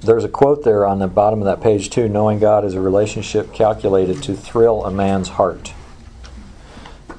[0.00, 2.08] there's a quote there on the bottom of that page too.
[2.08, 5.74] Knowing God is a relationship calculated to thrill a man's heart.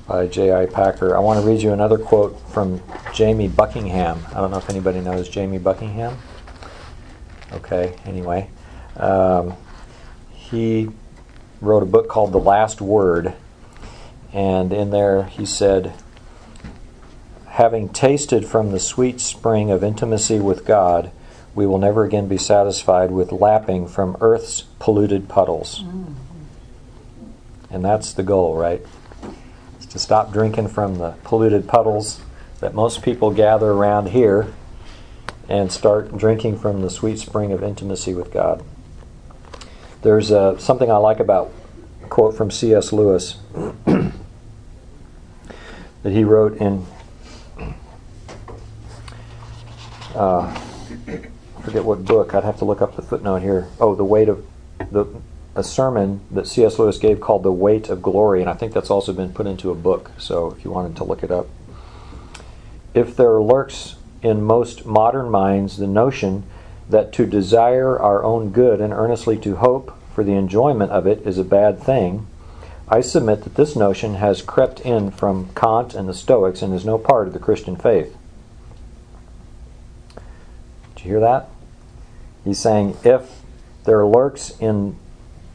[0.07, 0.65] By J.I.
[0.65, 1.15] Packer.
[1.15, 2.81] I want to read you another quote from
[3.13, 4.25] Jamie Buckingham.
[4.31, 6.17] I don't know if anybody knows Jamie Buckingham.
[7.53, 8.49] Okay, anyway.
[8.97, 9.55] Um,
[10.31, 10.89] he
[11.61, 13.33] wrote a book called The Last Word,
[14.33, 15.93] and in there he said,
[17.47, 21.11] Having tasted from the sweet spring of intimacy with God,
[21.53, 25.83] we will never again be satisfied with lapping from earth's polluted puddles.
[27.69, 28.81] And that's the goal, right?
[29.77, 32.21] It's to stop drinking from the polluted puddles
[32.59, 34.53] that most people gather around here
[35.49, 38.63] and start drinking from the sweet spring of intimacy with God.
[40.01, 41.51] There's uh, something I like about
[42.03, 42.93] a quote from C.S.
[42.93, 43.37] Lewis
[43.85, 44.13] that
[46.03, 46.85] he wrote in.
[50.15, 50.70] Uh,
[51.61, 52.33] forget what book.
[52.33, 53.67] I'd have to look up the footnote here.
[53.79, 54.45] Oh, the weight of
[54.91, 55.05] the
[55.55, 56.79] a sermon that C.S.
[56.79, 59.69] Lewis gave called "The Weight of Glory," and I think that's also been put into
[59.69, 60.11] a book.
[60.17, 61.47] So if you wanted to look it up,
[62.93, 66.43] if there lurks in most modern minds the notion
[66.89, 71.25] that to desire our own good and earnestly to hope for the enjoyment of it
[71.25, 72.27] is a bad thing,
[72.87, 76.85] I submit that this notion has crept in from Kant and the Stoics and is
[76.85, 78.15] no part of the Christian faith.
[80.95, 81.49] Did you hear that?
[82.43, 83.41] He's saying if
[83.83, 84.97] there lurks in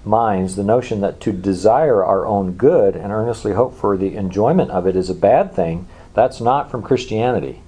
[0.05, 4.71] minds the notion that to desire our own good and earnestly hope for the enjoyment
[4.71, 7.61] of it is a bad thing, that's not from Christianity.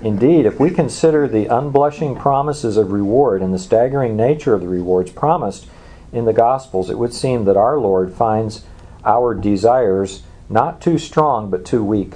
[0.00, 4.68] Indeed, if we consider the unblushing promises of reward and the staggering nature of the
[4.68, 5.66] rewards promised
[6.12, 8.64] in the Gospels, it would seem that our Lord finds
[9.04, 12.14] our desires not too strong but too weak.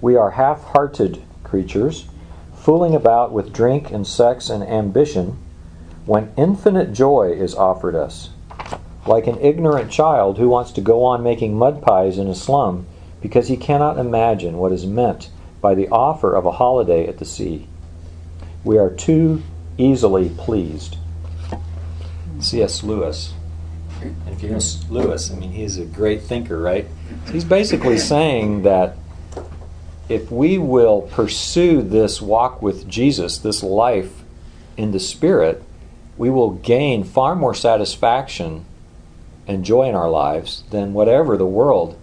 [0.00, 2.08] We are half hearted creatures
[2.60, 5.38] fooling about with drink and sex and ambition
[6.06, 8.30] when infinite joy is offered us.
[9.06, 12.86] Like an ignorant child who wants to go on making mud pies in a slum
[13.20, 15.30] because he cannot imagine what is meant
[15.60, 17.66] by the offer of a holiday at the sea.
[18.64, 19.42] We are too
[19.76, 20.96] easily pleased.
[22.40, 22.82] C.S.
[22.82, 23.32] Lewis.
[24.00, 24.60] And if you know
[24.90, 26.86] Lewis, I mean, he's a great thinker, right?
[27.32, 28.96] He's basically saying that
[30.08, 34.22] if we will pursue this walk with Jesus, this life
[34.76, 35.62] in the Spirit,
[36.16, 38.64] we will gain far more satisfaction
[39.46, 41.98] and joy in our lives than whatever the world,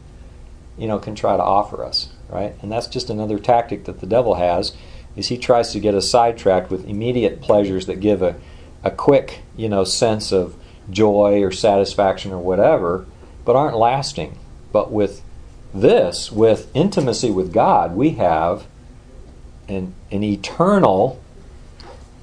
[0.77, 2.55] you know, can try to offer us, right?
[2.61, 4.75] And that's just another tactic that the devil has,
[5.15, 8.35] is he tries to get us sidetracked with immediate pleasures that give a,
[8.83, 10.55] a quick, you know, sense of
[10.89, 13.05] joy or satisfaction or whatever,
[13.43, 14.37] but aren't lasting.
[14.71, 15.21] But with
[15.81, 18.65] this, with intimacy with God, we have
[19.67, 21.21] an, an eternal,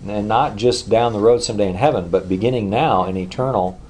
[0.07, 3.81] and not just down the road someday in heaven, but beginning now, an eternal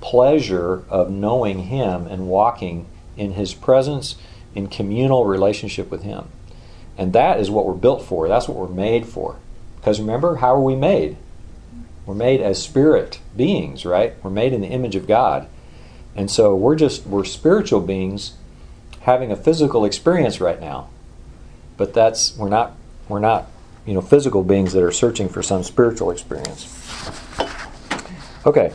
[0.00, 2.86] pleasure of knowing Him and walking
[3.16, 4.16] in His presence
[4.54, 6.28] in communal relationship with Him.
[6.98, 8.28] And that is what we're built for.
[8.28, 9.36] That's what we're made for.
[9.76, 11.16] Because remember, how are we made?
[12.06, 14.14] We're made as spirit beings, right?
[14.22, 15.48] We're made in the image of God.
[16.14, 18.34] And so we're just we're spiritual beings
[19.02, 20.88] having a physical experience right now.
[21.76, 22.76] But that's we're not
[23.08, 23.48] we're not
[23.84, 26.68] you know physical beings that are searching for some spiritual experience.
[28.46, 28.72] Okay.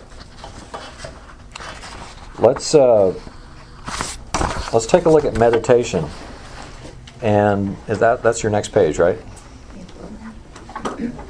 [2.40, 3.14] Let's uh,
[4.74, 6.06] let's take a look at meditation.
[7.22, 9.18] And is that that's your next page, right?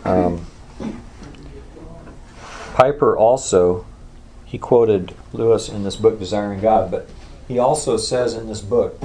[0.03, 0.45] Um,
[2.73, 3.85] Piper also
[4.45, 7.09] he quoted Lewis in this book, Desiring God, but
[7.47, 9.01] he also says in this book,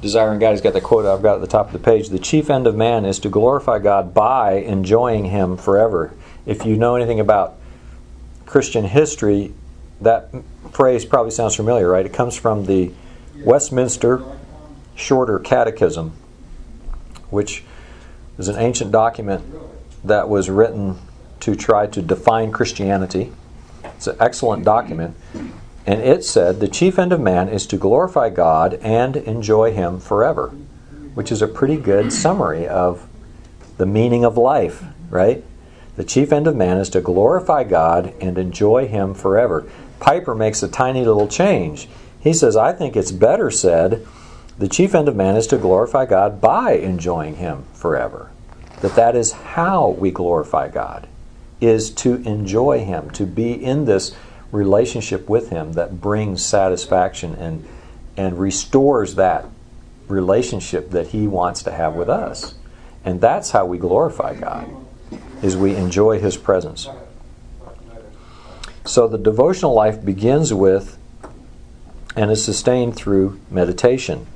[0.00, 2.18] Desiring God, he's got the quote I've got at the top of the page the
[2.18, 6.12] chief end of man is to glorify God by enjoying Him forever.
[6.44, 7.54] If you know anything about
[8.46, 9.54] Christian history,
[10.00, 10.30] that
[10.72, 12.04] phrase probably sounds familiar, right?
[12.04, 12.90] It comes from the
[13.44, 14.24] Westminster
[14.96, 16.12] Shorter Catechism,
[17.30, 17.62] which
[18.38, 19.44] is an ancient document
[20.04, 20.98] that was written
[21.40, 23.32] to try to define Christianity.
[23.84, 25.16] It's an excellent document.
[25.86, 29.98] And it said, The chief end of man is to glorify God and enjoy Him
[29.98, 30.48] forever,
[31.14, 33.08] which is a pretty good summary of
[33.78, 35.44] the meaning of life, right?
[35.96, 39.68] The chief end of man is to glorify God and enjoy Him forever.
[39.98, 41.88] Piper makes a tiny little change.
[42.20, 44.06] He says, I think it's better said,
[44.58, 48.30] the chief end of man is to glorify God by enjoying Him forever.
[48.80, 51.08] That that is how we glorify God,
[51.60, 54.14] is to enjoy Him, to be in this
[54.52, 57.66] relationship with Him that brings satisfaction and,
[58.16, 59.46] and restores that
[60.06, 62.54] relationship that He wants to have with us.
[63.04, 64.68] And that's how we glorify God.
[65.42, 66.86] is we enjoy His presence.
[68.84, 70.98] So the devotional life begins with
[72.14, 74.26] and is sustained through meditation.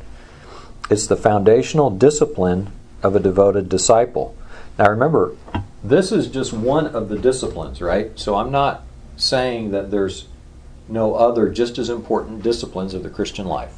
[0.88, 2.72] It's the foundational discipline
[3.02, 4.36] of a devoted disciple.
[4.78, 5.36] Now remember,
[5.82, 8.18] this is just one of the disciplines, right?
[8.18, 8.85] So I'm not
[9.16, 10.26] saying that there's
[10.88, 13.74] no other just as important disciplines of the Christian life.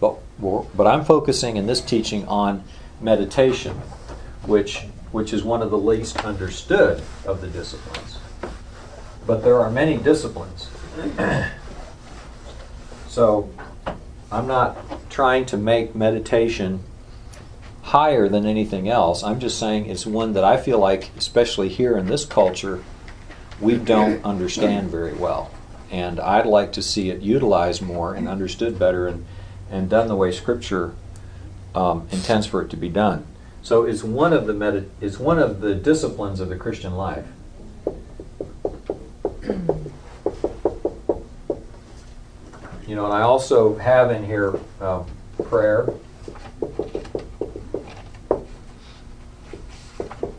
[0.00, 2.64] But, but I'm focusing in this teaching on
[3.00, 3.76] meditation,
[4.46, 8.18] which, which is one of the least understood of the disciplines.
[9.26, 10.68] But there are many disciplines.
[13.08, 13.50] so
[14.30, 16.80] I'm not trying to make meditation
[17.82, 19.22] higher than anything else.
[19.22, 22.82] I'm just saying it's one that I feel like, especially here in this culture,
[23.60, 25.50] we don't understand very well.
[25.90, 29.24] And I'd like to see it utilized more and understood better and,
[29.70, 30.94] and done the way Scripture
[31.74, 33.26] um, intends for it to be done.
[33.62, 37.26] So it's one of the medit- it's one of the disciplines of the Christian life.
[42.86, 45.06] You know, and I also have in here um,
[45.44, 45.88] prayer,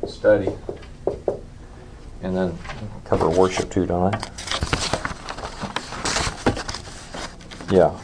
[0.08, 0.52] study,
[2.22, 2.58] and then
[3.06, 4.32] cover worship too, don't I?
[7.72, 7.98] Yeah.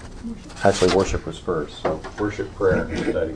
[0.64, 1.82] Actually, worship was first.
[1.82, 3.36] So worship, prayer, study.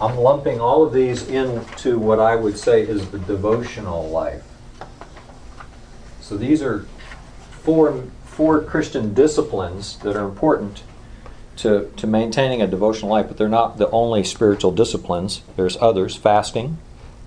[0.00, 4.44] I'm lumping all of these into what I would say is the devotional life.
[6.20, 6.86] So these are
[7.50, 10.84] four, four Christian disciplines that are important
[11.56, 15.42] to, to maintaining a devotional life, but they're not the only spiritual disciplines.
[15.56, 16.16] There's others.
[16.16, 16.78] Fasting,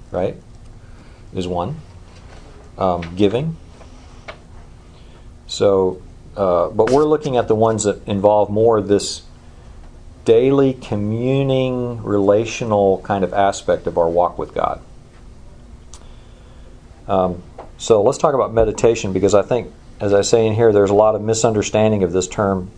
[0.09, 0.37] right,
[1.35, 1.77] is one.
[2.77, 3.55] Um, giving.
[5.47, 6.01] So,
[6.35, 9.21] uh, but we're looking at the ones that involve more this
[10.25, 14.81] daily communing, relational kind of aspect of our walk with God.
[17.07, 17.43] Um,
[17.77, 20.95] so let's talk about meditation because I think, as I say in here, there's a
[20.95, 22.71] lot of misunderstanding of this term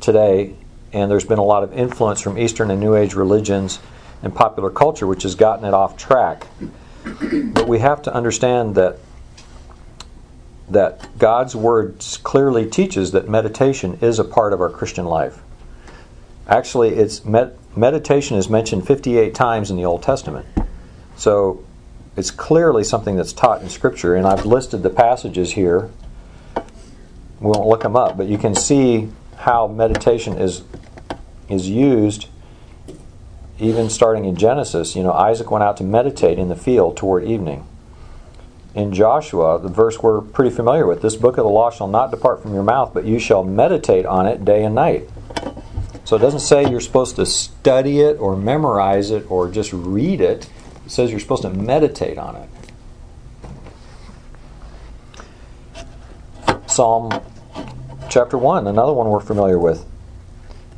[0.00, 0.54] today,
[0.92, 3.78] and there's been a lot of influence from Eastern and New Age religions
[4.22, 6.46] and popular culture which has gotten it off track.
[7.04, 8.98] But we have to understand that
[10.68, 15.42] that God's Word clearly teaches that meditation is a part of our Christian life.
[16.46, 20.46] Actually, it's med- meditation is mentioned 58 times in the Old Testament.
[21.16, 21.64] So
[22.16, 25.90] it's clearly something that's taught in Scripture, and I've listed the passages here.
[27.40, 30.62] We won't look them up, but you can see how meditation is
[31.48, 32.28] is used
[33.60, 34.96] even starting in Genesis.
[34.96, 37.66] You know, Isaac went out to meditate in the field toward evening
[38.74, 42.10] in Joshua, the verse we're pretty familiar with this book of the law shall not
[42.10, 45.08] depart from your mouth, but you shall meditate on it day and night.
[46.04, 50.20] So it doesn't say you're supposed to study it or memorize it or just read
[50.20, 50.48] it.
[50.86, 52.48] It says you're supposed to meditate on it.
[56.66, 57.10] Psalm
[58.08, 59.84] chapter 1, another one we're familiar with.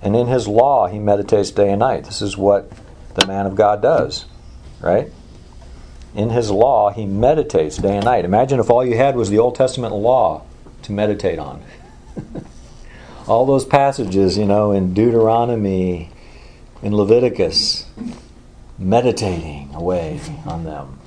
[0.02, 2.04] And in his law he meditates day and night.
[2.04, 2.70] This is what
[3.14, 4.25] the man of God does,
[4.81, 5.10] right?
[6.14, 8.25] in his law, he meditates day and night.
[8.25, 10.44] Imagine if all you had was the Old Testament law
[10.82, 11.62] to meditate on.
[13.26, 16.10] all those passages, you know, in Deuteronomy,
[16.82, 17.87] in Leviticus,
[18.78, 20.98] meditating away on them.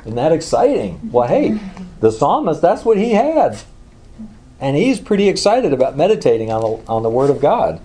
[0.00, 1.10] Isn't that exciting?
[1.12, 1.58] Well, hey,
[2.00, 3.58] the psalmist, that's what he had.
[4.60, 7.80] And he's pretty excited about meditating on the, on the Word of God.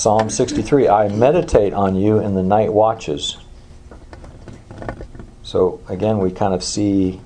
[0.00, 3.36] Psalm 63 I meditate on you in the night watches.
[5.42, 7.20] So, again, we kind of see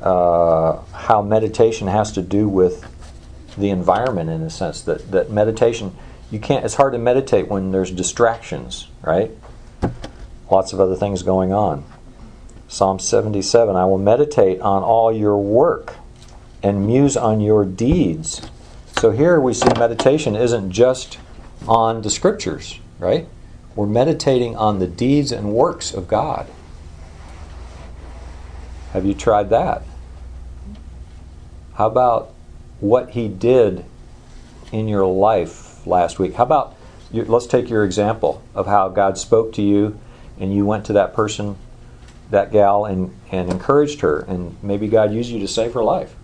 [0.00, 2.86] uh, how meditation has to do with
[3.58, 5.96] the environment in a sense that, that meditation
[6.30, 9.32] you can't it's hard to meditate when there's distractions right?
[10.48, 11.84] Lots of other things going on.
[12.68, 15.96] Psalm 77 i will meditate on all your work
[16.62, 18.48] and muse on your deeds.
[18.98, 21.18] So here we see meditation isn't just
[21.68, 23.26] on the scriptures, right?
[23.74, 26.46] We're meditating on the deeds and works of God.
[28.92, 29.82] Have you tried that?
[31.74, 32.34] How about
[32.80, 33.84] what He did
[34.70, 36.34] in your life last week?
[36.34, 36.76] How about,
[37.12, 39.98] let's take your example of how God spoke to you
[40.38, 41.56] and you went to that person,
[42.30, 46.14] that gal, and, and encouraged her, and maybe God used you to save her life.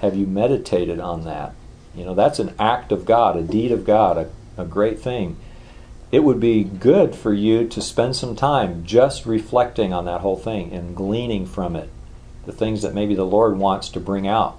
[0.00, 1.54] Have you meditated on that?
[1.96, 5.36] You know, that's an act of God, a deed of God, a, a great thing.
[6.10, 10.36] It would be good for you to spend some time just reflecting on that whole
[10.36, 11.90] thing and gleaning from it
[12.46, 14.58] the things that maybe the Lord wants to bring out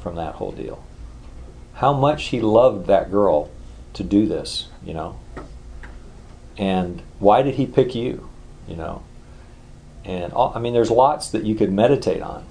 [0.00, 0.82] from that whole deal.
[1.74, 3.50] How much He loved that girl
[3.94, 5.18] to do this, you know?
[6.56, 8.28] And why did he pick you,
[8.66, 9.02] you know?
[10.04, 12.44] And all, I mean, there's lots that you could meditate on.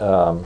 [0.00, 0.44] Um,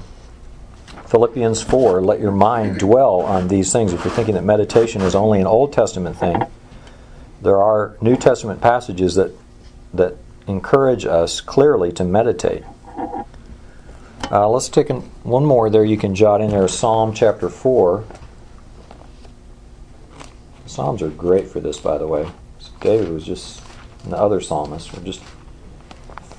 [1.12, 3.92] Philippians 4, let your mind dwell on these things.
[3.92, 6.42] If you're thinking that meditation is only an Old Testament thing,
[7.42, 9.30] there are New Testament passages that,
[9.92, 10.16] that
[10.46, 12.64] encourage us clearly to meditate.
[14.30, 18.06] Uh, let's take an, one more there you can jot in there Psalm chapter 4.
[20.64, 22.26] Psalms are great for this, by the way.
[22.80, 23.62] David was just,
[24.04, 25.22] and the other psalmists were just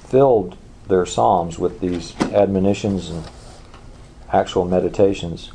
[0.08, 3.24] filled their psalms with these admonitions and
[4.34, 5.52] actual meditations.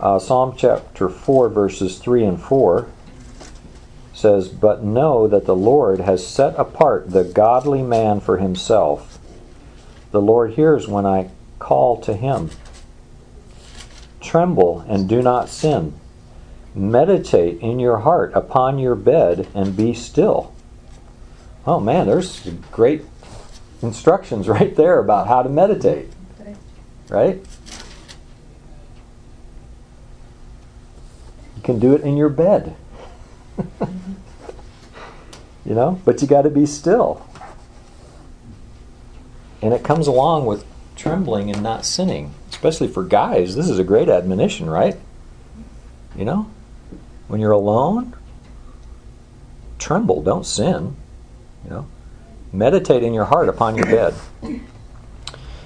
[0.00, 2.88] Uh, Psalm chapter 4, verses 3 and 4
[4.12, 9.18] says, But know that the Lord has set apart the godly man for himself.
[10.10, 12.50] The Lord hears when I call to him.
[14.20, 15.94] Tremble and do not sin.
[16.74, 20.52] Meditate in your heart upon your bed and be still.
[21.66, 23.02] Oh man, there's great
[23.80, 26.10] instructions right there about how to meditate
[27.08, 27.44] right?
[31.56, 32.76] You can do it in your bed.
[35.64, 37.26] you know, but you got to be still.
[39.62, 42.34] And it comes along with trembling and not sinning.
[42.50, 44.96] Especially for guys, this is a great admonition, right?
[46.16, 46.50] You know,
[47.28, 48.14] when you're alone,
[49.78, 50.96] tremble, don't sin.
[51.64, 51.86] You know,
[52.52, 54.14] meditate in your heart upon your bed.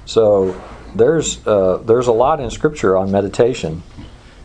[0.06, 0.61] So
[0.94, 3.82] there's uh, there's a lot in Scripture on meditation.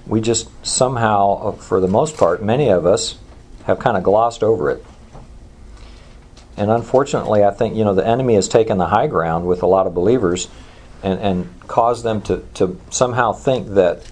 [0.06, 3.18] We just somehow, uh, for the most part, many of us
[3.66, 4.86] have kind of glossed over it.
[6.58, 9.68] And unfortunately, I think you know the enemy has taken the high ground with a
[9.68, 10.48] lot of believers,
[11.04, 14.10] and, and caused them to, to somehow think that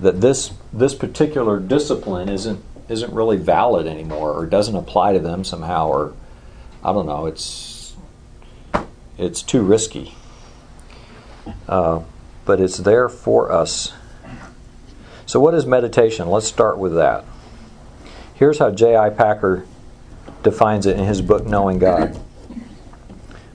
[0.00, 5.44] that this this particular discipline isn't isn't really valid anymore, or doesn't apply to them
[5.44, 6.14] somehow, or
[6.82, 7.26] I don't know.
[7.26, 7.94] It's
[9.16, 10.14] it's too risky.
[11.68, 12.02] Uh,
[12.44, 13.92] but it's there for us.
[15.26, 16.28] So, what is meditation?
[16.28, 17.24] Let's start with that.
[18.34, 19.10] Here's how J.I.
[19.10, 19.66] Packer
[20.42, 22.18] defines it in his book, Knowing God.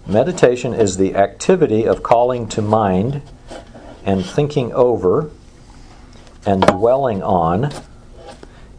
[0.08, 3.22] Meditation is the activity of calling to mind
[4.06, 5.32] and thinking over
[6.46, 7.72] and dwelling on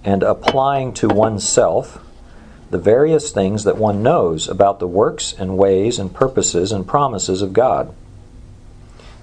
[0.04, 1.98] and applying to oneself
[2.70, 7.42] the various things that one knows about the works and ways and purposes and promises
[7.42, 7.92] of God.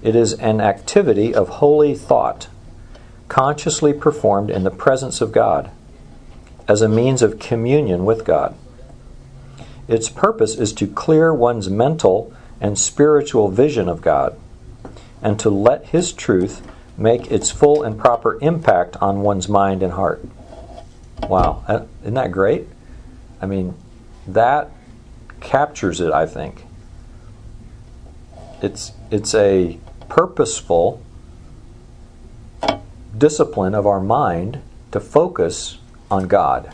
[0.04, 2.50] It is an activity of holy thought,
[3.30, 5.72] consciously performed in the presence of God,
[6.68, 8.54] as a means of communion with God.
[9.88, 14.38] Its purpose is to clear one's mental and spiritual vision of God,
[15.22, 16.62] and to let His truth
[16.98, 20.24] make its full and proper impact on one's mind and heart.
[21.30, 22.68] Wow, uh, isn't that great?
[23.42, 23.74] I mean,
[24.28, 24.70] that
[25.40, 26.66] captures it, I think.
[28.62, 29.80] It's, it's a
[30.14, 31.02] purposeful
[33.18, 35.80] discipline of our mind to focus
[36.12, 36.72] on God.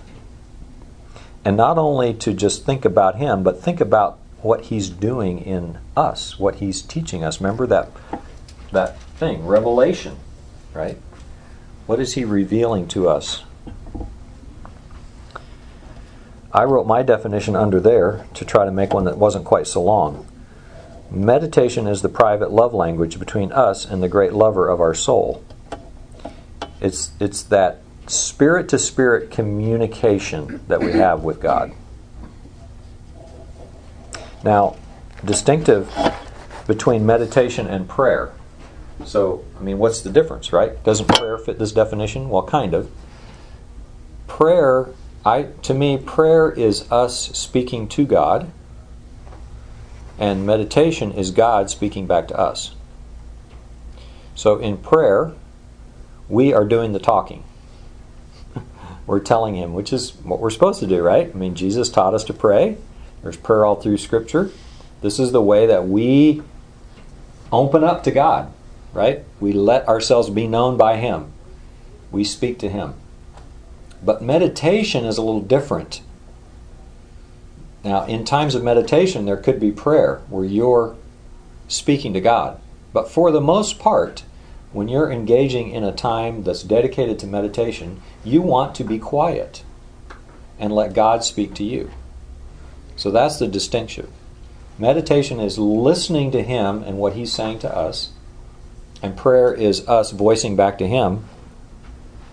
[1.45, 5.77] And not only to just think about Him, but think about what He's doing in
[5.95, 7.39] us, what He's teaching us.
[7.39, 7.89] Remember that,
[8.73, 10.17] that thing, revelation,
[10.73, 10.97] right?
[11.85, 13.43] What is He revealing to us?
[16.51, 19.81] I wrote my definition under there to try to make one that wasn't quite so
[19.81, 20.27] long.
[21.11, 25.43] Meditation is the private love language between us and the great lover of our soul.
[26.79, 31.71] It's, it's that spirit to spirit communication that we have with God.
[34.43, 34.77] Now,
[35.25, 35.91] distinctive
[36.67, 38.31] between meditation and prayer.
[39.03, 40.81] So, I mean, what's the difference, right?
[40.83, 42.29] Doesn't prayer fit this definition?
[42.29, 42.91] Well, kind of.
[44.27, 44.89] Prayer,
[45.25, 48.51] I to me, prayer is us speaking to God
[50.19, 52.75] and meditation is God speaking back to us.
[54.35, 55.31] So in prayer,
[56.27, 57.45] we are doing the talking.
[59.07, 61.31] we're telling Him, which is what we're supposed to do, right?
[61.33, 62.77] I mean, Jesus taught us to pray.
[63.23, 64.51] There's prayer all through Scripture.
[65.01, 66.41] This is the way that we
[67.51, 68.51] open up to God,
[68.93, 69.23] right?
[69.39, 71.31] We let ourselves be known by Him.
[72.11, 72.95] We speak to Him.
[74.03, 76.01] But meditation is a little different.
[77.83, 80.95] Now, in times of meditation, there could be prayer where you're
[81.67, 82.59] speaking to God.
[82.91, 84.23] But for the most part,
[84.71, 89.63] when you're engaging in a time that's dedicated to meditation, you want to be quiet
[90.59, 91.89] and let God speak to you.
[92.95, 94.11] So that's the distinction.
[94.77, 98.11] Meditation is listening to Him and what He's saying to us,
[99.01, 101.25] And prayer is us voicing back to Him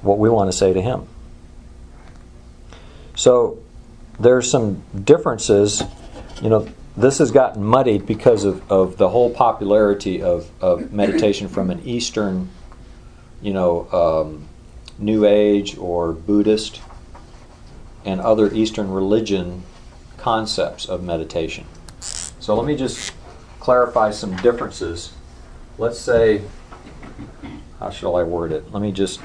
[0.03, 1.07] what we want to say to Him.
[3.15, 3.63] So
[4.19, 5.83] there's some differences.
[6.43, 11.49] You know, this has gotten muddied because of, of the whole popularity of, of meditation
[11.49, 12.49] from an Eastern,
[13.43, 14.49] you know, um,
[14.99, 16.81] New Age or Buddhist
[18.05, 19.63] and other Eastern religion
[20.17, 21.67] concepts of meditation.
[22.01, 23.13] So let me just
[23.61, 25.13] clarify some differences.
[25.77, 26.43] Let's say,
[27.79, 28.73] how shall I word it?
[28.73, 29.21] Let me just,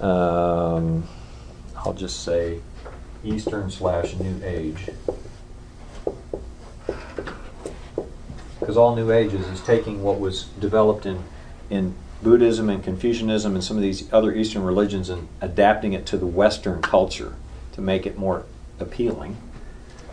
[0.00, 1.08] um,
[1.76, 2.60] I'll just say
[3.24, 4.90] Eastern slash New Age.
[8.60, 11.24] Because all New Ages is taking what was developed in,
[11.68, 16.16] in Buddhism and Confucianism and some of these other Eastern religions and adapting it to
[16.16, 17.34] the Western culture
[17.72, 18.44] to make it more
[18.78, 19.36] appealing.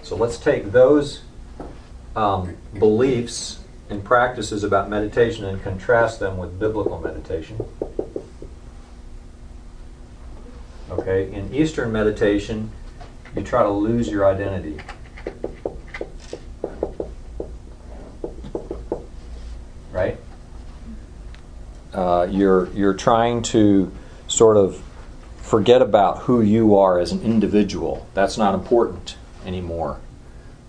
[0.01, 1.21] So let's take those
[2.15, 7.63] um, beliefs and practices about meditation and contrast them with biblical meditation.
[10.89, 12.71] Okay, in Eastern meditation,
[13.35, 14.77] you try to lose your identity.
[19.91, 20.17] Right?
[21.93, 23.91] Uh, you're you're trying to
[24.27, 24.81] sort of
[25.41, 28.07] forget about who you are as an individual.
[28.13, 29.99] That's not important anymore.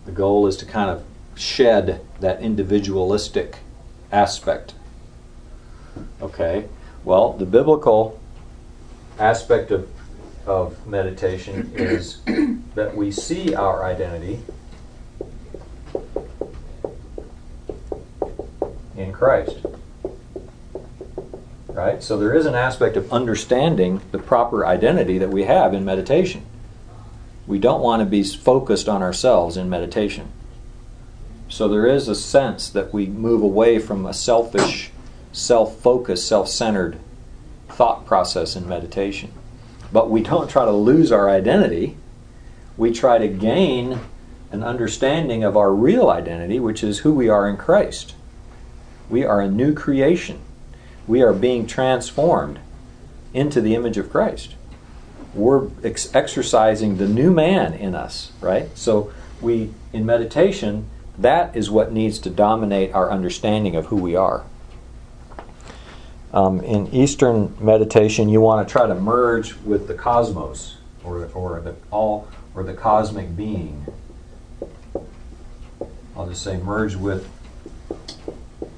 [0.07, 1.05] The goal is to kind of
[1.37, 3.59] shed that individualistic
[4.11, 4.75] aspect.
[6.21, 6.67] Okay?
[7.05, 8.21] Well, the biblical
[9.19, 9.89] aspect of,
[10.47, 12.21] of meditation is
[12.75, 14.41] that we see our identity
[18.97, 19.59] in Christ.
[21.69, 22.03] Right?
[22.03, 26.45] So there is an aspect of understanding the proper identity that we have in meditation.
[27.47, 30.31] We don't want to be focused on ourselves in meditation.
[31.49, 34.91] So there is a sense that we move away from a selfish,
[35.33, 36.99] self focused, self centered
[37.69, 39.33] thought process in meditation.
[39.93, 41.97] But we don't try to lose our identity.
[42.77, 44.01] We try to gain
[44.53, 48.15] an understanding of our real identity, which is who we are in Christ.
[49.09, 50.41] We are a new creation
[51.11, 52.61] we are being transformed
[53.35, 54.55] into the image of Christ.
[55.35, 58.69] We're ex- exercising the new man in us, right?
[58.79, 64.15] So we in meditation, that is what needs to dominate our understanding of who we
[64.15, 64.45] are.
[66.33, 71.61] Um, in Eastern meditation, you want to try to merge with the cosmos, or, or
[71.61, 73.87] the all, or the cosmic being.
[76.17, 77.29] I'll just say merge with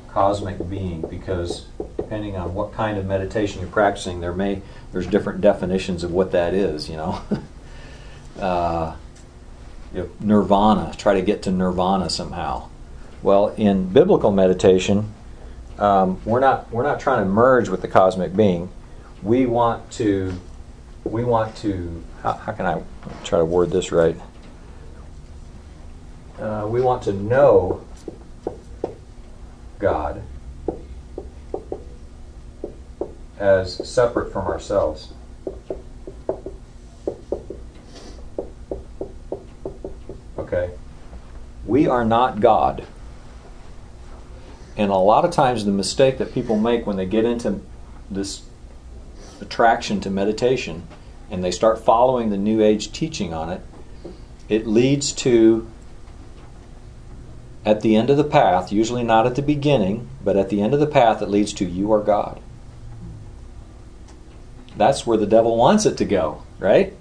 [0.08, 4.62] cosmic being because depending on what kind of meditation you're practicing, there may
[4.92, 6.88] there's different definitions of what that is.
[6.88, 7.22] You know,
[8.40, 8.96] uh,
[9.92, 10.94] you know, nirvana.
[10.96, 12.68] Try to get to nirvana somehow.
[13.22, 15.12] Well, in biblical meditation,
[15.82, 18.70] um, we're not we're not trying to merge with the cosmic being.
[19.20, 20.32] We want to
[21.02, 22.80] we want to how, how can I
[23.24, 24.16] try to word this right?
[26.38, 27.84] Uh, we want to know
[29.80, 30.22] God
[33.40, 35.12] as separate from ourselves.
[40.38, 40.70] Okay?
[41.66, 42.86] We are not God.
[44.76, 47.60] And a lot of times, the mistake that people make when they get into
[48.10, 48.42] this
[49.40, 50.86] attraction to meditation
[51.30, 53.60] and they start following the New Age teaching on it,
[54.48, 55.68] it leads to
[57.64, 60.74] at the end of the path, usually not at the beginning, but at the end
[60.74, 62.40] of the path, it leads to you are God.
[64.76, 66.92] That's where the devil wants it to go, right?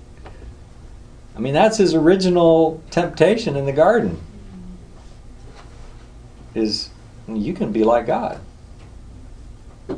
[1.36, 4.22] I mean, that's his original temptation in the garden.
[6.54, 6.91] Is
[7.36, 8.40] you can be like God.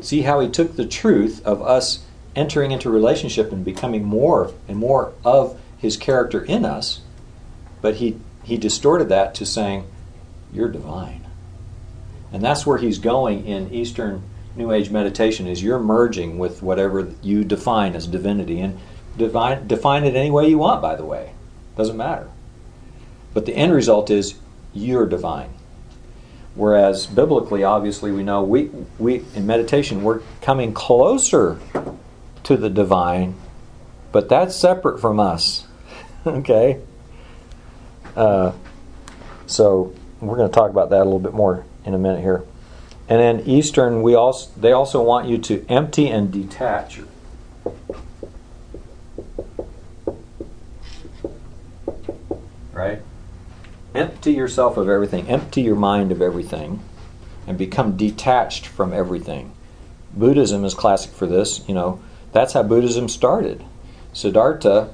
[0.01, 2.03] See how he took the truth of us
[2.35, 7.01] entering into relationship and becoming more and more of his character in us,
[7.81, 9.87] but he he distorted that to saying,
[10.51, 11.25] you're divine.
[12.31, 14.23] And that's where he's going in Eastern
[14.55, 18.59] New Age meditation is you're merging with whatever you define as divinity.
[18.59, 18.79] And
[19.17, 21.33] define, define it any way you want, by the way.
[21.77, 22.29] Doesn't matter.
[23.33, 24.35] But the end result is
[24.73, 25.53] you're divine.
[26.55, 31.59] Whereas biblically, obviously, we know we, we in meditation we're coming closer
[32.43, 33.35] to the divine,
[34.11, 35.65] but that's separate from us.
[36.27, 36.79] okay?
[38.15, 38.51] Uh,
[39.47, 42.43] so we're going to talk about that a little bit more in a minute here.
[43.09, 47.01] And then Eastern, we also they also want you to empty and detach.
[52.71, 53.01] Right?
[53.95, 55.27] Empty yourself of everything.
[55.27, 56.79] Empty your mind of everything
[57.45, 59.51] and become detached from everything.
[60.13, 61.67] Buddhism is classic for this.
[61.67, 62.01] You know,
[62.31, 63.63] that's how Buddhism started.
[64.13, 64.93] Siddhartha,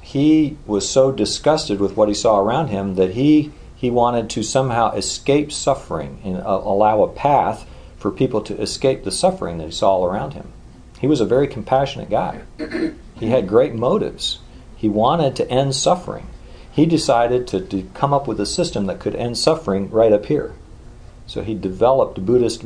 [0.00, 4.42] he was so disgusted with what he saw around him that he he wanted to
[4.42, 7.64] somehow escape suffering and uh, allow a path
[7.96, 10.52] for people to escape the suffering that he saw all around him.
[11.00, 12.40] He was a very compassionate guy.
[13.14, 14.40] He had great motives.
[14.76, 16.26] He wanted to end suffering.
[16.78, 20.26] He decided to, to come up with a system that could end suffering right up
[20.26, 20.52] here.
[21.26, 22.62] So he developed Buddhist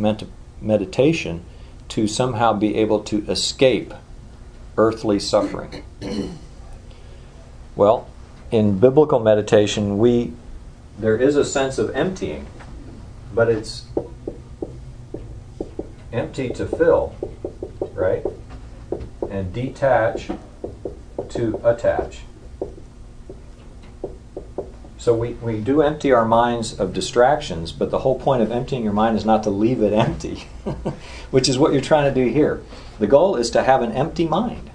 [0.61, 1.47] meditation
[1.89, 3.95] to somehow be able to escape
[4.77, 5.83] earthly suffering.
[7.75, 8.07] well,
[8.51, 10.35] in biblical meditation, we
[10.99, 12.47] there is a sense of emptying,
[13.35, 13.87] but it's
[16.13, 17.15] empty to fill,
[17.95, 18.27] right?
[19.31, 20.29] And detach
[21.31, 22.25] to attach.
[25.03, 28.85] So we, we do empty our minds of distractions, but the whole point of emptying
[28.85, 30.47] your mind is not to leave it empty,
[31.33, 32.63] which is what you're trying to do here.
[33.01, 34.71] The goal is to have an empty mind.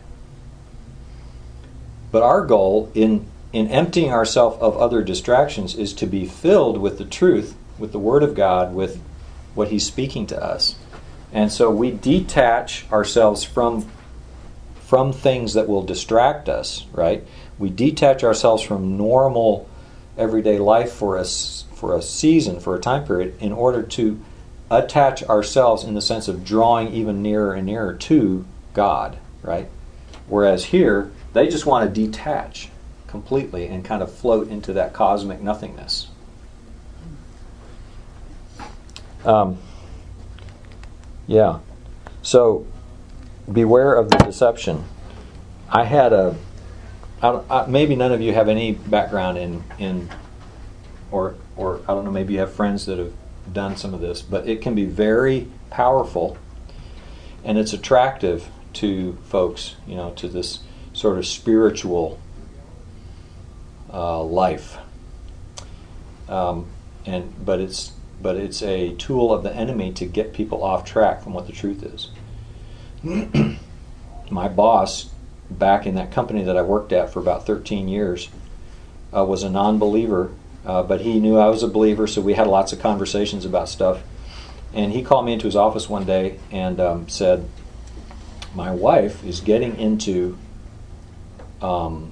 [2.12, 6.98] But our goal in, in emptying ourselves of other distractions is to be filled with
[6.98, 9.02] the truth, with the Word of God, with
[9.56, 10.76] what He's speaking to us.
[11.32, 13.90] And so we detach ourselves from
[14.82, 17.26] from things that will distract us, right?
[17.58, 19.70] We detach ourselves from normal
[20.18, 24.20] everyday life for a, for a season, for a time period, in order to
[24.70, 29.70] attach ourselves in the sense of drawing even nearer and nearer to God, right?
[30.28, 32.70] Whereas here, they just want to detach
[33.08, 36.08] completely and kind of float into that cosmic nothingness.
[39.24, 39.58] Um,
[41.26, 41.60] yeah.
[42.22, 42.66] So
[43.52, 44.84] beware of the deception.
[45.70, 46.36] I had a
[47.22, 50.10] I, I, maybe none of you have any background in in
[51.12, 53.14] or or I don't know maybe you have friends that have
[53.52, 56.38] done some of this, but it can be very powerful
[57.44, 60.60] and it's attractive to folks, you know, to this
[60.94, 62.20] sort of spiritual
[63.92, 64.78] uh, life.
[66.28, 66.68] Um,
[67.06, 71.24] and but it's but it's a tool of the enemy to get people off track
[71.24, 72.10] from what the truth is.
[74.32, 75.12] My boss
[75.50, 78.30] back in that company that I worked at for about 13 years
[79.16, 80.32] uh, was a non believer,
[80.66, 83.70] uh, but he knew I was a believer, so we had lots of conversations about
[83.70, 84.04] stuff.
[84.74, 87.48] And he called me into his office one day and um, said,
[88.54, 90.38] My wife is getting into,
[91.62, 92.12] um,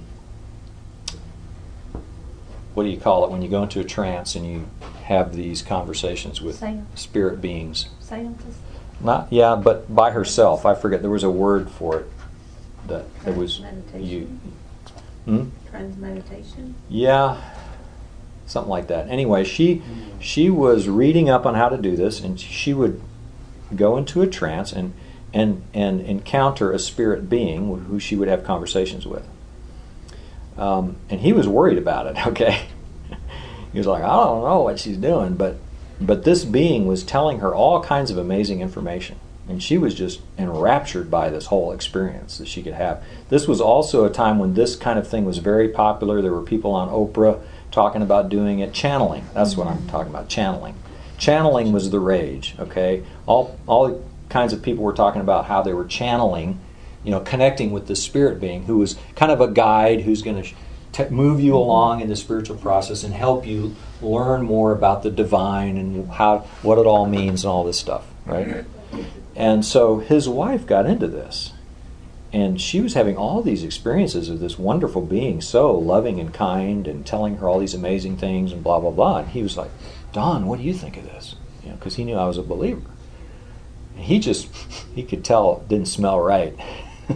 [2.74, 4.68] what do you call it, when you go into a trance and you
[5.04, 7.00] have these conversations with Seance.
[7.00, 7.90] spirit beings?
[8.00, 8.58] Seances.
[9.02, 10.66] Not, yeah, but by herself.
[10.66, 12.10] I forget, there was a word for it
[12.88, 13.62] that it was
[13.98, 14.26] you.
[15.26, 15.50] Hmm?
[15.98, 16.76] meditation.
[16.88, 17.42] Yeah,
[18.46, 19.10] something like that.
[19.10, 19.82] Anyway, she
[20.20, 23.02] she was reading up on how to do this, and she would
[23.76, 24.94] go into a trance and
[25.34, 29.28] and and encounter a spirit being who she would have conversations with.
[30.58, 32.16] Um, and he was worried about it.
[32.28, 32.68] Okay,
[33.72, 35.58] he was like, I don't know what she's doing, but
[36.00, 39.20] but this being was telling her all kinds of amazing information.
[39.48, 43.04] And she was just enraptured by this whole experience that she could have.
[43.30, 46.22] This was also a time when this kind of thing was very popular.
[46.22, 48.74] There were people on Oprah talking about doing it.
[48.74, 50.76] Channeling, that's what I'm talking about, channeling.
[51.18, 53.04] Channeling was the rage, okay?
[53.28, 56.60] All, all kinds of people were talking about how they were channeling,
[57.04, 60.44] you know, connecting with the spirit being who was kind of a guide who's going
[60.44, 65.12] to move you along in the spiritual process and help you learn more about the
[65.12, 68.66] divine and how what it all means and all this stuff, right?
[69.36, 71.54] And so his wife got into this.
[72.32, 76.88] And she was having all these experiences of this wonderful being, so loving and kind,
[76.88, 79.20] and telling her all these amazing things, and blah, blah, blah.
[79.20, 79.72] And he was like,
[80.12, 81.36] Don, what do you think of this?
[81.64, 82.82] You know, because he knew I was a believer.
[83.96, 84.48] And he just,
[84.96, 86.54] he could tell it didn't smell right.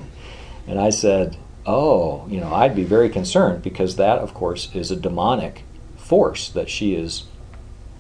[0.67, 4.89] and I said, Oh, you know, I'd be very concerned because that, of course, is
[4.89, 5.63] a demonic
[5.97, 7.23] force that she is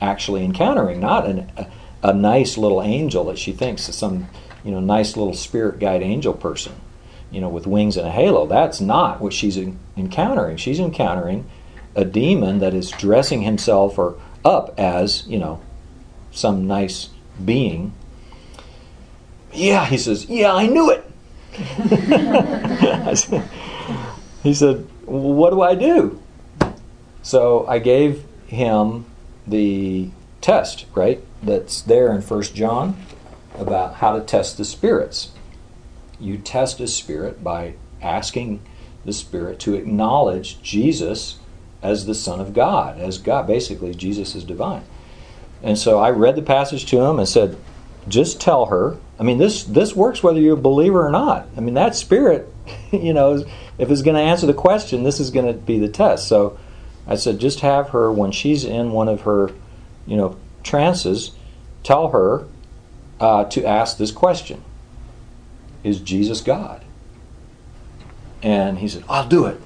[0.01, 1.67] actually encountering, not an, a,
[2.01, 4.29] a nice little angel that she thinks is some
[4.63, 6.73] you know nice little spirit guide angel person
[7.31, 8.47] you know with wings and a halo.
[8.47, 10.57] That's not what she's encountering.
[10.57, 11.49] She's encountering
[11.95, 15.61] a demon that is dressing himself or up as you know
[16.31, 17.09] some nice
[17.43, 17.93] being.
[19.53, 21.05] Yeah he says yeah i knew it.
[24.41, 26.21] He said what do i do?
[27.21, 29.05] So i gave him
[29.45, 30.09] the
[30.41, 32.97] test right that's there in First John
[33.55, 35.31] about how to test the spirits.
[36.19, 38.61] You test a spirit by asking
[39.05, 41.39] the spirit to acknowledge Jesus
[41.81, 43.47] as the Son of God, as God.
[43.47, 44.83] Basically, Jesus is divine.
[45.63, 47.57] And so I read the passage to him and said,
[48.07, 48.97] just tell her.
[49.19, 51.47] I mean, this this works whether you're a believer or not.
[51.55, 52.51] I mean, that spirit,
[52.91, 53.45] you know,
[53.77, 56.27] if it's going to answer the question, this is going to be the test.
[56.27, 56.57] So
[57.07, 59.51] I said, just have her when she's in one of her,
[60.05, 61.31] you know, trances,
[61.83, 62.45] tell her
[63.19, 64.63] uh, to ask this question:
[65.83, 66.83] Is Jesus God?
[68.41, 69.59] And he said, I'll do it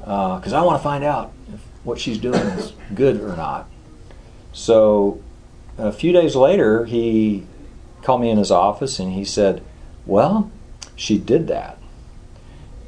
[0.00, 3.68] because uh, I want to find out if what she's doing is good or not.
[4.52, 5.22] So
[5.78, 7.46] a few days later, he
[8.02, 9.62] called me in his office and he said,
[10.06, 10.50] Well,
[10.96, 11.78] she did that.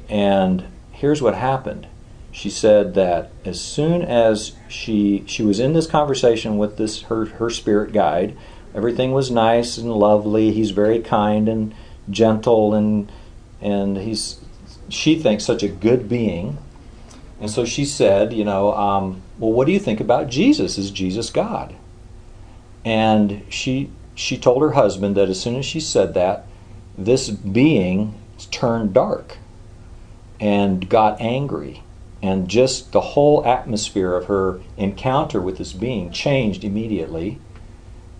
[0.09, 1.87] And here's what happened.
[2.33, 7.25] She said that as soon as she she was in this conversation with this her
[7.25, 8.35] her spirit guide,
[8.73, 10.51] everything was nice and lovely.
[10.51, 11.75] He's very kind and
[12.09, 13.11] gentle and
[13.61, 14.39] and he's
[14.89, 16.57] she thinks such a good being.
[17.39, 20.79] And so she said, you know, um, well, what do you think about Jesus?
[20.79, 21.75] Is Jesus God?
[22.83, 26.47] And she she told her husband that as soon as she said that,
[26.97, 28.19] this being
[28.49, 29.37] turned dark
[30.39, 31.82] and got angry.
[32.23, 37.37] And just the whole atmosphere of her encounter with this being changed immediately.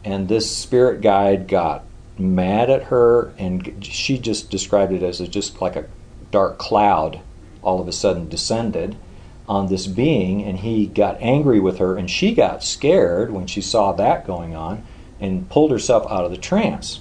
[0.03, 1.85] And this spirit guide got
[2.17, 5.85] mad at her, and she just described it as a, just like a
[6.31, 7.21] dark cloud
[7.61, 8.97] all of a sudden descended
[9.47, 13.61] on this being, and he got angry with her, and she got scared when she
[13.61, 14.83] saw that going on
[15.21, 16.99] and pulled herself out of the trance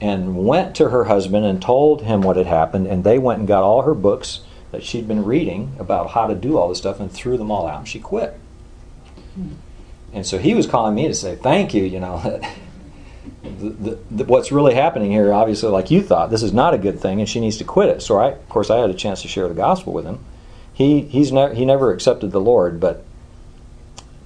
[0.00, 3.48] and went to her husband and told him what had happened, and they went and
[3.48, 4.40] got all her books
[4.72, 7.66] that she'd been reading about how to do all this stuff and threw them all
[7.66, 8.38] out, and she quit.
[9.34, 9.54] Hmm.
[10.12, 12.40] And so he was calling me to say, Thank you, you know.
[13.42, 16.78] the, the, the, what's really happening here, obviously, like you thought, this is not a
[16.78, 18.02] good thing, and she needs to quit it.
[18.02, 20.18] So, I, of course, I had a chance to share the gospel with him.
[20.72, 23.04] He he's ne- he never accepted the Lord, but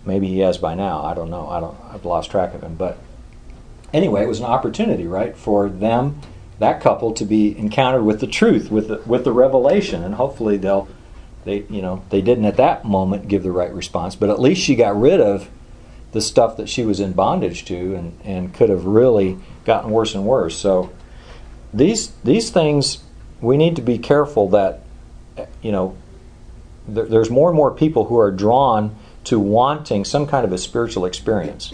[0.05, 1.03] maybe he has by now.
[1.03, 1.49] I don't know.
[1.49, 1.77] I don't.
[1.93, 2.77] I've lost track of him.
[2.77, 2.99] But
[3.93, 6.21] anyway, it was an opportunity, right, for them,
[6.59, 10.57] that couple, to be encountered with the truth, with the, with the revelation, and hopefully
[10.57, 10.89] they'll
[11.45, 14.61] they you know they didn't at that moment give the right response, but at least
[14.61, 15.49] she got rid of
[16.13, 20.15] the stuff that she was in bondage to and, and could have really gotten worse
[20.15, 20.57] and worse.
[20.57, 20.93] So
[21.73, 23.03] these these things
[23.41, 24.81] we need to be careful that
[25.61, 25.97] you know
[26.89, 30.59] there, there's more and more people who are drawn to wanting some kind of a
[30.59, 31.73] spiritual experience.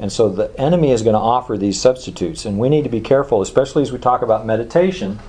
[0.00, 3.00] And so the enemy is going to offer these substitutes and we need to be
[3.00, 5.20] careful especially as we talk about meditation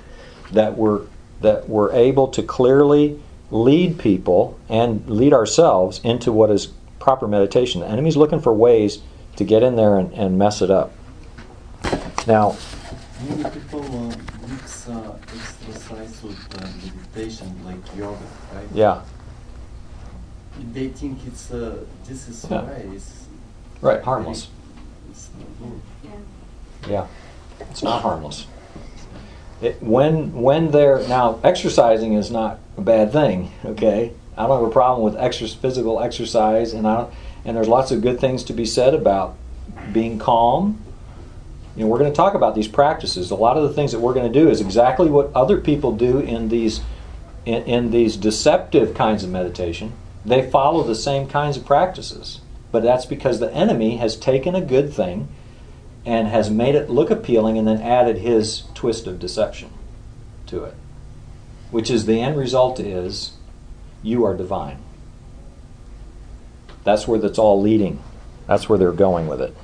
[0.50, 1.02] that we're
[1.42, 7.80] that we're able to clearly lead people and lead ourselves into what is proper meditation.
[7.80, 9.00] The enemy's looking for ways
[9.36, 10.92] to get in there and, and mess it up.
[12.26, 12.56] Now,
[13.28, 14.16] many people uh,
[14.48, 18.18] mix uh, exercise with uh, meditation, like yoga,
[18.54, 18.68] right?
[18.72, 19.02] Yeah.
[20.72, 22.70] They think it's uh, this is yeah.
[22.70, 22.84] right.
[22.86, 23.26] It's
[23.80, 24.48] right, harmless.
[26.88, 27.06] Yeah.
[27.60, 28.46] it's not harmless.
[29.60, 33.52] It, when when they're now exercising is not a bad thing.
[33.64, 37.06] Okay, I don't have a problem with exercise, physical exercise, and I
[37.44, 39.36] and there's lots of good things to be said about
[39.92, 40.80] being calm.
[41.76, 43.30] You know, we're going to talk about these practices.
[43.30, 45.96] A lot of the things that we're going to do is exactly what other people
[45.96, 46.80] do in these
[47.46, 49.92] in, in these deceptive kinds of meditation.
[50.24, 52.40] They follow the same kinds of practices,
[52.72, 55.28] but that's because the enemy has taken a good thing
[56.04, 59.70] and has made it look appealing, and then added his twist of deception
[60.46, 60.74] to it,
[61.70, 63.34] which is the end result is
[64.02, 64.78] you are divine.
[66.82, 68.02] That's where that's all leading.
[68.48, 69.54] That's where they're going with it.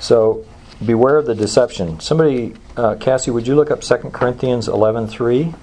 [0.00, 0.46] So
[0.84, 2.00] beware of the deception.
[2.00, 5.54] Somebody, uh, Cassie, would you look up 2 Corinthians 11.3?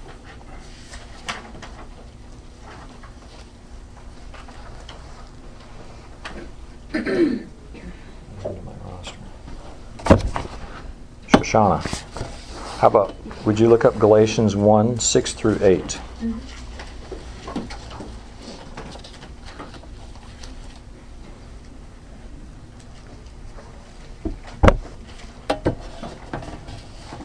[11.56, 12.78] Shoshana.
[12.78, 13.14] How about,
[13.46, 16.00] would you look up Galatians 1 6 through 8?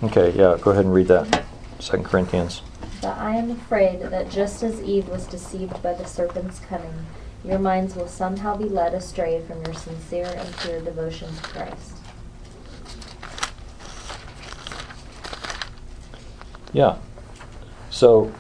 [0.04, 1.46] Okay, yeah, go ahead and read that.
[1.80, 2.62] Second Corinthians.
[3.02, 7.06] But I am afraid that just as Eve was deceived by the serpent's cunning,
[7.44, 12.01] your minds will somehow be led astray from your sincere and pure devotion to Christ.
[16.74, 16.98] Yeah.
[17.90, 18.32] So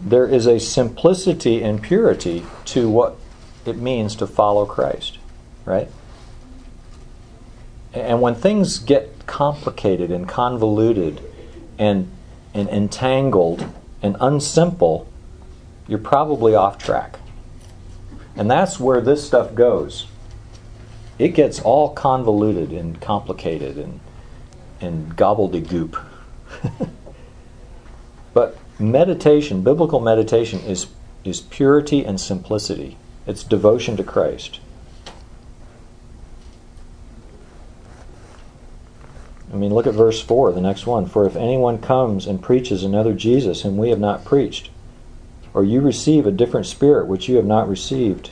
[0.00, 3.16] there is a simplicity and purity to what
[3.64, 5.18] it means to follow Christ,
[5.64, 5.88] right?
[7.92, 11.22] And when things get complicated and convoluted
[11.78, 12.10] and,
[12.54, 13.64] and entangled
[14.02, 15.06] and unsimple,
[15.86, 17.18] you're probably off track.
[18.34, 20.06] And that's where this stuff goes.
[21.18, 24.00] it gets all convoluted and complicated and
[24.80, 26.04] and gobbledygook.
[28.78, 30.88] meditation, biblical meditation, is
[31.24, 32.96] is purity and simplicity.
[33.26, 34.58] It's devotion to Christ.
[39.52, 41.06] I mean, look at verse 4, the next one.
[41.06, 44.70] For if anyone comes and preaches another Jesus whom we have not preached,
[45.52, 48.30] or you receive a different spirit which you have not received,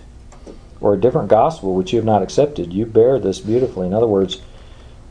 [0.81, 3.87] or a different gospel which you have not accepted, you bear this beautifully.
[3.87, 4.41] In other words,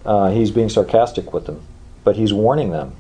[0.04, 1.62] uh, he's being sarcastic with them,
[2.04, 2.96] but he's warning them.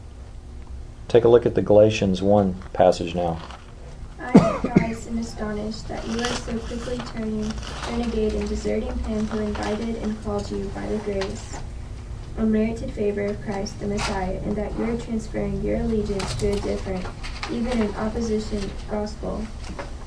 [1.10, 3.42] Take a look at the Galatians 1 passage now.
[4.20, 7.52] I am surprised and astonished that you are so quickly turning
[7.90, 11.58] renegade and deserting him who invited and called you by the grace
[12.38, 16.60] unmerited favor of Christ the Messiah, and that you are transferring your allegiance to a
[16.60, 17.04] different,
[17.52, 19.42] even an opposition gospel.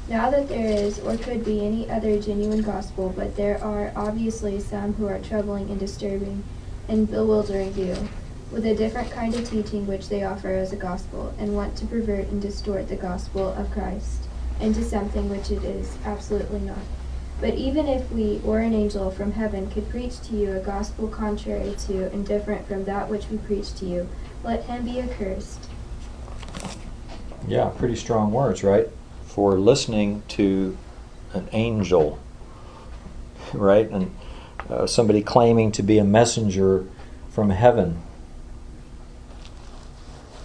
[0.09, 4.61] Now that there is, or could be, any other genuine gospel, but there are obviously
[4.61, 6.45] some who are troubling and disturbing
[6.87, 8.09] and bewildering you
[8.53, 11.87] with a different kind of teaching which they offer as a gospel, and want to
[11.87, 14.29] pervert and distort the gospel of Christ
[14.61, 16.79] into something which it is absolutely not.
[17.41, 21.09] But even if we or an angel from heaven could preach to you a gospel
[21.09, 24.09] contrary to and different from that which we preach to you,
[24.45, 25.69] let him be accursed.
[27.49, 28.89] Yeah, pretty strong words, right?
[29.25, 30.77] For listening to
[31.33, 32.21] an angel,
[33.53, 33.91] right?
[33.91, 34.15] And
[34.69, 36.87] uh, somebody claiming to be a messenger
[37.31, 38.03] from heaven.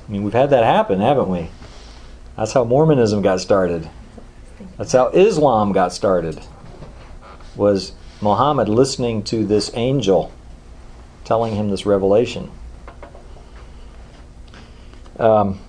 [0.07, 1.49] I mean, we've had that happen, haven't we?
[2.37, 3.89] That's how Mormonism got started.
[4.77, 6.39] That's how Islam got started
[7.55, 10.31] was Muhammad listening to this angel
[11.25, 12.49] telling him this revelation.
[15.19, 15.59] Um,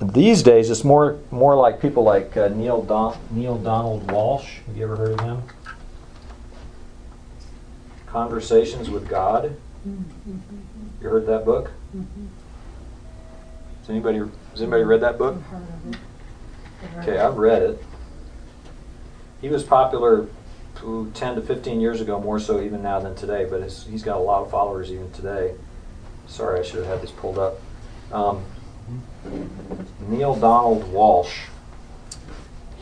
[0.00, 4.60] these days, it's more more like people like uh, Neale Don- Neale Donald Walsch.
[4.66, 5.42] Have you ever heard of him?
[8.06, 9.56] Conversations with God.
[9.84, 11.72] You heard that book?
[13.86, 15.36] Has anybody has anybody read that book?
[16.98, 17.84] Okay, I've read it.
[19.40, 20.26] He was popular
[20.74, 24.20] 10 to 15 years ago, more so even now than today, but he's got a
[24.20, 25.54] lot of followers even today.
[26.26, 27.60] Sorry, I should have had this pulled up.
[28.10, 28.44] Um,
[30.00, 31.46] Neale Donald Walsch.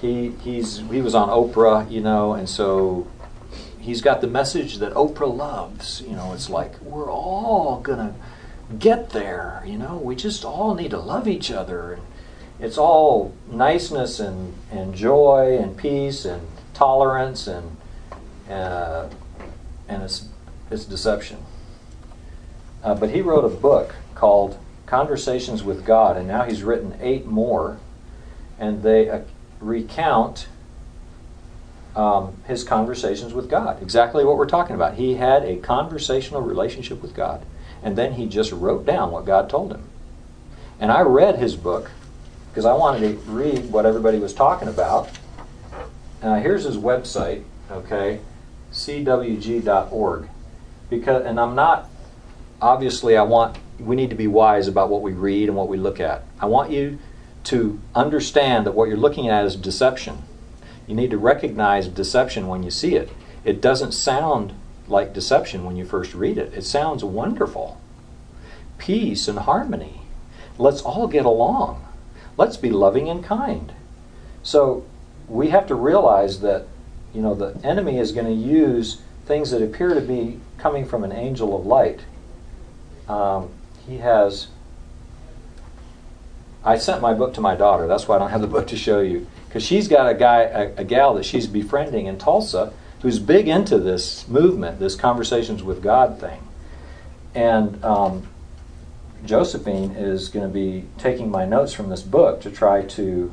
[0.01, 3.07] He he's he was on Oprah, you know, and so
[3.79, 6.01] he's got the message that Oprah loves.
[6.01, 8.15] You know, it's like we're all gonna
[8.79, 9.63] get there.
[9.67, 11.99] You know, we just all need to love each other.
[12.61, 17.77] It's all niceness and and joy and peace and tolerance and
[18.51, 19.09] uh,
[19.89, 20.29] and it's,
[20.71, 21.39] it's deception.
[22.83, 27.27] Uh, but he wrote a book called Conversations with God, and now he's written eight
[27.27, 27.79] more,
[28.59, 29.21] and they uh,
[29.61, 30.47] recount
[31.97, 33.83] um, his conversations with God.
[33.83, 34.95] Exactly what we're talking about.
[34.95, 37.45] He had a conversational relationship with God,
[37.85, 39.85] and then he just wrote down what God told him.
[40.81, 41.91] And I read his book
[42.51, 45.11] because I wanted to read what everybody was talking about.
[46.23, 48.21] Uh, here's his website, okay?
[48.73, 50.29] cwg.org.
[50.89, 51.89] Because, and I'm not,
[52.61, 55.77] obviously, I want, we need to be wise about what we read and what we
[55.77, 56.25] look at.
[56.41, 56.99] I want you
[57.45, 60.23] to understand that what you're looking at is deception.
[60.87, 63.11] You need to recognize deception when you see it.
[63.45, 64.55] It doesn't sound
[64.89, 67.81] like deception when you first read it, it sounds wonderful.
[68.79, 70.03] Peace and harmony.
[70.59, 71.87] Let's all get along.
[72.37, 73.73] Let's be loving and kind.
[74.43, 74.85] So
[75.29, 76.67] we have to realize that
[77.15, 81.05] you know, the enemy is going to use things that appear to be coming from
[81.05, 82.01] an angel of light.
[83.09, 83.51] Um,
[83.87, 84.49] he has.
[86.65, 87.87] I sent my book to my daughter.
[87.87, 89.27] That's why I don't have the book to show you.
[89.47, 93.49] Because she's got a guy, a, a, gal that she's befriending in Tulsa who's big
[93.49, 96.41] into this movement, this conversations with God thing.
[97.35, 98.29] And um,
[99.25, 103.33] Josephine is going to be taking my notes from this book to try to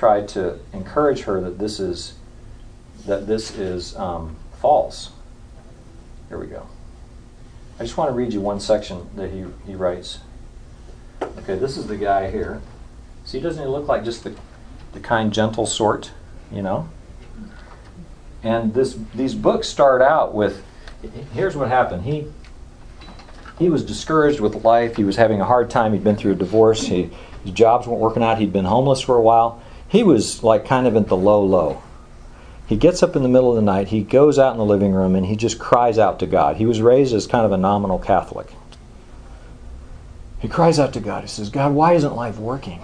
[0.00, 2.14] tried to encourage her that this is
[3.04, 5.10] that this is um, false.
[6.28, 6.66] Here we go.
[7.78, 10.20] I just want to read you one section that he, he writes.
[11.22, 12.62] Okay, this is the guy here.
[13.26, 14.34] See, doesn't he look like just the,
[14.92, 16.12] the kind, gentle sort,
[16.52, 16.88] you know?
[18.42, 20.62] And this these books start out with
[21.34, 22.04] here's what happened.
[22.04, 22.26] He
[23.58, 24.96] he was discouraged with life.
[24.96, 25.92] He was having a hard time.
[25.92, 26.86] He'd been through a divorce.
[26.86, 27.10] He,
[27.44, 28.38] his jobs weren't working out.
[28.38, 31.82] He'd been homeless for a while he was like kind of at the low low.
[32.66, 34.92] He gets up in the middle of the night, he goes out in the living
[34.92, 36.56] room, and he just cries out to God.
[36.56, 38.54] He was raised as kind of a nominal Catholic.
[40.38, 41.22] He cries out to God.
[41.22, 42.80] He says, God, why isn't life working?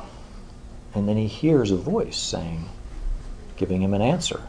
[0.93, 2.69] And then he hears a voice saying,
[3.57, 4.43] giving him an answer.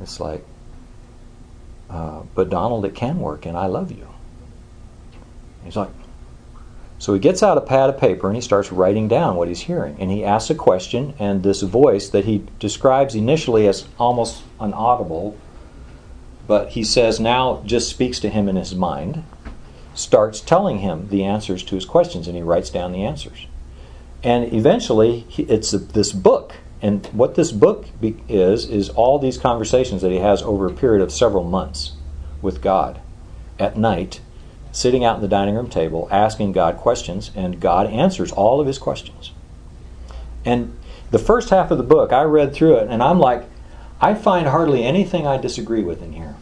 [0.00, 0.44] It's like,
[1.88, 4.08] uh, but Donald, it can work, and I love you.
[5.64, 5.90] He's like,
[6.98, 9.60] so he gets out a pad of paper and he starts writing down what he's
[9.60, 9.96] hearing.
[10.00, 15.36] And he asks a question, and this voice that he describes initially as almost inaudible,
[16.46, 19.24] but he says now just speaks to him in his mind,
[19.94, 23.46] starts telling him the answers to his questions, and he writes down the answers.
[24.22, 26.54] And eventually, it's this book.
[26.82, 31.02] And what this book is, is all these conversations that he has over a period
[31.02, 31.92] of several months
[32.42, 33.00] with God
[33.58, 34.20] at night
[34.76, 38.66] sitting out in the dining room table asking God questions, and God answers all of
[38.66, 39.32] his questions.
[40.44, 40.78] And
[41.10, 43.44] the first half of the book, I read through it, and I'm like,
[44.02, 46.36] I find hardly anything I disagree with in here.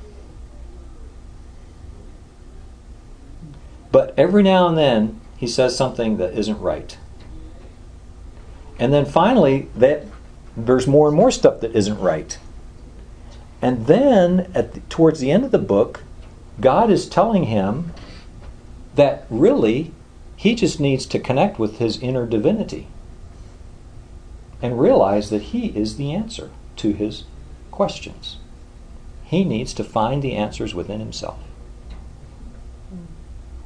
[3.92, 6.98] But every now and then, he says something that isn't right.
[8.80, 10.04] And then finally, that
[10.56, 12.38] there's more and more stuff that isn't right.
[13.60, 16.02] And then, at the, towards the end of the book,
[16.60, 17.92] God is telling him
[18.94, 19.92] that really
[20.36, 22.88] he just needs to connect with his inner divinity
[24.62, 27.24] and realize that he is the answer to his
[27.70, 28.38] questions.
[29.24, 31.38] He needs to find the answers within himself.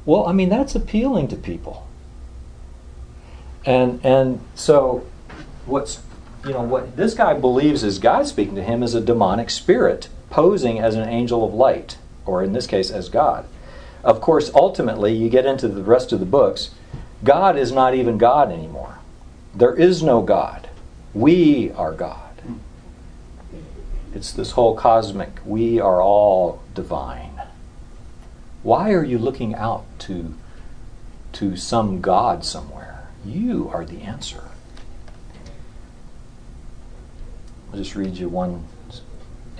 [0.05, 1.87] Well, I mean that's appealing to people.
[3.65, 5.05] And and so
[5.65, 5.99] what's
[6.45, 10.09] you know what this guy believes is God speaking to him is a demonic spirit
[10.29, 13.45] posing as an angel of light or in this case as God.
[14.03, 16.71] Of course, ultimately, you get into the rest of the books,
[17.23, 18.99] God is not even God anymore.
[19.53, 20.69] There is no God.
[21.13, 22.29] We are God.
[24.13, 27.41] It's this whole cosmic, we are all divine.
[28.63, 30.35] Why are you looking out to,
[31.33, 33.07] to some God somewhere?
[33.25, 34.48] You are the answer.
[37.71, 38.65] I'll just read you one.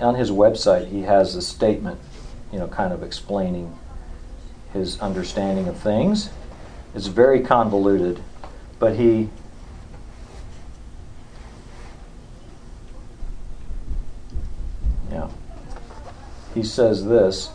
[0.00, 2.00] On his website, he has a statement,
[2.52, 3.78] you know, kind of explaining
[4.72, 6.30] his understanding of things.
[6.94, 8.22] It's very convoluted,
[8.78, 9.28] but he
[15.10, 15.30] yeah.
[16.54, 17.50] He says this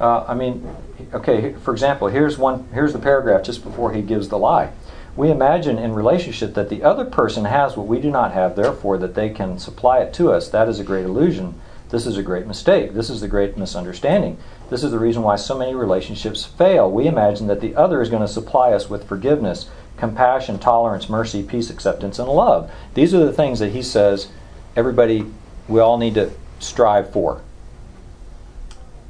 [0.00, 0.68] Uh, I mean,
[1.12, 1.54] okay.
[1.54, 2.68] For example, here's one.
[2.72, 4.72] Here's the paragraph just before he gives the lie.
[5.16, 8.98] We imagine in relationship that the other person has what we do not have, therefore,
[8.98, 10.48] that they can supply it to us.
[10.48, 11.60] That is a great illusion.
[11.90, 12.92] This is a great mistake.
[12.92, 14.36] This is the great misunderstanding.
[14.70, 16.90] This is the reason why so many relationships fail.
[16.90, 21.42] We imagine that the other is going to supply us with forgiveness, compassion, tolerance, mercy,
[21.42, 22.70] peace, acceptance, and love.
[22.94, 24.28] These are the things that he says
[24.76, 25.26] everybody,
[25.66, 26.30] we all need to
[26.60, 27.40] strive for.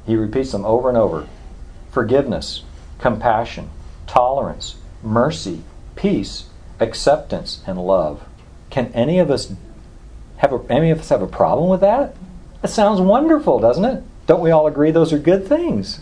[0.09, 1.27] He repeats them over and over
[1.91, 2.63] forgiveness,
[2.97, 3.69] compassion,
[4.07, 5.61] tolerance, mercy,
[5.95, 6.45] peace,
[6.79, 8.23] acceptance, and love.
[8.71, 9.53] Can any of us
[10.37, 12.15] have a, any of us have a problem with that?
[12.63, 14.03] That sounds wonderful, doesn't it?
[14.25, 15.99] Don't we all agree those are good things?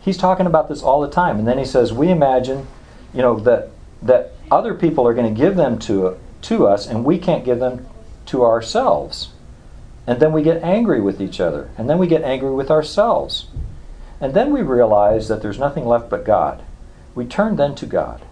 [0.00, 2.66] He's talking about this all the time, and then he says, "We imagine,
[3.14, 3.70] you know, that
[4.02, 7.60] that other people are going to give them to to us, and we can't give
[7.60, 7.86] them
[8.26, 9.30] to ourselves."
[10.06, 13.46] And then we get angry with each other, and then we get angry with ourselves.
[14.20, 16.62] And then we realize that there's nothing left but God.
[17.14, 18.22] We turn then to God.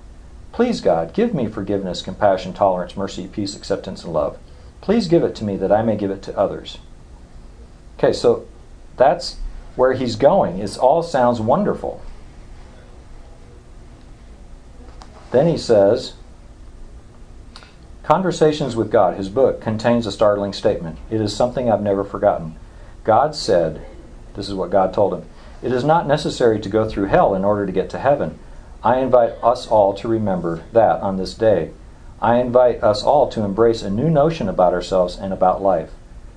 [0.52, 4.38] Please, God, give me forgiveness, compassion, tolerance, mercy, peace, acceptance, and love.
[4.82, 6.78] Please give it to me that I may give it to others.
[7.98, 8.46] Okay, so
[8.96, 9.36] that's
[9.76, 10.58] where he's going.
[10.58, 12.02] It all sounds wonderful.
[15.30, 16.12] Then he says,
[18.02, 20.98] Conversations with God, his book, contains a startling statement.
[21.08, 22.56] It is something I've never forgotten.
[23.04, 23.86] God said,
[24.34, 25.24] This is what God told him,
[25.62, 28.40] it is not necessary to go through hell in order to get to heaven.
[28.82, 31.70] I invite us all to remember that on this day.
[32.20, 35.90] I invite us all to embrace a new notion about ourselves and about life.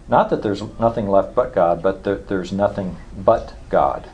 [0.07, 4.07] Not that there's nothing left but God, but that there's nothing but God.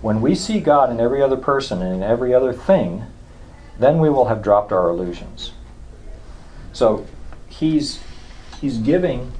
[0.00, 3.06] When we see God in every other person and in every other thing,
[3.76, 5.50] then we will have dropped our illusions.
[6.72, 7.06] So
[7.48, 8.00] he's
[8.60, 9.32] he's giving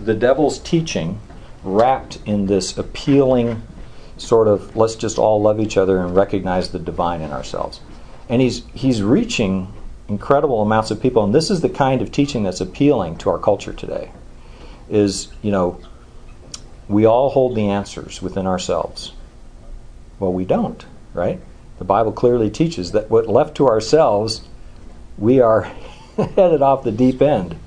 [0.00, 1.20] the devil's teaching
[1.62, 3.62] wrapped in this appealing
[4.16, 7.80] sort of let's just all love each other and recognize the divine in ourselves.
[8.28, 9.72] And he's he's reaching
[10.08, 13.38] incredible amounts of people and this is the kind of teaching that's appealing to our
[13.38, 14.10] culture today.
[14.90, 15.80] Is, you know,
[16.88, 19.12] we all hold the answers within ourselves.
[20.18, 20.84] Well, we don't,
[21.14, 21.40] right?
[21.78, 24.42] The Bible clearly teaches that what left to ourselves,
[25.16, 25.70] we are
[26.36, 27.58] headed off the deep end.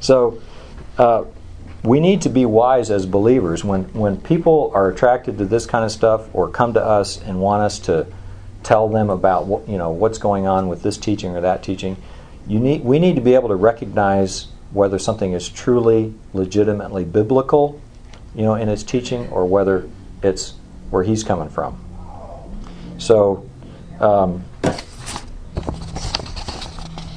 [0.00, 0.40] So,
[0.98, 1.24] uh,
[1.84, 5.84] we need to be wise as believers when when people are attracted to this kind
[5.84, 8.06] of stuff or come to us and want us to
[8.62, 11.96] tell them about what you know what's going on with this teaching or that teaching.
[12.46, 17.80] You need we need to be able to recognize whether something is truly legitimately biblical,
[18.34, 19.88] you know, in its teaching or whether
[20.22, 20.54] it's
[20.90, 21.78] where he's coming from.
[22.98, 23.48] So
[24.00, 24.44] um,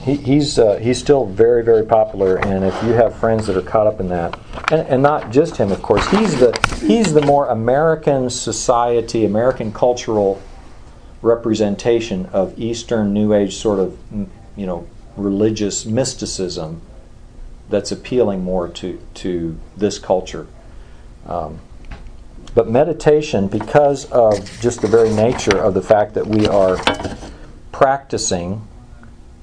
[0.07, 3.61] he, he's uh, he's still very very popular, and if you have friends that are
[3.61, 4.39] caught up in that,
[4.71, 9.73] and, and not just him, of course, he's the he's the more American society, American
[9.73, 10.41] cultural
[11.21, 13.99] representation of Eastern New Age sort of
[14.55, 14.87] you know
[15.17, 16.81] religious mysticism
[17.67, 20.47] that's appealing more to to this culture.
[21.25, 21.59] Um,
[22.55, 26.77] but meditation, because of just the very nature of the fact that we are
[27.73, 28.65] practicing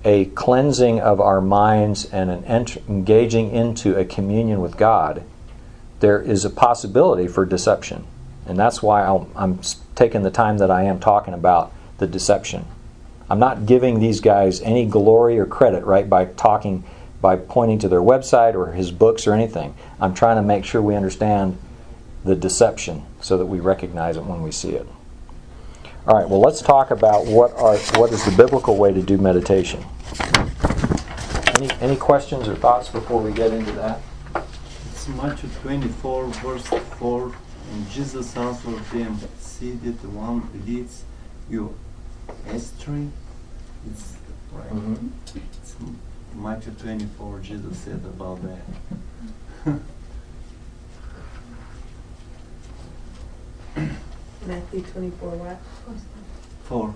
[0.04, 5.22] a cleansing of our minds and an ent- engaging into a communion with God,
[6.00, 8.06] there is a possibility for deception.
[8.46, 9.60] And that's why i am
[9.94, 12.66] taking the time that I am talking about the deception.
[13.30, 16.84] I'm not giving these guys any glory or credit, right, by talking,
[17.22, 19.74] by pointing to their website or his books or anything.
[19.98, 21.56] I'm trying to make sure we understand
[22.22, 24.86] the deception so that we recognize it when we see it.
[26.06, 29.16] All right, well, let's talk about what are what is the biblical way to do
[29.16, 29.82] meditation.
[31.56, 34.00] Any any questions or thoughts before we get into that?
[34.90, 37.34] It's Matthew 24, verse 4.
[37.72, 41.04] And Jesus answered them, See that the one leads
[41.48, 41.74] you
[42.48, 43.08] astray.
[43.90, 44.16] It's
[44.52, 44.68] right.
[44.70, 45.08] Mm-hmm.
[45.62, 45.76] It's
[46.34, 48.60] Matthew 24, Jesus said about that.
[54.46, 55.58] Matthew 24, what?
[56.64, 56.94] 4.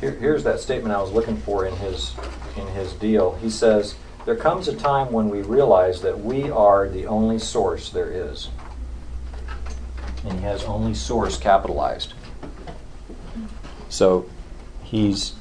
[0.00, 2.14] Here, here's that statement I was looking for in his
[2.56, 3.38] in his deal.
[3.42, 3.94] He says,
[4.24, 8.50] "There comes a time when we realize that we are the only source there is."
[10.24, 12.12] And he has only source capitalized.
[13.88, 14.26] So
[14.82, 15.34] he's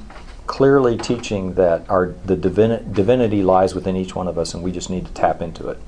[0.47, 4.71] clearly teaching that our the divini- divinity lies within each one of us and we
[4.71, 5.79] just need to tap into it.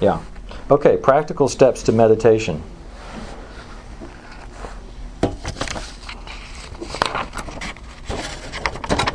[0.00, 0.20] Yeah.
[0.70, 2.62] Okay, practical steps to meditation.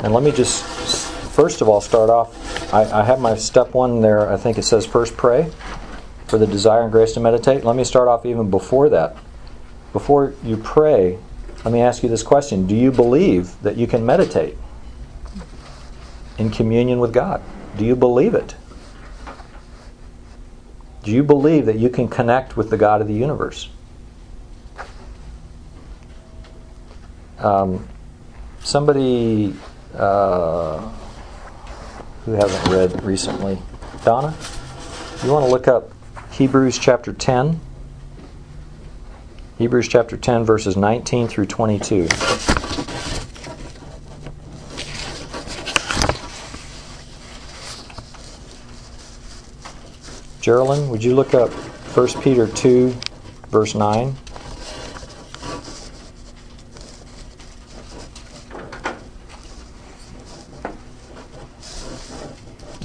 [0.02, 0.64] And let me just,
[1.32, 2.72] first of all, start off.
[2.72, 4.30] I, I, have my step one there.
[4.30, 5.50] I think it says first pray
[6.28, 7.64] for the desire and grace to meditate.
[7.64, 9.16] Let me start off even before that.
[9.92, 11.18] Before you pray,
[11.64, 14.56] let me ask you this question Do you believe that you can meditate
[16.38, 17.42] in communion with God?
[17.76, 18.54] Do you believe it?
[21.02, 23.68] Do you believe that you can connect with the God of the universe?
[27.38, 27.88] Um,
[28.60, 29.54] somebody
[29.98, 30.78] uh,
[32.24, 33.58] who hasn't read recently,
[34.04, 34.34] Donna,
[35.24, 35.90] you want to look up
[36.30, 37.60] Hebrews chapter 10?
[39.58, 42.08] Hebrews chapter 10, verses 19 through 22.
[50.40, 52.94] Geraldine, would you look up 1 Peter 2,
[53.50, 54.14] verse 9?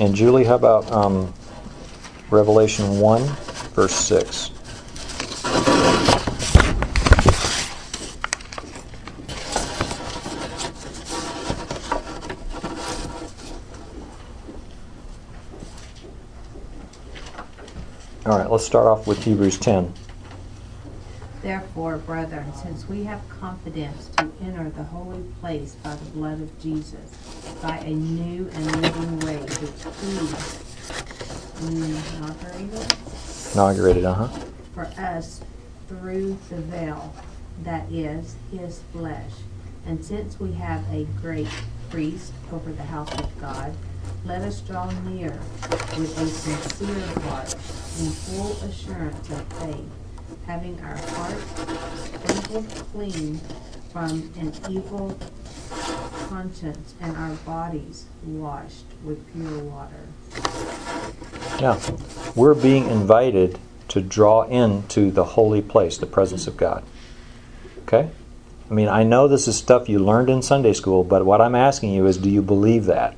[0.03, 1.33] And Julie, how about um,
[2.29, 3.21] Revelation 1,
[3.71, 4.49] verse 6?
[18.25, 19.93] All right, let's start off with Hebrews 10.
[21.43, 26.57] Therefore, brethren, since we have confidence to enter the holy place by the blood of
[26.61, 27.11] Jesus,
[27.61, 30.17] by a new and living way which he
[31.67, 32.95] inaugurated,
[33.53, 34.27] Inaugurated, uh huh.
[34.73, 35.41] for us
[35.89, 37.13] through the veil
[37.63, 39.31] that is his flesh.
[39.85, 41.49] And since we have a great
[41.89, 43.75] priest over the house of God,
[44.25, 45.37] let us draw near
[45.97, 49.89] with a sincere heart in full assurance of faith,
[50.45, 51.43] having our hearts
[52.05, 53.39] sprinkled clean
[53.91, 55.17] from an evil
[56.27, 60.07] conscience and our bodies washed with pure water.
[61.59, 61.79] Yeah.
[62.35, 66.83] We're being invited to draw into the holy place, the presence of God.
[67.83, 68.09] Okay?
[68.69, 71.55] I mean, I know this is stuff you learned in Sunday school, but what I'm
[71.55, 73.15] asking you is do you believe that?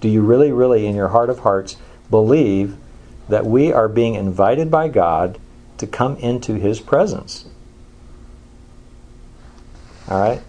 [0.00, 1.76] Do you really, really, in your heart of hearts,
[2.10, 2.76] believe
[3.28, 5.38] that we are being invited by God
[5.78, 7.46] to come into His presence?
[10.08, 10.42] All right?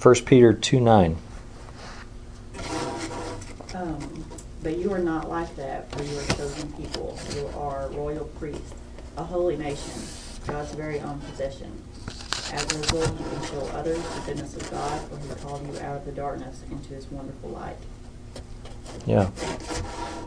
[0.00, 1.16] 1 Peter 2 9.
[3.74, 4.24] Um,
[4.62, 7.18] but you are not like that, for you are chosen people.
[7.34, 8.74] You are royal priests,
[9.16, 9.92] a holy nation,
[10.46, 11.72] God's very own possession.
[12.52, 15.80] As a result, you can show others the goodness of God, for He called you
[15.80, 17.76] out of the darkness into His wonderful light.
[19.06, 19.30] Yeah.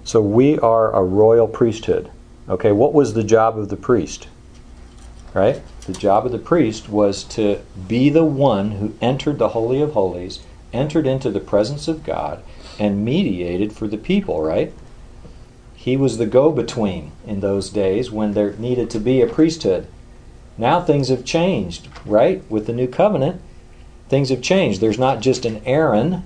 [0.04, 2.12] So we are a royal priesthood.
[2.48, 4.28] Okay, what was the job of the priest?
[5.34, 5.62] Right?
[5.82, 9.94] The job of the priest was to be the one who entered the Holy of
[9.94, 10.40] Holies,
[10.72, 12.44] entered into the presence of God,
[12.80, 14.74] and mediated for the people, right?
[15.76, 19.88] He was the go between in those days when there needed to be a priesthood.
[20.58, 22.44] Now things have changed, right?
[22.50, 23.40] With the new covenant,
[24.10, 24.82] things have changed.
[24.82, 26.24] There's not just an Aaron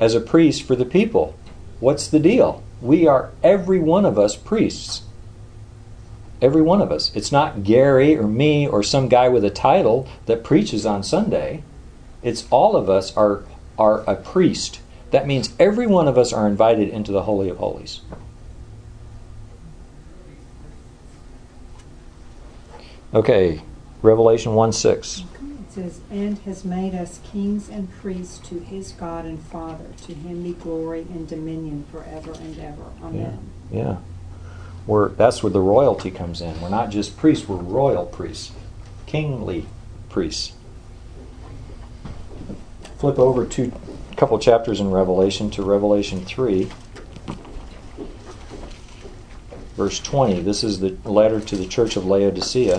[0.00, 1.36] as a priest for the people.
[1.78, 2.63] What's the deal?
[2.84, 5.04] We are, every one of us, priests.
[6.42, 7.10] Every one of us.
[7.16, 11.64] It's not Gary or me or some guy with a title that preaches on Sunday.
[12.22, 13.42] It's all of us are,
[13.78, 14.80] are a priest.
[15.12, 18.02] That means every one of us are invited into the Holy of Holies.
[23.14, 23.62] Okay,
[24.02, 25.22] Revelation 1 6.
[25.74, 29.86] Says, And has made us kings and priests to his God and Father.
[30.06, 32.84] To him be glory and dominion forever and ever.
[33.02, 33.40] Amen.
[33.72, 33.78] Yeah.
[33.78, 33.96] yeah.
[34.86, 36.60] We're, that's where the royalty comes in.
[36.60, 38.52] We're not just priests, we're royal priests,
[39.06, 39.66] kingly
[40.10, 40.52] priests.
[42.98, 43.72] Flip over to
[44.12, 46.70] a couple chapters in Revelation to Revelation 3
[49.76, 52.76] verse 20 this is the letter to the church of laodicea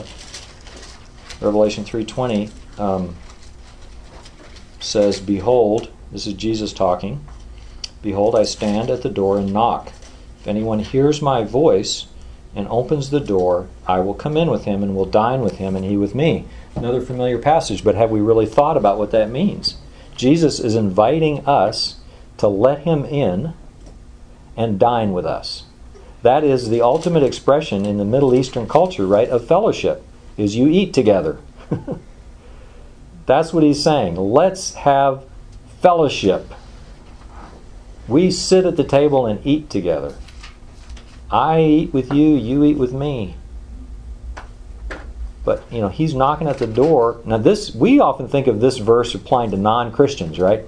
[1.42, 3.16] revelation 3.20 um,
[4.80, 7.26] says behold this is jesus talking
[8.02, 9.92] behold i stand at the door and knock.
[10.40, 12.06] If anyone hears my voice
[12.56, 15.76] and opens the door i will come in with him and will dine with him
[15.76, 16.46] and he with me.
[16.76, 19.78] Another familiar passage but have we really thought about what that means?
[20.16, 21.98] Jesus is inviting us
[22.38, 23.54] to let him in
[24.58, 25.64] and dine with us.
[26.22, 30.04] That is the ultimate expression in the Middle Eastern culture, right, of fellowship,
[30.38, 31.40] is you eat together.
[33.26, 34.16] That's what he's saying.
[34.16, 35.24] Let's have
[35.82, 36.54] fellowship.
[38.08, 40.16] We sit at the table and eat together.
[41.32, 43.36] I eat with you, you eat with me.
[45.44, 47.22] But, you know, he's knocking at the door.
[47.26, 50.64] Now this we often think of this verse applying to non-Christians, right?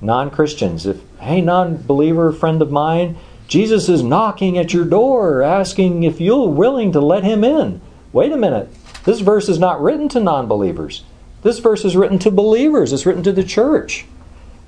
[0.00, 0.86] Non-Christians.
[0.86, 3.16] If hey, non-believer friend of mine,
[3.48, 7.80] Jesus is knocking at your door, asking if you're willing to let him in.
[8.12, 8.68] Wait a minute.
[9.04, 11.02] This verse is not written to non believers.
[11.42, 14.06] This verse is written to believers, it's written to the church.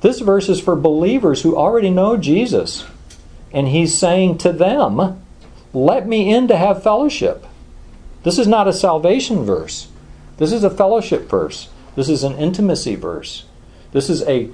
[0.01, 2.85] This verse is for believers who already know Jesus.
[3.53, 5.23] And he's saying to them,
[5.73, 7.47] Let me in to have fellowship.
[8.25, 9.89] This is not a salvation verse.
[10.39, 11.69] This is a fellowship verse.
[11.95, 13.45] This is an intimacy verse.
[13.93, 14.51] This is a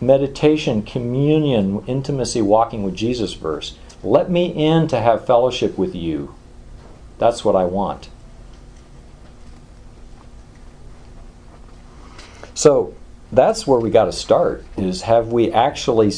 [0.00, 3.76] meditation, communion, intimacy, walking with Jesus verse.
[4.02, 6.34] Let me in to have fellowship with you.
[7.18, 8.08] That's what I want.
[12.54, 12.94] So
[13.32, 16.12] that's where we got to start is have we actually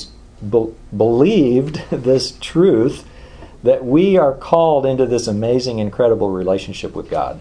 [0.49, 3.07] be- believed this truth
[3.63, 7.41] that we are called into this amazing incredible relationship with God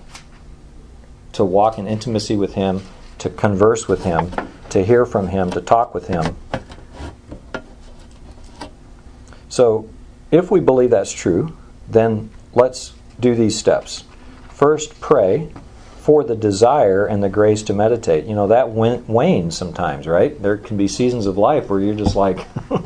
[1.33, 2.81] to walk in intimacy with him
[3.17, 4.31] to converse with him
[4.71, 6.35] to hear from Him, to talk with Him.
[9.49, 9.89] So,
[10.31, 11.55] if we believe that's true,
[11.87, 14.05] then let's do these steps.
[14.49, 15.51] First, pray
[16.01, 18.25] for the desire and the grace to meditate.
[18.25, 20.41] You know, that wanes sometimes, right?
[20.41, 22.47] There can be seasons of life where you're just like,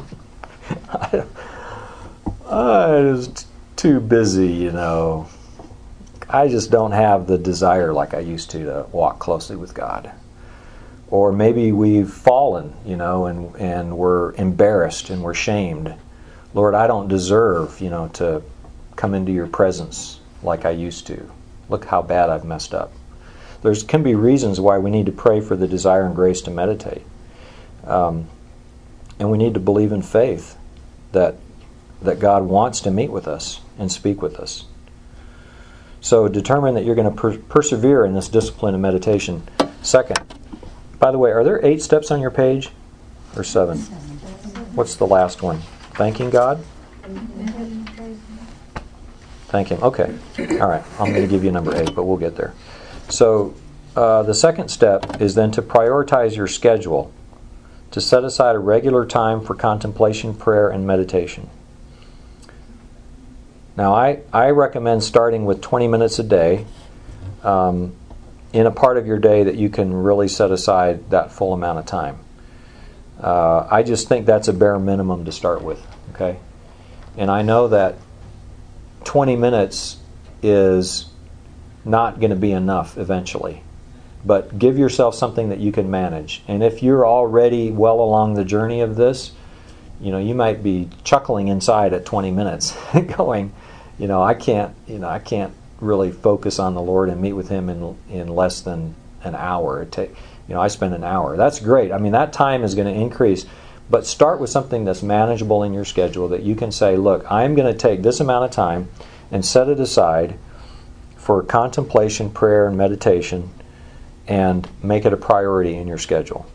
[2.50, 5.28] I'm just too busy, you know.
[6.30, 10.12] I just don't have the desire like I used to to walk closely with God
[11.10, 15.94] or maybe we've fallen, you know, and and we're embarrassed and we're shamed.
[16.54, 18.42] Lord, I don't deserve, you know, to
[18.96, 21.30] come into your presence like I used to.
[21.70, 22.92] Look how bad I've messed up.
[23.62, 26.52] There can be reasons why we need to pray for the desire and grace to
[26.52, 27.02] meditate.
[27.86, 28.28] Um,
[29.20, 30.58] and we need to believe in faith
[31.12, 31.36] that
[32.02, 34.66] that God wants to meet with us and speak with us.
[36.02, 39.48] So determine that you're going to per- persevere in this discipline of meditation.
[39.82, 40.20] Second,
[41.00, 42.70] by the way, are there eight steps on your page
[43.36, 43.80] or seven?
[44.76, 45.62] What's the last one?
[45.94, 46.64] Thanking God?
[49.48, 49.82] Thank Him.
[49.82, 50.14] Okay.
[50.60, 50.84] All right.
[51.00, 52.54] I'm going to give you number eight, but we'll get there.
[53.10, 53.56] So,
[53.96, 57.14] uh, the second step is then to prioritize your schedule,
[57.92, 61.50] to set aside a regular time for contemplation, prayer, and meditation.
[63.78, 66.66] Now, I, I recommend starting with 20 minutes a day.
[67.44, 67.96] Um,
[68.56, 71.78] in a part of your day that you can really set aside that full amount
[71.78, 72.18] of time.
[73.20, 75.86] Uh, I just think that's a bare minimum to start with.
[76.12, 76.40] Okay,
[77.18, 77.98] and I know that
[79.04, 79.98] 20 minutes
[80.42, 81.08] is
[81.86, 83.64] not going to be enough eventually.
[84.26, 86.42] But give yourself something that you can manage.
[86.48, 89.32] And if you're already well along the journey of this,
[90.02, 92.76] you know, you might be chuckling inside at 20 minutes,
[93.18, 93.54] going,
[94.00, 97.34] you know, I can't, you know, I can't really focus on the Lord and meet
[97.34, 99.82] with Him in in less than an hour.
[99.82, 100.10] It take,
[100.48, 101.38] you know, I spend an hour.
[101.38, 101.92] That's great.
[101.92, 103.46] I mean, that time is going to increase.
[103.90, 107.54] But start with something that's manageable in your schedule that you can say, look, I'm
[107.54, 108.90] going to take this amount of time
[109.32, 110.40] and set it aside
[111.26, 113.50] for contemplation, prayer, and meditation,
[114.28, 116.46] and make it a priority in your schedule.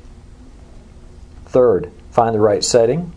[1.47, 3.13] Third, find the right setting.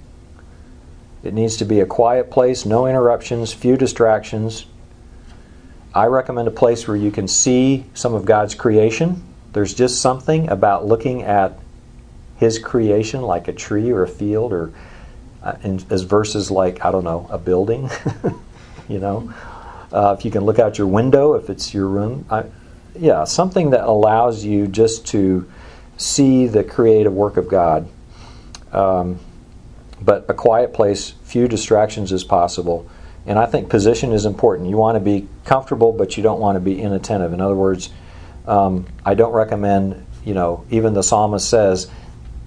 [1.22, 4.66] It needs to be a quiet place, no interruptions, few distractions.
[5.94, 9.22] I recommend a place where you can see some of God's creation.
[9.52, 11.60] There's just something about looking at
[12.38, 14.74] his creation, like a tree or a field, or
[15.44, 17.92] uh, in, as verses like I don't know a building.
[18.90, 19.32] you know,
[19.94, 22.46] uh, if you can look out your window, if it's your room, I,
[22.96, 25.50] yeah, something that allows you just to
[25.98, 27.88] see the creative work of God.
[28.72, 29.20] Um,
[30.02, 32.90] but a quiet place, few distractions as possible.
[33.26, 34.70] And I think position is important.
[34.70, 37.32] You want to be comfortable, but you don't want to be inattentive.
[37.32, 37.90] In other words,
[38.46, 41.90] um, I don't recommend, you know, even the psalmist says,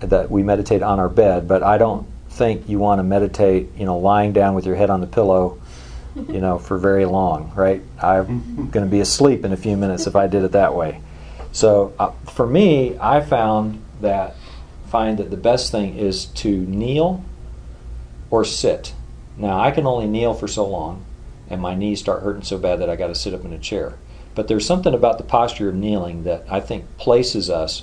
[0.01, 3.87] that we meditate on our bed, but I don't think you want to meditate, you
[3.87, 5.59] know, lying down with your head on the pillow,
[6.29, 7.83] you know, for very long, right?
[8.03, 11.01] I'm going to be asleep in a few minutes if I did it that way.
[11.53, 14.37] So uh, for me, I found that
[14.89, 17.25] find that the best thing is to kneel
[18.31, 18.95] or sit.
[19.37, 21.05] Now I can only kneel for so long,
[21.51, 23.59] and my knees start hurting so bad that I got to sit up in a
[23.59, 23.95] chair.
[24.35, 27.83] But there's something about the posture of kneeling that I think places us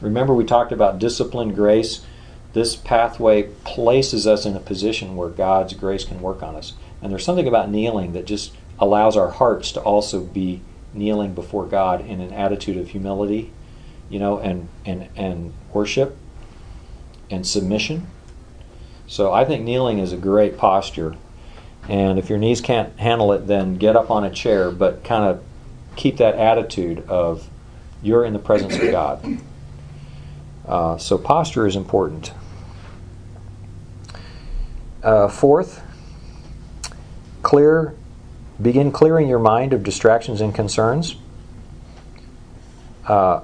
[0.00, 2.00] Remember, we talked about discipline, grace.
[2.52, 6.72] This pathway places us in a position where God's grace can work on us.
[7.02, 10.60] And there's something about kneeling that just allows our hearts to also be
[10.92, 13.52] kneeling before God in an attitude of humility,
[14.08, 16.16] you know, and, and, and worship
[17.30, 18.06] and submission.
[19.06, 21.16] So I think kneeling is a great posture.
[21.88, 25.24] And if your knees can't handle it, then get up on a chair, but kind
[25.24, 25.42] of
[25.96, 27.48] keep that attitude of
[28.02, 29.38] you're in the presence of God.
[30.66, 32.32] Uh, so posture is important.
[35.02, 35.82] Uh, fourth,
[37.42, 37.94] clear,
[38.60, 41.16] begin clearing your mind of distractions and concerns.
[43.06, 43.40] Uh,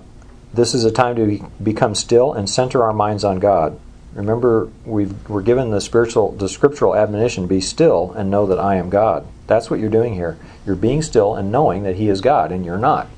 [0.53, 3.78] this is a time to become still and center our minds on God.
[4.14, 8.76] Remember, we are given the spiritual, the scriptural admonition: "Be still and know that I
[8.76, 10.38] am God." That's what you're doing here.
[10.64, 13.09] You're being still and knowing that He is God, and you're not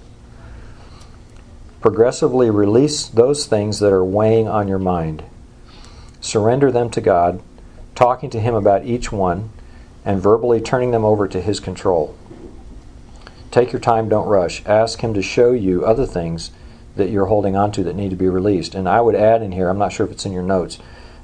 [1.81, 5.23] progressively release those things that are weighing on your mind.
[6.21, 7.41] Surrender them to God,
[7.95, 9.51] talking to Him about each one,
[10.05, 12.17] and verbally turning them over to His control.
[13.51, 14.65] Take your time, don't rush.
[14.67, 16.51] Ask Him to show you other things
[16.97, 18.75] that you're holding on to that need to be released.
[18.75, 20.79] And I would add in here, I'm not sure if it's in your notes,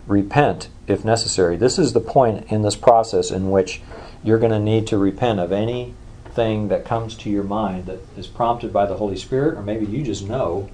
[0.06, 1.56] repent if necessary.
[1.56, 3.82] This is the point in this process in which
[4.22, 5.94] you're going to need to repent of any
[6.34, 9.86] thing that comes to your mind that is prompted by the Holy Spirit, or maybe
[9.86, 10.68] you just know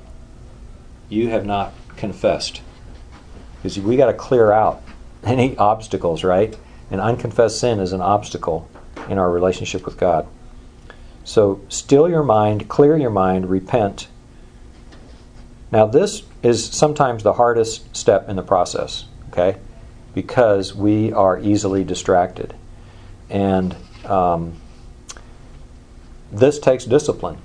[1.08, 2.62] you have not confessed.
[3.56, 4.82] Because we got to clear out
[5.22, 6.56] any obstacles, right?
[6.90, 8.68] And unconfessed sin is an obstacle
[9.08, 10.26] in our relationship with God.
[11.24, 14.08] So still your mind, clear your mind, repent.
[15.70, 19.58] Now, this is sometimes the hardest step in the process, okay?
[20.14, 22.54] Because we are easily distracted.
[23.28, 24.54] And um,
[26.32, 27.38] this takes discipline.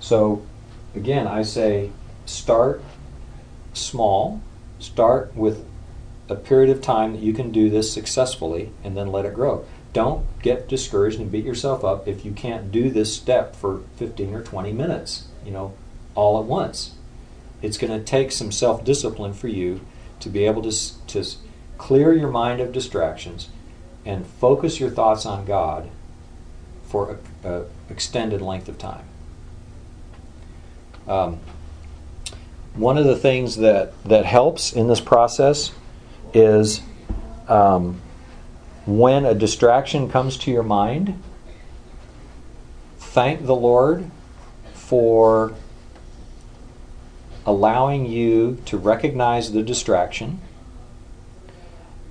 [0.00, 0.46] So,
[0.94, 1.90] again, I say
[2.24, 2.82] start
[3.74, 4.40] small,
[4.78, 5.66] start with
[6.28, 9.64] a period of time that you can do this successfully, and then let it grow.
[9.92, 14.34] Don't get discouraged and beat yourself up if you can't do this step for 15
[14.34, 15.74] or 20 minutes, you know,
[16.14, 16.94] all at once.
[17.60, 19.80] It's going to take some self discipline for you
[20.20, 21.24] to be able to, to
[21.78, 23.48] clear your mind of distractions
[24.04, 25.90] and focus your thoughts on God
[26.88, 29.04] for a, a extended length of time.
[31.06, 31.40] Um,
[32.74, 35.72] one of the things that, that helps in this process
[36.34, 36.80] is
[37.48, 38.00] um,
[38.86, 41.22] when a distraction comes to your mind,
[42.98, 44.10] thank the Lord
[44.72, 45.54] for
[47.44, 50.40] allowing you to recognize the distraction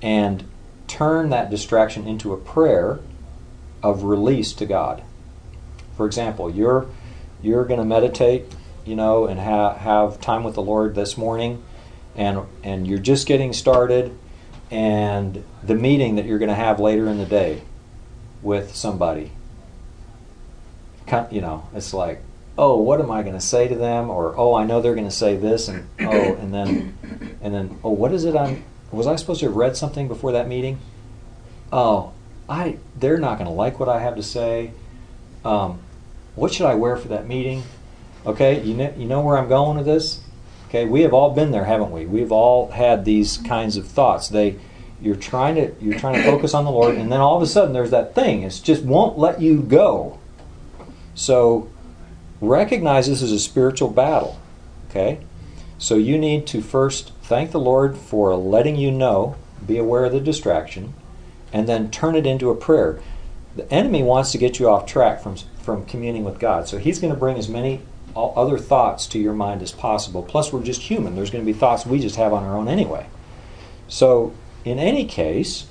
[0.02, 0.44] and
[0.88, 3.00] turn that distraction into a prayer
[3.82, 5.02] of release to God.
[5.96, 6.86] For example, you're
[7.42, 8.54] you're going to meditate,
[8.84, 11.62] you know, and ha- have time with the Lord this morning,
[12.16, 14.16] and and you're just getting started,
[14.70, 17.62] and the meeting that you're going to have later in the day
[18.42, 19.32] with somebody.
[21.30, 22.22] you know, it's like,
[22.58, 24.10] oh, what am I going to say to them?
[24.10, 26.98] Or oh, I know they're going to say this, and oh, and then,
[27.40, 28.36] and then oh, what is it?
[28.36, 30.78] I'm was I supposed to have read something before that meeting?
[31.72, 32.12] Oh,
[32.48, 34.72] I they're not going to like what I have to say.
[35.44, 35.80] Um,
[36.34, 37.62] what should I wear for that meeting?
[38.24, 40.20] Okay, you know, you know where I'm going with this.
[40.72, 42.06] Okay, we have all been there, haven't we?
[42.06, 44.30] We've all had these kinds of thoughts.
[44.30, 44.58] They,
[45.02, 47.46] you're trying to you're trying to focus on the Lord, and then all of a
[47.46, 48.42] sudden there's that thing.
[48.42, 50.18] It just won't let you go.
[51.14, 51.68] So
[52.40, 54.40] recognize this is a spiritual battle.
[54.88, 55.20] Okay,
[55.76, 60.12] so you need to first thank the Lord for letting you know, be aware of
[60.12, 60.94] the distraction,
[61.52, 62.98] and then turn it into a prayer.
[63.56, 66.98] The enemy wants to get you off track from from communing with God, so he's
[66.98, 67.82] going to bring as many
[68.16, 70.22] other thoughts to your mind as possible.
[70.22, 71.14] Plus, we're just human.
[71.14, 73.06] There's going to be thoughts we just have on our own anyway.
[73.88, 74.34] So,
[74.64, 75.66] in any case,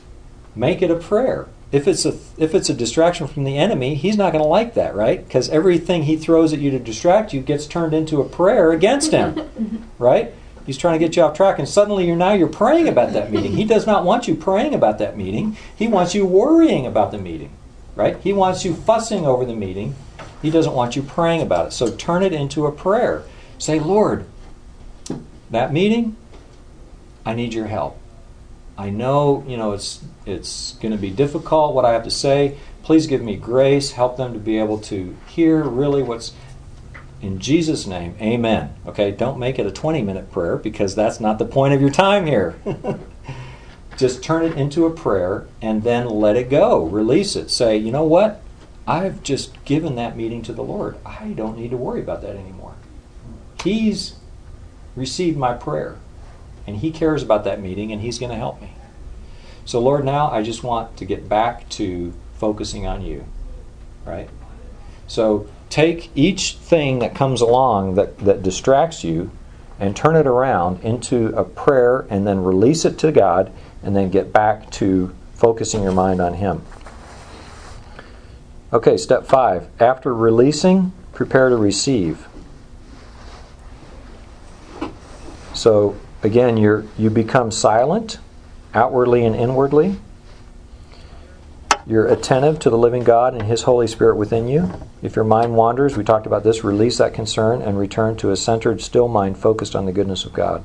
[0.56, 1.48] make it a prayer.
[1.72, 4.74] If it's a if it's a distraction from the enemy, he's not going to like
[4.74, 5.26] that, right?
[5.26, 9.12] Because everything he throws at you to distract you gets turned into a prayer against
[9.12, 10.34] him, right?
[10.66, 13.32] He's trying to get you off track, and suddenly you're now you're praying about that
[13.32, 13.54] meeting.
[13.54, 15.58] He does not want you praying about that meeting.
[15.76, 17.52] He wants you worrying about the meeting,
[17.96, 18.18] right?
[18.20, 19.96] He wants you fussing over the meeting
[20.42, 21.72] he doesn't want you praying about it.
[21.72, 23.24] So turn it into a prayer.
[23.58, 24.26] Say, Lord,
[25.50, 26.16] that meeting,
[27.26, 27.98] I need your help.
[28.78, 32.58] I know, you know, it's it's going to be difficult what I have to say.
[32.84, 33.92] Please give me grace.
[33.92, 36.34] Help them to be able to hear really what's
[37.22, 38.16] in Jesus' name.
[38.20, 38.74] Amen.
[38.88, 41.92] Okay, don't make it a 20 minute prayer because that's not the point of your
[41.92, 42.56] time here.
[43.98, 46.86] Just turn it into a prayer and then let it go.
[46.86, 47.52] Release it.
[47.52, 48.42] Say, you know what?
[48.92, 50.98] I've just given that meeting to the Lord.
[51.06, 52.76] I don't need to worry about that anymore.
[53.64, 54.16] He's
[54.98, 55.96] received my prayer,
[56.68, 58.74] and He cares about that meeting, and He's going to help me.
[59.64, 63.24] So, Lord, now I just want to get back to focusing on you.
[64.06, 64.30] Right?
[65.08, 69.32] So, take each thing that comes along that, that distracts you
[69.80, 74.10] and turn it around into a prayer, and then release it to God, and then
[74.10, 76.66] get back to focusing your mind on Him.
[78.74, 79.68] Okay, step five.
[79.82, 82.28] After releasing, prepare to receive.
[85.54, 88.20] So again, you you become silent,
[88.74, 90.00] outwardly and inwardly.
[91.86, 94.72] You're attentive to the living God and His Holy Spirit within you.
[95.02, 98.38] If your mind wanders, we talked about this, release that concern and return to a
[98.38, 100.64] centered, still mind focused on the goodness of God.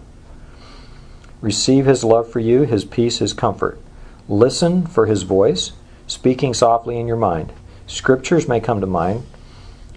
[1.40, 3.80] Receive His love for you, His peace, His comfort.
[4.28, 5.72] Listen for His voice,
[6.06, 7.52] speaking softly in your mind.
[7.86, 9.24] Scriptures may come to mind.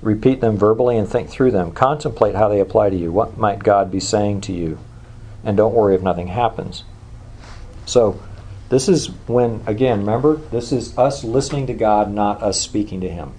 [0.01, 1.71] Repeat them verbally and think through them.
[1.71, 3.11] Contemplate how they apply to you.
[3.11, 4.79] What might God be saying to you?
[5.43, 6.83] And don't worry if nothing happens.
[7.85, 8.21] So,
[8.69, 13.09] this is when, again, remember, this is us listening to God, not us speaking to
[13.09, 13.33] Him.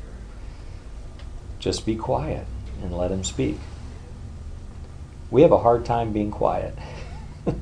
[1.61, 2.47] Just be quiet
[2.83, 3.59] and let Him speak.
[5.31, 6.77] We have a hard time being quiet.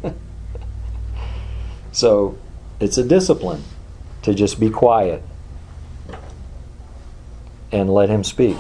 [1.93, 2.39] so,
[2.81, 3.65] it's a discipline
[4.23, 5.23] to just be quiet
[7.73, 8.57] and let him speak.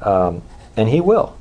[0.00, 0.42] Um,
[0.76, 1.36] and he will.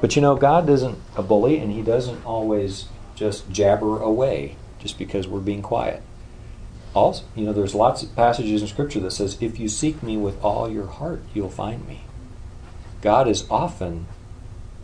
[0.00, 4.98] But you know, God isn't a bully, and he doesn't always just jabber away just
[4.98, 6.02] because we're being quiet.
[6.94, 10.16] Also, you know, there's lots of passages in Scripture that says, "If you seek me
[10.16, 12.02] with all your heart, you'll find me."
[13.02, 14.06] God is often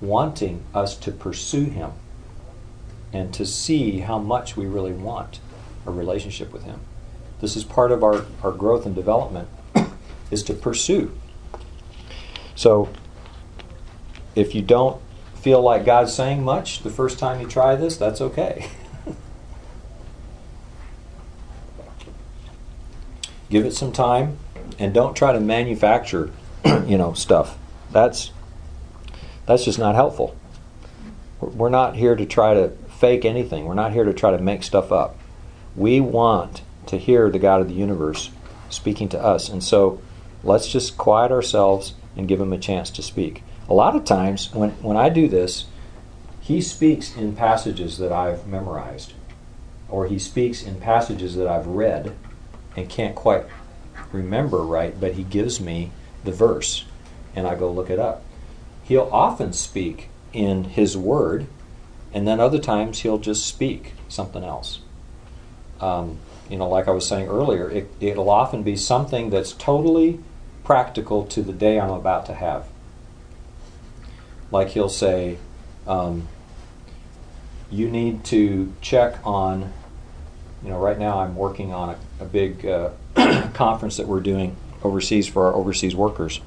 [0.01, 1.93] wanting us to pursue Him
[3.13, 5.41] and to see how much we really want
[5.87, 6.81] a relationship with Him.
[7.41, 9.49] This is part of our, our growth and development
[10.31, 11.13] is to pursue
[12.57, 12.89] so
[14.35, 15.01] if you don't
[15.35, 18.69] feel like God's saying much the first time you try this, that's okay.
[23.49, 24.39] Give it some time
[24.79, 26.33] and don't try to manufacture,
[26.65, 27.57] you know, stuff.
[27.93, 28.33] That's
[29.47, 30.35] that's just not helpful.
[31.41, 33.67] We're not here to try to fake anything.
[33.67, 35.17] We're not here to try to make stuff up.
[35.77, 38.31] We want to hear the God of the universe
[38.71, 39.49] speaking to us.
[39.49, 40.01] And so
[40.43, 43.43] let's just quiet ourselves and give him a chance to speak.
[43.69, 45.67] A lot of times, when, when I do this,
[46.41, 49.13] he speaks in passages that I've memorized,
[49.89, 52.15] or he speaks in passages that I've read
[52.77, 53.45] and can't quite
[54.13, 55.91] remember right, but he gives me
[56.25, 56.85] the verse,
[57.35, 58.23] and I go look it up.
[58.85, 61.47] He'll often speak in his word,
[62.13, 64.81] and then other times he'll just speak something else.
[65.81, 70.21] Um, you know, like I was saying earlier, it, it'll often be something that's totally
[70.67, 72.67] practical to the day I'm about to have.
[74.51, 75.39] Like he'll say,
[75.87, 76.27] um,
[77.71, 79.73] you need to check on,
[80.65, 82.91] you know, right now I'm working on a, a big uh,
[83.55, 86.41] conference that we're doing overseas for our overseas workers.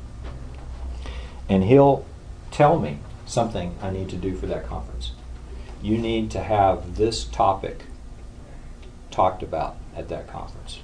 [1.47, 2.05] and he'll
[2.51, 5.13] tell me something I need to do for that conference.
[5.81, 7.83] You need to have this topic
[9.11, 10.81] talked about at that conference.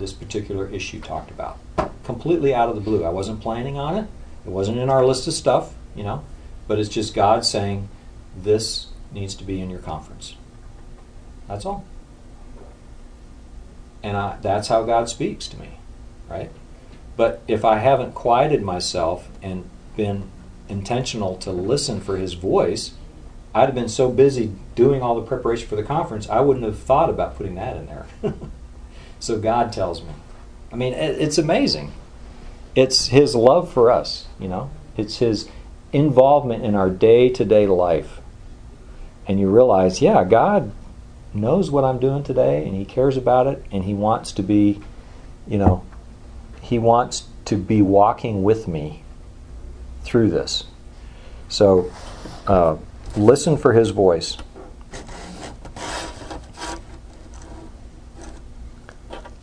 [0.00, 1.58] This particular issue talked about.
[2.04, 3.04] Completely out of the blue.
[3.04, 4.08] I wasn't planning on it.
[4.46, 6.24] It wasn't in our list of stuff, you know,
[6.66, 7.90] but it's just God saying,
[8.34, 10.36] this needs to be in your conference.
[11.46, 11.84] That's all.
[14.02, 15.78] And I, that's how God speaks to me,
[16.30, 16.50] right?
[17.18, 20.30] But if I haven't quieted myself and been
[20.70, 22.94] intentional to listen for His voice,
[23.54, 26.78] I'd have been so busy doing all the preparation for the conference, I wouldn't have
[26.78, 28.06] thought about putting that in there.
[29.20, 30.10] so God tells me.
[30.72, 31.92] I mean, it's amazing.
[32.74, 35.48] It's His love for us, you know, it's His
[35.92, 38.20] involvement in our day to day life.
[39.26, 40.72] And you realize, yeah, God
[41.32, 44.80] knows what I'm doing today and He cares about it and He wants to be,
[45.46, 45.84] you know,
[46.60, 49.02] He wants to be walking with me
[50.02, 50.64] through this.
[51.48, 51.92] So,
[52.46, 52.76] uh,
[53.16, 54.36] listen for His voice.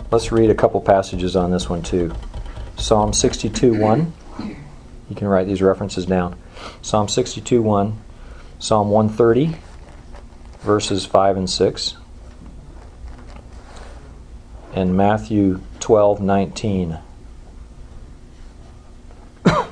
[0.10, 2.14] Let's read a couple passages on this one too.
[2.78, 4.14] Psalm 62 1.
[5.10, 6.40] You can write these references down.
[6.82, 8.02] Psalm 62 1,
[8.60, 9.58] Psalm 130,
[10.62, 11.96] verses 5 and 6,
[14.74, 17.00] and Matthew 12 19.
[19.46, 19.68] and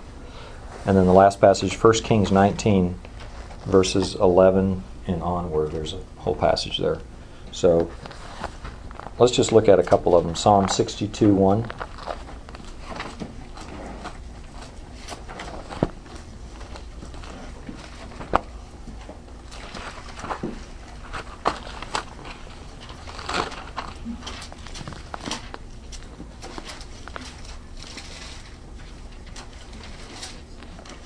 [0.86, 2.99] then the last passage, 1 Kings 19,
[3.65, 5.71] verses 11 and onward.
[5.71, 6.99] There's a whole passage there.
[7.51, 7.89] So
[9.18, 10.36] let's just look at a couple of them.
[10.36, 11.72] Psalm 62 1.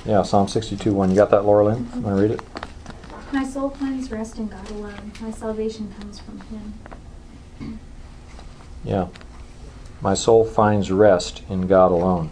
[0.06, 1.12] Yeah, Psalm 62 1.
[1.12, 2.02] You got that, Laura Lynn?
[2.02, 2.42] Want to read it?
[3.32, 5.12] My soul finds rest in God alone.
[5.22, 7.80] My salvation comes from Him.
[8.84, 9.08] Yeah.
[10.02, 12.32] My soul finds rest in God alone.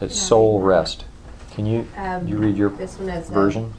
[0.00, 1.04] It's I soul rest.
[1.52, 3.74] Can you Um, you read your this one is uh, version?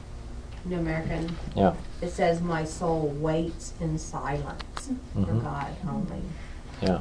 [0.64, 1.36] New American.
[1.54, 1.74] Yeah.
[2.00, 5.42] It says, "My soul waits in silence for Mhm.
[5.42, 6.22] God only."
[6.80, 6.98] Yeah.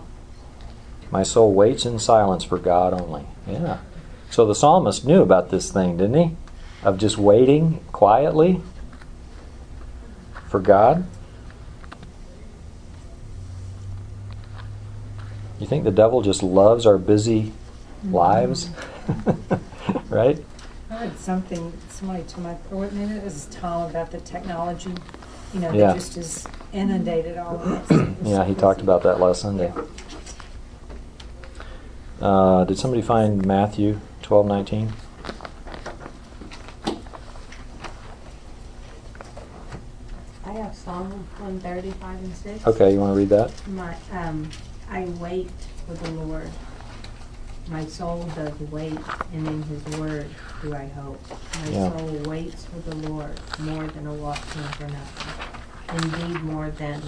[1.12, 3.26] My soul waits in silence for God only.
[3.48, 3.78] Yeah.
[4.30, 6.36] So the psalmist knew about this thing, didn't he?
[6.84, 8.62] Of just waiting quietly
[10.48, 11.04] for God.
[15.62, 17.54] You think the devil just loves our busy
[18.10, 18.72] lives?
[20.10, 20.44] right?
[20.90, 24.92] I heard something, somebody told me, or maybe it was Tom about the technology,
[25.54, 25.88] you know, Yeah.
[25.90, 28.08] that just has inundated all of us.
[28.24, 29.72] Yeah, he talked about that last Sunday.
[32.20, 34.94] Uh, did somebody find Matthew twelve nineteen?
[40.44, 42.66] I have Psalm one thirty five and six.
[42.66, 43.52] Okay, you want to read that?
[43.68, 44.50] My um,
[44.92, 45.50] I wait
[45.88, 46.50] for the Lord.
[47.70, 48.98] My soul does wait,
[49.34, 50.30] and in His word
[50.62, 51.20] do I hope.
[51.64, 51.98] My Yeah.
[51.98, 56.04] soul waits for the Lord more than a watchman for nothing.
[56.04, 57.02] Indeed, more than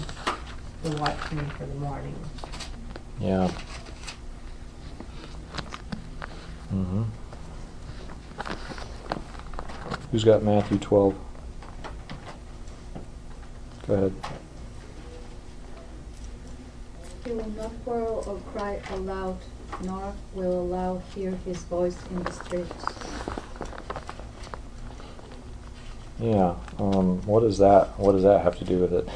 [0.83, 2.15] the watchman for the morning.
[3.19, 3.51] Yeah.
[6.73, 7.03] Mm-hmm.
[10.11, 11.15] Who's got Matthew 12?
[13.87, 14.13] Go ahead.
[17.25, 19.37] He will not quarrel or cry aloud,
[19.83, 22.85] nor will allow hear his voice in the streets.
[26.19, 26.55] Yeah.
[26.79, 27.97] Um, what does that?
[27.97, 29.09] What does that have to do with it?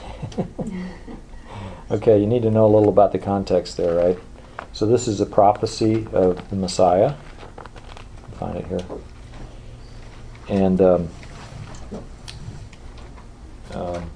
[1.92, 4.20] okay, you need to know a little about the context there, right?
[4.72, 7.16] So this is a prophecy of the Messiah.
[8.34, 8.80] Find it here.
[10.50, 11.10] And um,
[13.74, 14.12] um,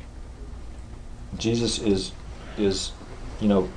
[1.37, 2.11] Jesus is
[2.57, 2.91] is
[3.39, 3.69] you know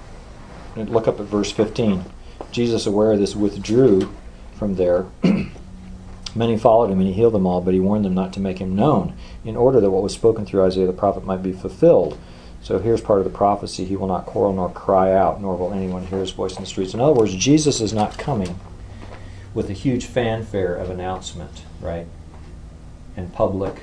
[0.76, 2.04] look up at verse 15.
[2.52, 4.12] Jesus, aware of this, withdrew
[4.56, 5.06] from there.
[6.34, 8.58] Many followed him, and he healed them all, but he warned them not to make
[8.58, 9.14] him known,
[9.44, 12.18] in order that what was spoken through Isaiah the prophet might be fulfilled.
[12.60, 15.72] So here's part of the prophecy He will not quarrel nor cry out, nor will
[15.72, 16.94] anyone hear his voice in the streets.
[16.94, 18.58] In other words, Jesus is not coming
[19.52, 22.06] with a huge fanfare of announcement, right?
[23.16, 23.82] And public,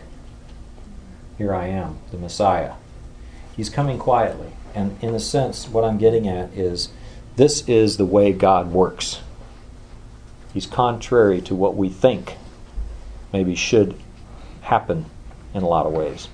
[1.38, 2.74] here I am, the Messiah.
[3.56, 4.52] He's coming quietly.
[4.74, 6.90] And in a sense, what I'm getting at is
[7.36, 9.22] this is the way God works.
[10.54, 12.38] He's contrary to what we think
[13.32, 13.96] maybe should
[14.62, 15.06] happen
[15.54, 16.28] in a lot of ways.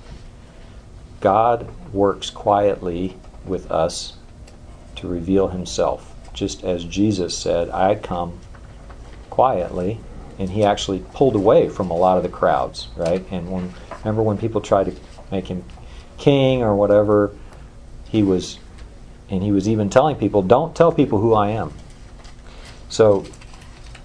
[1.20, 4.16] God works quietly with us
[4.96, 8.38] to reveal himself, just as Jesus said, I come
[9.30, 10.00] quietly
[10.38, 13.24] and he actually pulled away from a lot of the crowds, right?
[13.30, 14.94] And when remember when people tried to
[15.32, 15.64] make him
[16.16, 17.34] king or whatever,
[18.08, 18.58] he was,
[19.30, 21.72] and he was even telling people, "Don't tell people who I am."
[22.88, 23.24] So,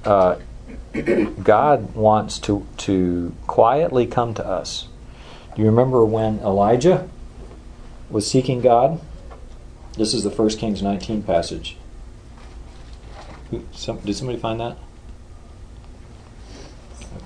[0.06, 0.36] uh,
[1.44, 4.88] God wants to to quietly come to us.
[5.56, 7.08] Do you remember when Elijah
[8.10, 9.00] was seeking God?
[9.98, 11.78] This is the First Kings 19 passage.
[13.52, 14.78] Who- Some, did somebody find that?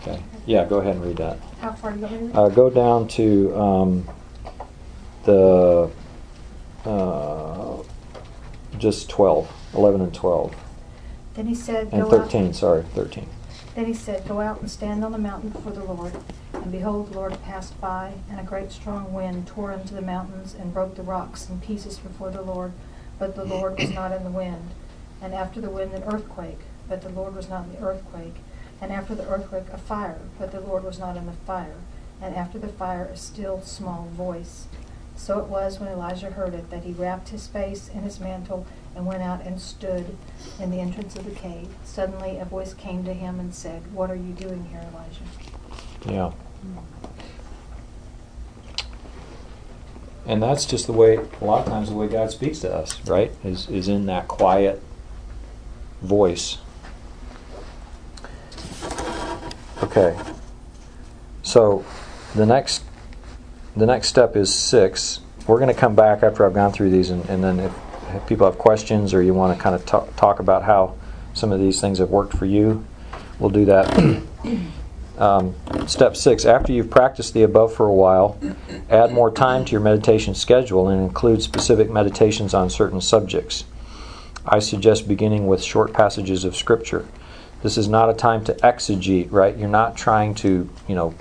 [0.01, 0.21] Okay.
[0.45, 1.39] Yeah, go ahead and read that.
[1.61, 2.36] How far do you want me to read?
[2.36, 4.07] Uh, go down to um,
[5.23, 5.89] the
[6.88, 7.84] uh,
[8.78, 10.56] just 12, 11 and 12.
[11.34, 12.26] Then he said, And Go out.
[12.26, 13.28] 13, sorry, 13.
[13.76, 16.14] Then he said, Go out and stand on the mountain before the Lord.
[16.54, 20.56] And behold, the Lord passed by, and a great strong wind tore into the mountains
[20.56, 22.72] and broke the rocks in pieces before the Lord.
[23.20, 24.72] But the Lord was not in the wind.
[25.22, 26.60] And after the wind, an earthquake.
[26.88, 28.36] But the Lord was not in the earthquake.
[28.80, 30.20] And after the earthquake, a fire.
[30.40, 31.76] But the Lord was not in the fire.
[32.22, 34.68] And after the fire, a still small voice.
[35.18, 38.65] So it was when Elijah heard it that he wrapped his face in his mantle
[38.95, 40.15] and went out and stood
[40.59, 41.68] in the entrance of the cave.
[41.84, 45.24] Suddenly a voice came to him and said, What are you doing here, Elijah?
[46.05, 46.32] Yeah.
[50.28, 53.03] And that's just the way, a lot of times, the way God speaks to us,
[53.07, 53.32] right?
[53.43, 54.82] Is, is in that quiet
[56.01, 56.57] voice.
[59.82, 60.18] Okay.
[61.43, 61.86] So
[62.36, 62.84] the next
[63.78, 65.19] the next step is six.
[65.45, 67.73] We're going to come back after I've gone through these, and, and then if,
[68.15, 70.95] if people have questions or you want to kind of talk, talk about how
[71.34, 72.86] some of these things have worked for you,
[73.39, 74.23] we'll do that.
[75.17, 75.55] um,
[75.88, 78.39] step six after you've practiced the above for a while,
[78.89, 83.63] add more time to your meditation schedule and include specific meditations on certain subjects.
[84.45, 87.05] I suggest beginning with short passages of Scripture.
[87.63, 89.57] This is not a time to exegete, right?
[89.57, 91.13] You're not trying to, you know,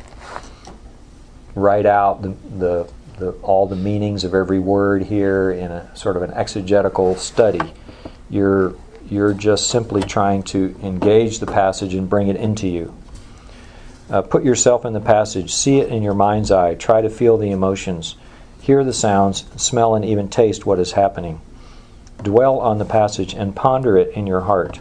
[1.57, 2.29] write out the,
[2.59, 7.17] the, the, all the meanings of every word here in a sort of an exegetical
[7.17, 7.73] study.
[8.31, 8.75] You're,
[9.11, 12.95] you're just simply trying to engage the passage and bring it into you.
[14.11, 17.37] Uh, put yourself in the passage, see it in your mind's eye, try to feel
[17.37, 18.15] the emotions,
[18.61, 21.41] hear the sounds, smell, and even taste what is happening.
[22.23, 24.81] Dwell on the passage and ponder it in your heart.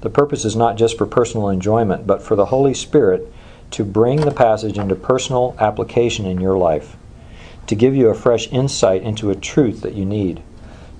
[0.00, 3.31] The purpose is not just for personal enjoyment, but for the Holy Spirit
[3.72, 6.96] to bring the passage into personal application in your life,
[7.66, 10.42] to give you a fresh insight into a truth that you need,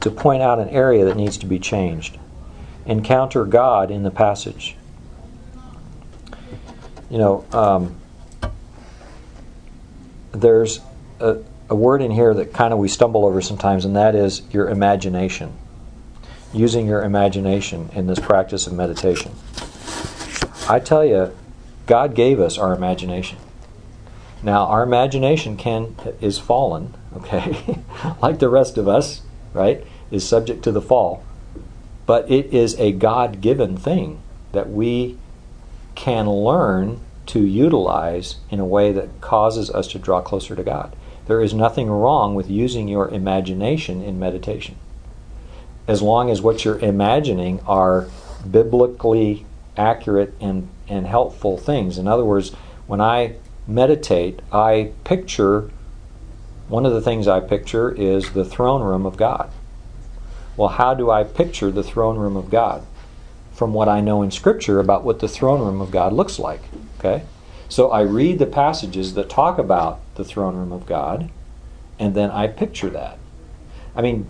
[0.00, 2.18] to point out an area that needs to be changed.
[2.86, 4.76] Encounter God in the passage.
[7.08, 7.96] You know, um,
[10.32, 10.80] there's
[11.20, 14.42] a, a word in here that kind of we stumble over sometimes, and that is
[14.50, 15.52] your imagination.
[16.54, 19.32] Using your imagination in this practice of meditation.
[20.68, 21.34] I tell you,
[21.92, 23.36] God gave us our imagination.
[24.42, 27.82] Now, our imagination can is fallen, okay,
[28.22, 29.20] like the rest of us,
[29.52, 29.86] right?
[30.10, 31.22] Is subject to the fall,
[32.06, 34.22] but it is a God-given thing
[34.52, 35.18] that we
[35.94, 40.96] can learn to utilize in a way that causes us to draw closer to God.
[41.26, 44.76] There is nothing wrong with using your imagination in meditation,
[45.86, 48.08] as long as what you're imagining are
[48.50, 49.44] biblically
[49.76, 51.98] accurate and, and helpful things.
[51.98, 52.50] In other words,
[52.86, 53.36] when I
[53.66, 55.70] meditate, I picture
[56.68, 59.50] one of the things I picture is the throne room of God.
[60.56, 62.86] Well, how do I picture the throne room of God?
[63.52, 66.62] From what I know in Scripture about what the throne room of God looks like.
[66.98, 67.24] Okay?
[67.68, 71.30] So I read the passages that talk about the throne room of God,
[71.98, 73.18] and then I picture that.
[73.94, 74.28] I mean,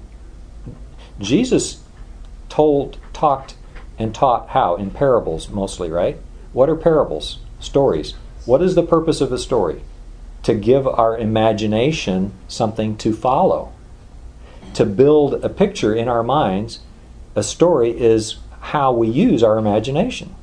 [1.18, 1.82] Jesus
[2.48, 3.54] told, talked,
[3.98, 4.76] and taught how?
[4.76, 6.18] In parables mostly, right?
[6.52, 7.38] What are parables?
[7.60, 8.14] Stories.
[8.44, 9.82] What is the purpose of a story?
[10.42, 13.72] To give our imagination something to follow.
[14.74, 16.80] To build a picture in our minds,
[17.34, 20.34] a story is how we use our imagination.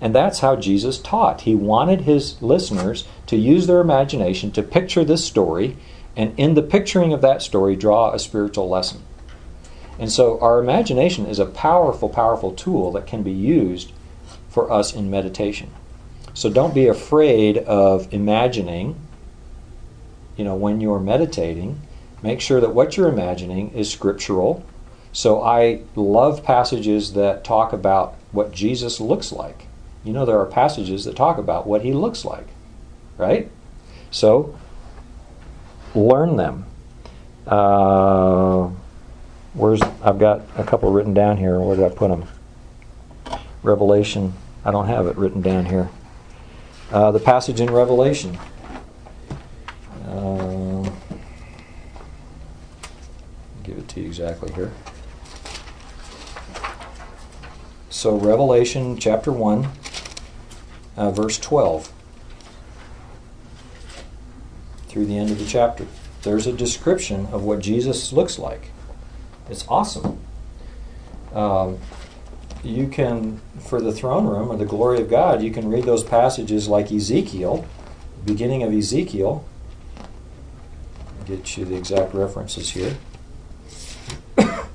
[0.00, 1.42] And that's how Jesus taught.
[1.42, 5.76] He wanted his listeners to use their imagination to picture this story,
[6.16, 9.02] and in the picturing of that story, draw a spiritual lesson.
[9.98, 13.92] And so our imagination is a powerful, powerful tool that can be used
[14.54, 15.68] for us in meditation.
[16.32, 18.96] So don't be afraid of imagining,
[20.36, 21.80] you know, when you're meditating.
[22.22, 24.64] Make sure that what you're imagining is scriptural.
[25.12, 29.66] So I love passages that talk about what Jesus looks like.
[30.04, 32.46] You know, there are passages that talk about what he looks like,
[33.18, 33.50] right?
[34.10, 34.56] So
[35.94, 36.66] learn them.
[37.46, 38.70] Uh,
[39.54, 41.60] Where's I've got a couple written down here.
[41.60, 42.26] Where did I put them?
[43.62, 45.90] Revelation I don't have it written down here.
[46.90, 48.38] Uh, the passage in Revelation.
[50.06, 50.88] Uh,
[53.62, 54.72] give it to you exactly here.
[57.90, 59.68] So, Revelation chapter 1,
[60.96, 61.92] uh, verse 12,
[64.88, 65.86] through the end of the chapter.
[66.22, 68.70] There's a description of what Jesus looks like.
[69.48, 70.20] It's awesome.
[71.34, 71.78] Um,
[72.64, 76.02] you can, for the throne room or the glory of God, you can read those
[76.02, 77.66] passages like Ezekiel,
[78.24, 79.44] beginning of Ezekiel.
[81.26, 82.96] Get you the exact references here.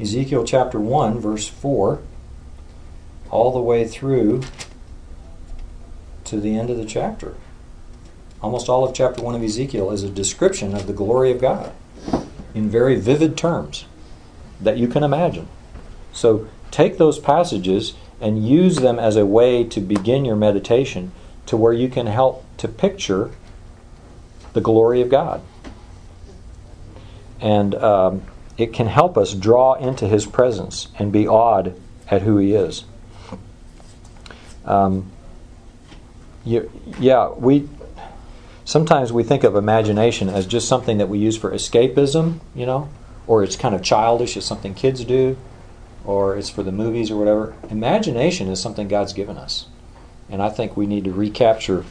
[0.00, 2.00] Ezekiel chapter 1, verse 4,
[3.30, 4.42] all the way through
[6.24, 7.34] to the end of the chapter.
[8.40, 11.72] Almost all of chapter 1 of Ezekiel is a description of the glory of God
[12.54, 13.84] in very vivid terms
[14.60, 15.48] that you can imagine.
[16.18, 21.12] So take those passages and use them as a way to begin your meditation
[21.46, 23.30] to where you can help to picture
[24.52, 25.42] the glory of God.
[27.40, 28.22] And um,
[28.56, 31.80] it can help us draw into His presence and be awed
[32.10, 32.84] at who He is.
[34.64, 35.12] Um,
[36.44, 36.68] you,
[36.98, 37.68] yeah, we
[38.64, 42.88] sometimes we think of imagination as just something that we use for escapism, you know,
[43.28, 45.36] or it's kind of childish, it's something kids do,
[46.04, 47.54] or it's for the movies or whatever.
[47.70, 49.66] Imagination is something God's given us,
[50.28, 51.84] and I think we need to recapture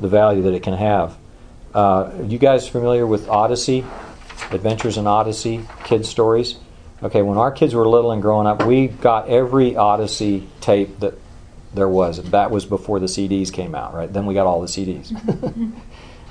[0.00, 1.16] the value that it can have.
[1.74, 3.84] Uh, you guys familiar with Odyssey?
[4.50, 6.56] Adventures in Odyssey, kids' stories.
[7.02, 11.14] Okay, when our kids were little and growing up, we got every Odyssey tape that
[11.74, 12.22] there was.
[12.30, 14.12] That was before the CDs came out, right?
[14.12, 15.10] Then we got all the CDs.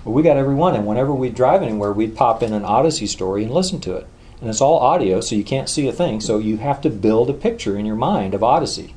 [0.03, 3.07] but we got every one, and whenever we'd drive anywhere, we'd pop in an Odyssey
[3.07, 4.07] story and listen to it.
[4.41, 7.29] And it's all audio, so you can't see a thing, so you have to build
[7.29, 8.95] a picture in your mind of Odyssey.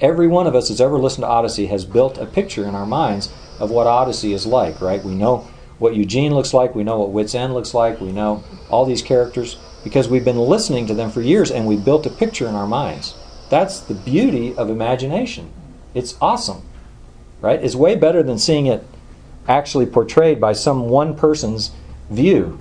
[0.00, 2.86] Every one of us that's ever listened to Odyssey has built a picture in our
[2.86, 5.04] minds of what Odyssey is like, right?
[5.04, 5.48] We know
[5.78, 9.00] what Eugene looks like, we know what Whit's End looks like, we know all these
[9.02, 12.54] characters because we've been listening to them for years and we built a picture in
[12.54, 13.14] our minds.
[13.48, 15.52] That's the beauty of imagination.
[15.94, 16.62] It's awesome,
[17.40, 17.62] right?
[17.62, 18.84] It's way better than seeing it
[19.48, 21.70] actually portrayed by some one person's
[22.10, 22.60] view,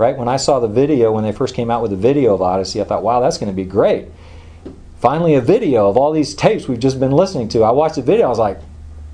[0.00, 0.16] right?
[0.16, 2.80] When I saw the video, when they first came out with the video of Odyssey,
[2.80, 4.08] I thought, wow, that's going to be great.
[4.98, 7.62] Finally, a video of all these tapes we've just been listening to.
[7.62, 8.60] I watched the video, I was like,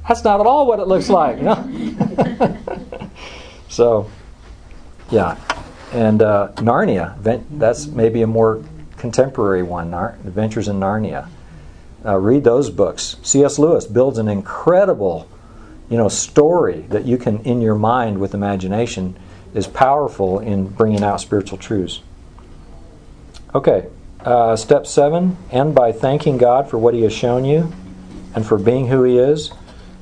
[0.07, 2.57] that's not at all what it looks like, you know?
[3.69, 4.09] so,
[5.11, 5.37] yeah.
[5.93, 7.21] And uh, Narnia,
[7.59, 8.63] that's maybe a more
[8.97, 11.29] contemporary one, Nar- Adventures in Narnia.
[12.05, 13.17] Uh, read those books.
[13.23, 13.59] C.S.
[13.59, 15.29] Lewis builds an incredible,
[15.91, 19.17] you know, story that you can, in your mind with imagination,
[19.55, 22.01] is powerful in bringing out spiritual truths.
[23.55, 23.87] Okay,
[24.21, 27.73] uh, step seven: end by thanking God for what He has shown you,
[28.35, 29.53] and for being who He is.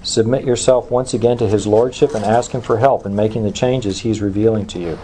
[0.03, 3.51] Submit yourself once again to His Lordship and ask Him for help in making the
[3.51, 4.99] changes He's revealing to you.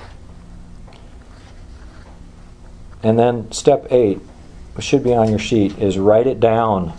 [3.03, 4.19] And then step eight,
[4.75, 6.93] which should be on your sheet, is write it down,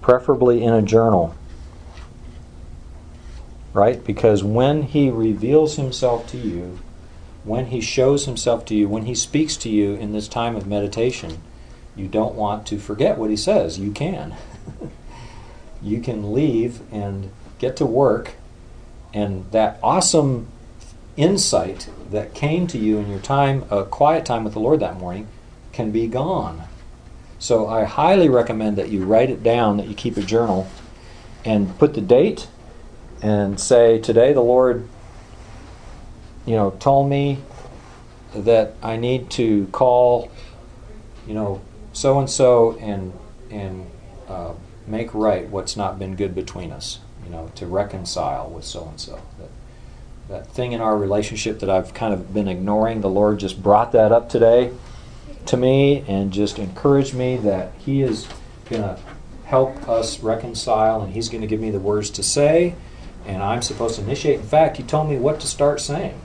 [0.00, 1.34] preferably in a journal.
[3.72, 4.02] Right?
[4.04, 6.78] Because when He reveals Himself to you,
[7.44, 10.66] when He shows Himself to you, when He speaks to you in this time of
[10.66, 11.40] meditation,
[11.94, 13.78] you don't want to forget what He says.
[13.78, 14.34] You can.
[15.82, 18.34] you can leave and get to work,
[19.12, 20.48] and that awesome
[21.16, 24.98] insight that came to you in your time, a quiet time with the Lord that
[24.98, 25.26] morning,
[25.72, 26.62] can be gone.
[27.38, 30.68] So I highly recommend that you write it down, that you keep a journal,
[31.44, 32.48] and put the date,
[33.22, 34.88] and say, Today the Lord,
[36.46, 37.38] you know, told me
[38.34, 40.30] that I need to call,
[41.26, 41.60] you know,
[41.92, 43.12] so and so and
[43.50, 43.90] and
[44.28, 44.52] uh,
[44.86, 47.00] make right what's not been good between us.
[47.24, 49.20] You know, to reconcile with so and so.
[50.28, 53.92] That thing in our relationship that I've kind of been ignoring, the Lord just brought
[53.92, 54.72] that up today
[55.46, 58.26] to me and just encouraged me that He is
[58.68, 58.98] going to
[59.44, 62.74] help us reconcile and He's going to give me the words to say
[63.28, 64.40] and I'm supposed to initiate.
[64.40, 66.18] In fact, He told me what to start saying.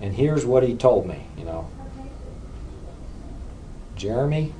[0.00, 1.70] And here's what He told me, you know.
[3.94, 4.52] Jeremy,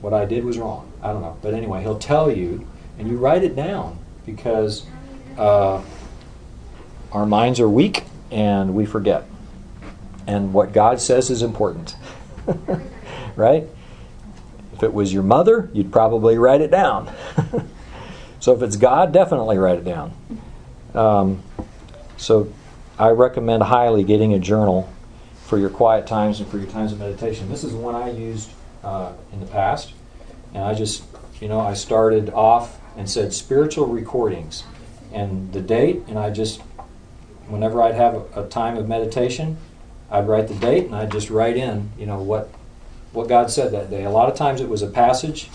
[0.00, 0.90] what I did was wrong.
[1.02, 1.36] I don't know.
[1.42, 2.66] But anyway, He'll tell you
[2.98, 4.86] and you write it down because
[5.36, 5.82] uh,
[7.12, 9.26] our minds are weak and we forget.
[10.26, 11.94] And what God says is important.
[13.36, 13.66] right?
[14.72, 17.12] If it was your mother, you'd probably write it down.
[18.40, 20.12] so if it's God, definitely write it down.
[20.94, 21.42] Um,
[22.16, 22.52] so
[22.98, 24.92] I recommend highly getting a journal
[25.46, 27.48] for your quiet times and for your times of meditation.
[27.48, 28.50] This is one I used
[28.82, 29.92] uh, in the past,
[30.54, 31.04] and I just,
[31.40, 34.64] you know, I started off and said spiritual recordings,
[35.12, 36.60] and the date, and I just,
[37.48, 39.56] whenever I'd have a, a time of meditation,
[40.10, 42.50] I'd write the date, and I'd just write in, you know, what
[43.12, 44.04] what God said that day.
[44.04, 45.48] A lot of times it was a passage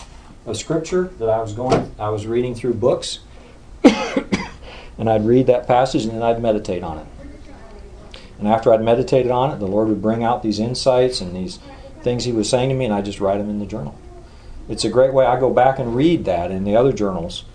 [0.45, 3.19] of scripture that I was going, I was reading through books,
[3.84, 7.07] and I'd read that passage, and then I'd meditate on it.
[8.39, 11.59] And after I'd meditated on it, the Lord would bring out these insights and these
[12.01, 13.97] things He was saying to me, and I just write them in the journal.
[14.67, 15.26] It's a great way.
[15.26, 17.45] I go back and read that in the other journals,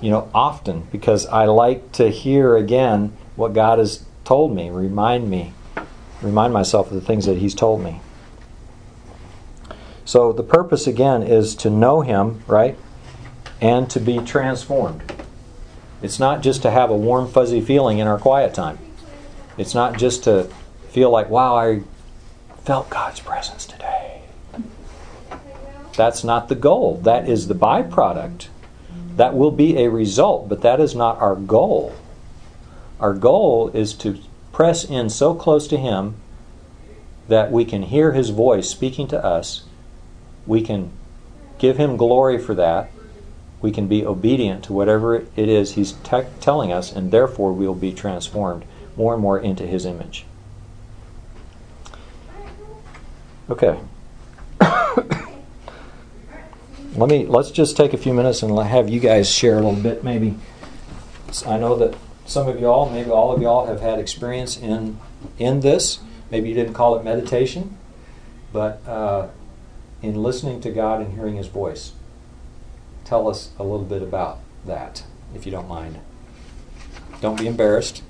[0.00, 5.28] you know, often because I like to hear again what God has told me, remind
[5.28, 5.52] me,
[6.20, 8.00] remind myself of the things that He's told me.
[10.04, 12.78] So the purpose again is to know Him, right?
[13.60, 15.02] And to be transformed.
[16.02, 18.78] It's not just to have a warm, fuzzy feeling in our quiet time.
[19.56, 20.50] It's not just to
[20.90, 21.82] feel like, wow, I
[22.64, 24.22] felt God's presence today.
[25.96, 26.96] That's not the goal.
[27.02, 28.48] That is the byproduct.
[29.16, 31.94] That will be a result, but that is not our goal.
[32.98, 34.18] Our goal is to
[34.52, 36.16] press in so close to Him
[37.28, 39.64] that we can hear His voice speaking to us.
[40.46, 40.90] We can
[41.58, 42.90] give Him glory for that.
[43.60, 47.74] We can be obedient to whatever it is He's te- telling us, and therefore we'll
[47.74, 48.64] be transformed
[48.96, 50.26] more and more into His image.
[53.50, 53.78] Okay.
[56.94, 59.80] Let me let's just take a few minutes and have you guys share a little
[59.80, 60.04] bit.
[60.04, 60.36] Maybe
[61.46, 61.96] I know that
[62.26, 64.98] some of y'all, maybe all of y'all, have had experience in
[65.38, 66.00] in this.
[66.30, 67.78] Maybe you didn't call it meditation,
[68.52, 69.28] but uh,
[70.02, 71.92] in listening to God and hearing His voice.
[73.04, 75.04] Tell us a little bit about that,
[75.34, 75.98] if you don't mind.
[77.20, 78.02] Don't be embarrassed.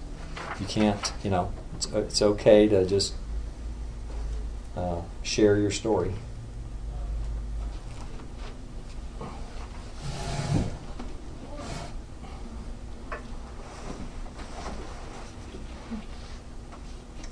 [0.58, 3.14] You can't, you know, it's, it's okay to just
[4.76, 6.14] uh, share your story.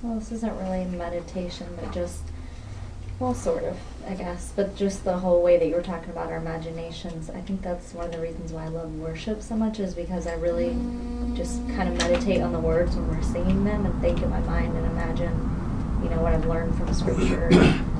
[0.02, 2.22] Well, this isn't really meditation, but just,
[3.20, 3.76] well, sort of,
[4.08, 7.28] I guess, but just the whole way that you were talking about our imaginations.
[7.28, 10.26] I think that's one of the reasons why I love worship so much, is because
[10.26, 10.74] I really
[11.34, 14.40] just kind of meditate on the words when we're singing them and think in my
[14.40, 15.32] mind and imagine,
[16.02, 17.50] you know, what I've learned from Scripture,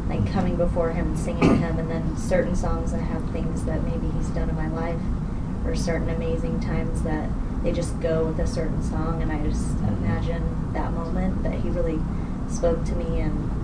[0.09, 1.79] like coming before Him and singing to Him.
[1.79, 5.01] And then certain songs, I have things that maybe He's done in my life,
[5.67, 7.29] or certain amazing times that
[7.63, 11.69] they just go with a certain song, and I just imagine that moment that He
[11.69, 12.01] really
[12.49, 13.60] spoke to me, and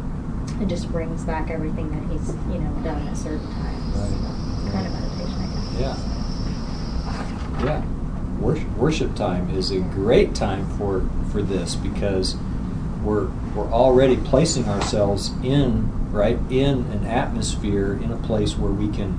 [0.61, 3.97] it just brings back everything that He's you know done at certain times.
[3.97, 4.73] Right.
[4.73, 5.81] Kind of meditation, I guess.
[5.81, 7.65] Yeah.
[7.65, 7.85] Yeah.
[8.41, 12.37] Worship, worship time is a great time for for this because
[13.03, 18.89] we're we're already placing ourselves in right in an atmosphere in a place where we
[18.89, 19.19] can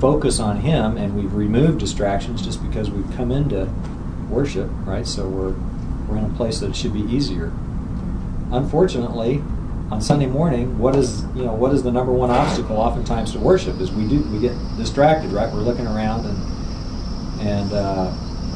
[0.00, 3.66] focus on him and we've removed distractions just because we've come into
[4.30, 5.54] worship right so we're
[6.08, 7.52] we're in a place that it should be easier
[8.50, 9.42] unfortunately
[9.90, 13.38] on Sunday morning what is you know what is the number one obstacle oftentimes to
[13.38, 18.12] worship is we do we get distracted right we're looking around and and uh,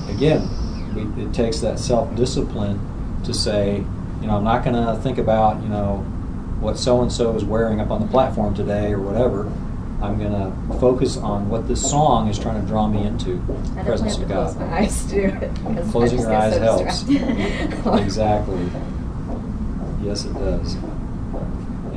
[0.08, 0.48] again
[0.94, 2.78] we, it takes that self-discipline
[3.24, 3.78] to say
[4.20, 5.98] you know I'm not going to think about you know
[6.60, 9.50] what so and so is wearing up on the platform today or whatever
[10.00, 13.36] I'm going to focus on what this song is trying to draw me into
[13.74, 14.60] the presence of to close God.
[14.70, 15.90] my eyes to it.
[15.90, 18.02] Closing your eyes so helps.
[18.02, 18.68] exactly.
[20.02, 20.76] Yes, it does.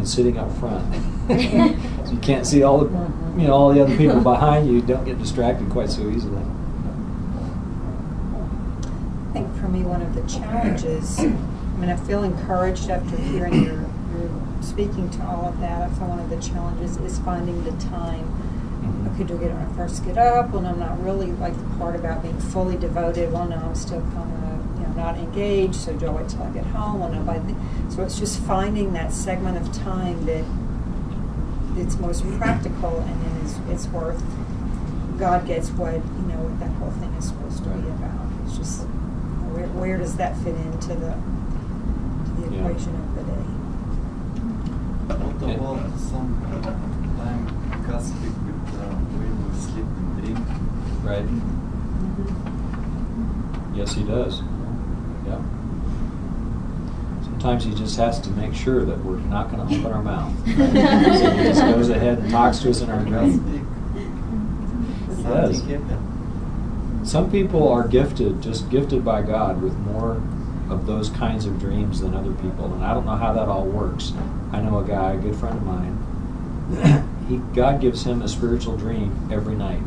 [0.07, 0.95] And sitting up front,
[1.27, 1.33] so
[2.11, 2.89] you can't see all the
[3.37, 4.81] you know all the other people behind you.
[4.81, 6.41] Don't get distracted quite so easily.
[9.27, 11.25] I think for me, one of the challenges, I
[11.77, 13.81] mean, I feel encouraged after hearing your,
[14.17, 14.31] your
[14.61, 15.81] speaking to all of that.
[15.81, 18.23] I feel one of the challenges is finding the time.
[18.23, 19.07] Mm-hmm.
[19.13, 20.51] Okay, do I get it when I first get up?
[20.51, 23.33] Well, no, I'm not really like the part about being fully devoted.
[23.33, 24.46] Well, no, I'm still kind of, you know,
[24.97, 25.75] not engaged.
[25.75, 26.99] So do I wait till I get home?
[26.99, 27.39] Well, no, by
[27.89, 30.43] so it's just finding that segment of time that
[31.77, 34.21] it's most practical and then it's, it's worth
[35.19, 38.27] God gets what you know what that whole thing is supposed to be about.
[38.45, 38.81] It's just
[39.53, 42.59] where, where does that fit into the to the Yeah.
[42.67, 43.45] equation of the day?
[45.17, 45.55] What Yeah.
[45.55, 46.37] about some
[47.17, 47.41] time
[47.87, 50.37] God speak with uh, when we sleep and dream?
[51.01, 51.25] Right.
[53.73, 54.41] Yes, he does.
[55.27, 55.41] Yeah.
[57.23, 60.33] Sometimes he just has to make sure that we're not going to open our mouth.
[60.45, 63.67] so he just goes ahead and talks to us in our God dream.
[65.07, 65.23] speak.
[65.23, 65.61] does.
[67.09, 70.21] Some people are gifted, just gifted by God, with more
[70.69, 73.65] of those kinds of dreams than other people, and I don't know how that all
[73.65, 74.13] works.
[74.51, 78.75] I know a guy, a good friend of mine, he God gives him a spiritual
[78.75, 79.81] dream every night.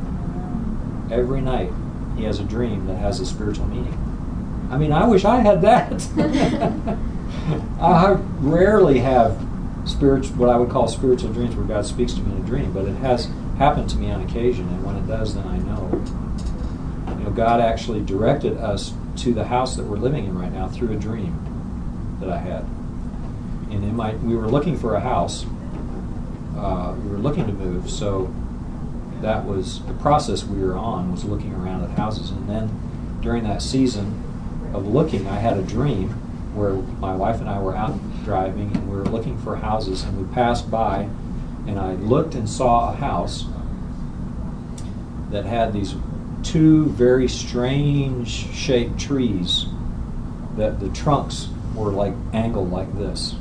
[1.10, 1.72] Every night
[2.16, 4.09] he has a dream that has a spiritual meaning.
[4.70, 6.00] I mean, I wish I had that.
[7.80, 9.44] I rarely have
[9.84, 12.72] spiritual, what I would call spiritual dreams, where God speaks to me in a dream,
[12.72, 13.28] but it has
[13.58, 15.90] happened to me on occasion, and when it does, then I know.
[17.18, 20.68] You know, God actually directed us to the house that we're living in right now
[20.68, 22.62] through a dream that I had.
[23.70, 25.46] And in my, we were looking for a house.
[26.56, 28.32] Uh, we were looking to move, so
[29.20, 33.42] that was the process we were on was looking around at houses, and then during
[33.44, 34.29] that season
[34.72, 36.10] of looking, I had a dream
[36.54, 40.18] where my wife and I were out driving and we were looking for houses and
[40.18, 41.08] we passed by
[41.66, 43.44] and I looked and saw a house
[45.30, 45.94] that had these
[46.42, 49.66] two very strange shaped trees
[50.56, 53.36] that the trunks were like angled like this.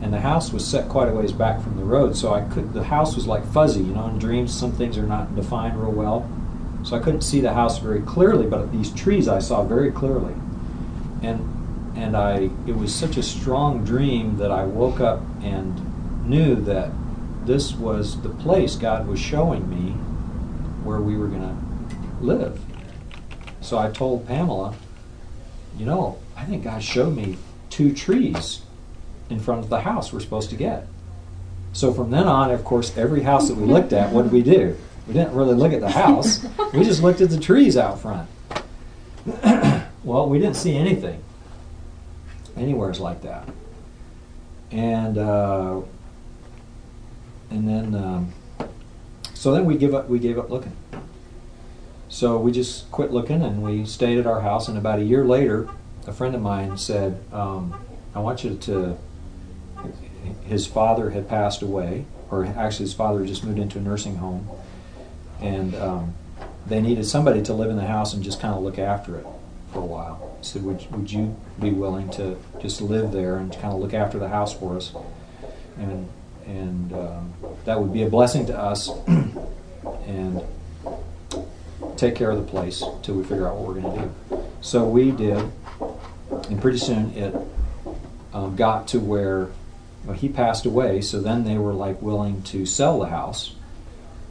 [0.00, 2.72] And the house was set quite a ways back from the road, so I could
[2.72, 5.92] the house was like fuzzy, you know, in dreams some things are not defined real
[5.92, 6.28] well.
[6.84, 10.34] So I couldn't see the house very clearly, but these trees I saw very clearly.
[11.22, 11.48] And
[11.96, 16.90] and I it was such a strong dream that I woke up and knew that
[17.44, 19.92] this was the place God was showing me
[20.84, 22.60] where we were going to live.
[23.60, 24.74] So I told Pamela,
[25.76, 27.36] you know, I think God showed me
[27.70, 28.62] two trees
[29.30, 30.86] in front of the house we're supposed to get.
[31.72, 34.42] So from then on, of course, every house that we looked at, what did we
[34.42, 34.76] do?
[35.06, 36.44] We didn't really look at the house.
[36.72, 38.30] We just looked at the trees out front.
[40.04, 41.22] well, we didn't see anything
[42.56, 43.46] anywheres like that.
[44.70, 45.82] And uh,
[47.50, 48.32] and then um,
[49.34, 50.08] so then we give up.
[50.08, 50.76] We gave up looking.
[52.08, 54.68] So we just quit looking and we stayed at our house.
[54.68, 55.68] And about a year later,
[56.06, 57.74] a friend of mine said, um,
[58.14, 58.96] "I want you to."
[60.44, 64.48] His father had passed away, or actually, his father just moved into a nursing home,
[65.42, 66.14] and um,
[66.66, 69.26] they needed somebody to live in the house and just kind of look after it
[69.72, 70.36] for a while.
[70.42, 74.18] Said, would, would you be willing to just live there and kind of look after
[74.18, 74.94] the house for us?
[75.78, 76.08] And,
[76.46, 78.90] and um, that would be a blessing to us
[80.06, 80.42] and
[81.96, 84.44] take care of the place till we figure out what we're going to do.
[84.60, 85.50] So we did,
[86.48, 87.34] and pretty soon it
[88.32, 89.48] um, got to where
[90.04, 93.54] well, he passed away, so then they were like willing to sell the house.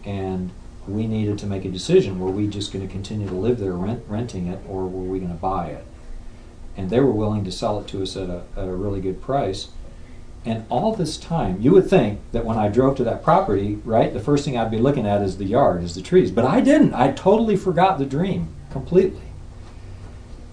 [0.03, 0.51] And
[0.87, 3.73] we needed to make a decision were we just going to continue to live there
[3.73, 5.85] rent, renting it or were we going to buy it?
[6.75, 9.21] And they were willing to sell it to us at a, at a really good
[9.21, 9.69] price.
[10.43, 14.11] And all this time you would think that when i drove to that property right
[14.11, 16.31] the first thing i'd be looking at is the yard is the trees.
[16.31, 16.93] But i didn't.
[16.93, 19.21] I totally forgot the dream completely.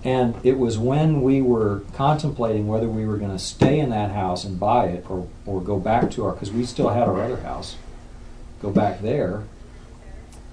[0.05, 4.13] And it was when we were contemplating whether we were going to stay in that
[4.13, 7.21] house and buy it or, or go back to our because we still had our
[7.21, 7.77] other house
[8.61, 9.45] go back there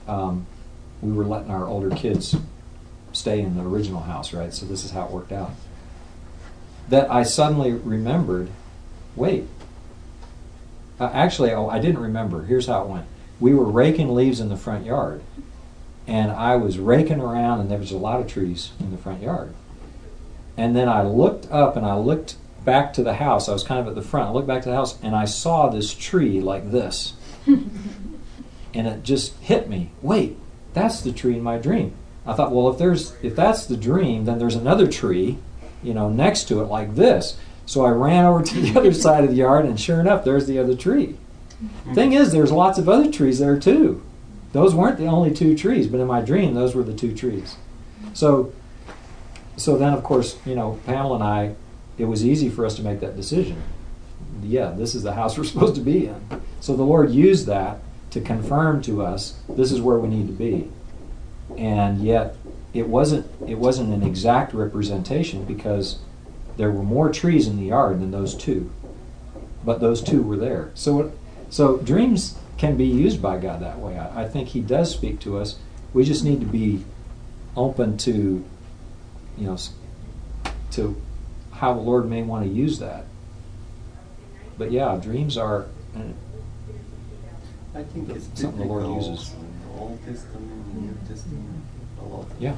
[0.08, 0.46] um,
[1.02, 2.36] we were letting our older kids
[3.14, 4.54] stay in the original house, right?
[4.54, 5.52] So this is how it worked out.
[6.90, 8.50] That I suddenly remembered
[9.16, 9.48] wait,
[11.00, 12.44] uh, actually, oh, I didn't remember.
[12.44, 13.06] Here's how it went.
[13.40, 15.22] We were raking leaves in the front yard,
[16.08, 19.22] and I was raking around, and there was a lot of trees in the front
[19.22, 19.54] yard.
[20.58, 23.50] And then I looked up and I looked back to the house.
[23.50, 24.30] I was kind of at the front.
[24.30, 27.14] I looked back to the house, and I saw this tree like this.
[28.76, 29.90] and it just hit me.
[30.02, 30.38] Wait,
[30.74, 31.96] that's the tree in my dream.
[32.26, 35.38] I thought, well, if there's if that's the dream, then there's another tree,
[35.82, 37.38] you know, next to it like this.
[37.66, 40.46] So I ran over to the other side of the yard, and sure enough, there's
[40.46, 41.18] the other tree.
[41.94, 44.04] Thing is, there's lots of other trees there too.
[44.52, 47.56] Those weren't the only two trees, but in my dream, those were the two trees.
[48.14, 48.54] So,
[49.56, 51.56] so then, of course, you know, Pamela and I,
[51.98, 53.62] it was easy for us to make that decision.
[54.42, 56.42] Yeah, this is the house we're supposed to be in.
[56.60, 57.80] So the Lord used that
[58.16, 60.72] to confirm to us this is where we need to be.
[61.58, 62.38] And yet
[62.74, 66.00] it wasn't it wasn't an exact representation because
[66.56, 68.72] there were more trees in the yard than those two.
[69.66, 70.72] But those two were there.
[70.76, 71.12] So
[71.50, 74.00] so dreams can be used by God that way.
[74.00, 75.58] I, I think He does speak to us.
[75.94, 76.86] We just need to be
[77.58, 78.46] open to,
[79.38, 79.58] you know,
[80.72, 81.02] to
[81.52, 83.04] how the Lord may want to use that.
[84.58, 85.66] But yeah, dreams are
[87.76, 89.34] I think it's something the Lord uses.
[89.34, 89.40] In
[89.74, 91.64] the Old Testament, New Testament,
[92.00, 92.28] a lot.
[92.40, 92.56] Yeah.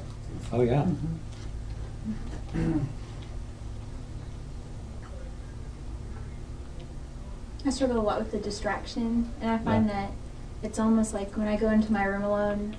[0.54, 0.86] Oh yeah.
[2.54, 2.80] Mm-hmm.
[7.66, 9.94] I struggle a lot with the distraction, and I find Yeah.
[9.94, 10.12] that
[10.64, 12.76] it's almost like when I go into my room alone,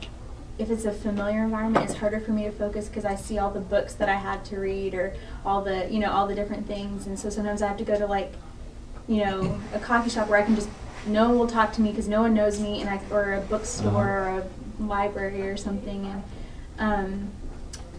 [0.59, 3.51] if it's a familiar environment, it's harder for me to focus because I see all
[3.51, 6.67] the books that I had to read or all the, you know, all the different
[6.67, 7.07] things.
[7.07, 8.33] And so sometimes I have to go to like,
[9.07, 10.69] you know, a coffee shop where I can just
[11.09, 13.41] no one will talk to me because no one knows me, and I or a
[13.41, 16.23] bookstore or a library or something, and
[16.79, 17.31] um,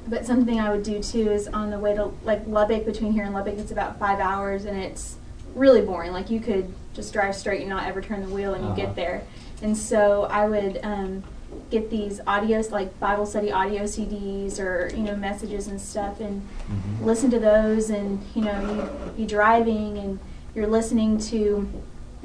[0.07, 3.23] but something I would do too is on the way to like Lubbock between here
[3.25, 5.17] and Lubbock, it's about five hours, and it's
[5.55, 6.11] really boring.
[6.11, 8.85] Like you could just drive straight and not ever turn the wheel, and you Uh-huh.
[8.85, 9.23] get there.
[9.61, 11.23] And so I would um,
[11.69, 16.41] get these audios, like Bible study audio CDs, or you know messages and stuff, and
[16.71, 17.05] Mhm.
[17.05, 17.89] listen to those.
[17.89, 20.19] And you know you be driving and
[20.55, 21.69] you're listening to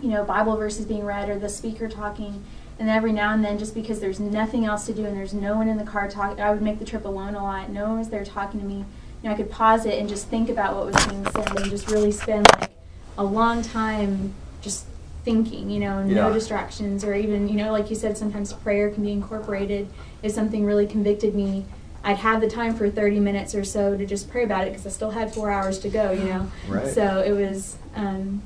[0.04, 2.44] you know Bible verses being read or the speaker talking.
[2.78, 5.56] And every now and then, just because there's nothing else to do and there's no
[5.56, 7.70] one in the car talking, I would make the trip alone a lot.
[7.70, 8.84] No one was there talking to me.
[9.22, 11.70] You know, I could pause it and just think about what was being said and
[11.70, 12.70] just really spend like
[13.16, 14.86] a long time just
[15.24, 16.34] thinking, you know, no Yeah.
[16.34, 19.88] distractions or even, you know, like you said, sometimes prayer can be incorporated.
[20.22, 21.64] If something really convicted me,
[22.02, 24.84] I'd have the time for 30 minutes or so to just pray about it because
[24.84, 26.50] I still had four hours to go, you know.
[26.68, 26.88] Right.
[26.88, 28.42] So it was, um,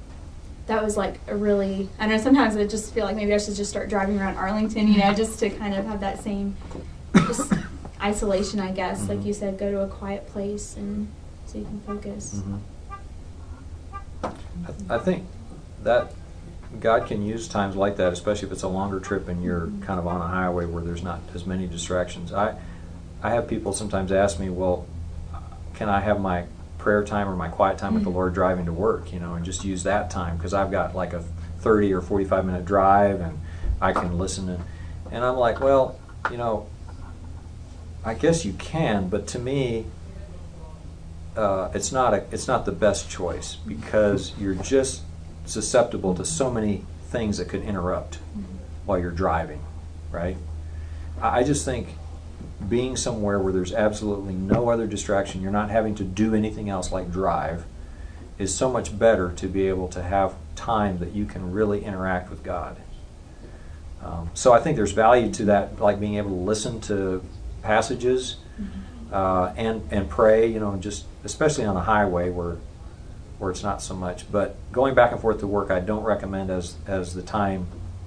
[0.69, 3.55] that was like a really, I know sometimes I just feel like maybe I should
[3.57, 6.57] just start driving around Arlington, you know, just to kind of have that same
[7.15, 7.53] just
[8.01, 9.03] isolation, I guess.
[9.03, 9.09] Mhm.
[9.09, 11.09] Like you said, go to a quiet place and
[11.47, 12.43] so you can focus.
[12.45, 12.61] Mhm.
[14.89, 15.27] I, I think
[15.83, 16.13] that
[16.81, 19.99] God can use times like that, especially if it's a longer trip and you're kind
[19.99, 22.31] of on a highway where there's not as many distractions.
[22.33, 22.55] I,
[23.23, 24.87] I have people sometimes ask me, well,
[25.75, 26.45] can I have my
[26.79, 29.45] prayer time or my quiet time with the Lord driving to work, you know, and
[29.45, 31.23] just use that time because I've got like a
[31.59, 33.39] 30 or 45 minute drive and
[33.81, 34.65] I can listen and,
[35.11, 35.99] and I'm like, well,
[36.31, 36.69] you know,
[38.05, 39.87] I guess you can, but to me,
[41.37, 45.03] uh, it's not a it's not the best choice because you're just
[45.47, 48.19] susceptible to so many things that could interrupt
[48.85, 49.61] while you're driving,
[50.11, 50.37] right?
[51.21, 51.89] I just think
[52.67, 56.91] being somewhere where there's absolutely no other distraction, you're not having to do anything else
[56.91, 57.65] like drive,
[58.39, 62.31] is so much better to be able to have time that you can really interact
[62.31, 62.77] with God.
[64.03, 67.23] Um, so I think there's value to that, like being able to listen to
[67.63, 68.37] passages
[69.13, 70.47] uh, and and pray.
[70.47, 72.59] You know, just especially on a highway where
[73.39, 74.31] where it's not so much.
[74.31, 77.67] But going back and forth to work, I don't recommend as as the time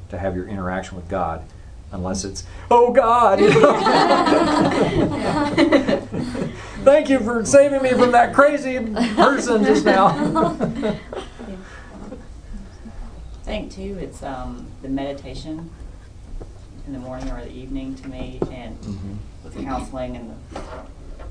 [0.09, 1.43] to have your interaction with God,
[1.91, 3.39] unless it's oh God.
[6.83, 8.79] Thank you for saving me from that crazy
[9.15, 10.07] person just now.
[13.41, 15.69] I think too, it's um, the meditation
[16.87, 19.17] in the morning or the evening to me, and Mhm.
[19.43, 20.61] with counseling and the,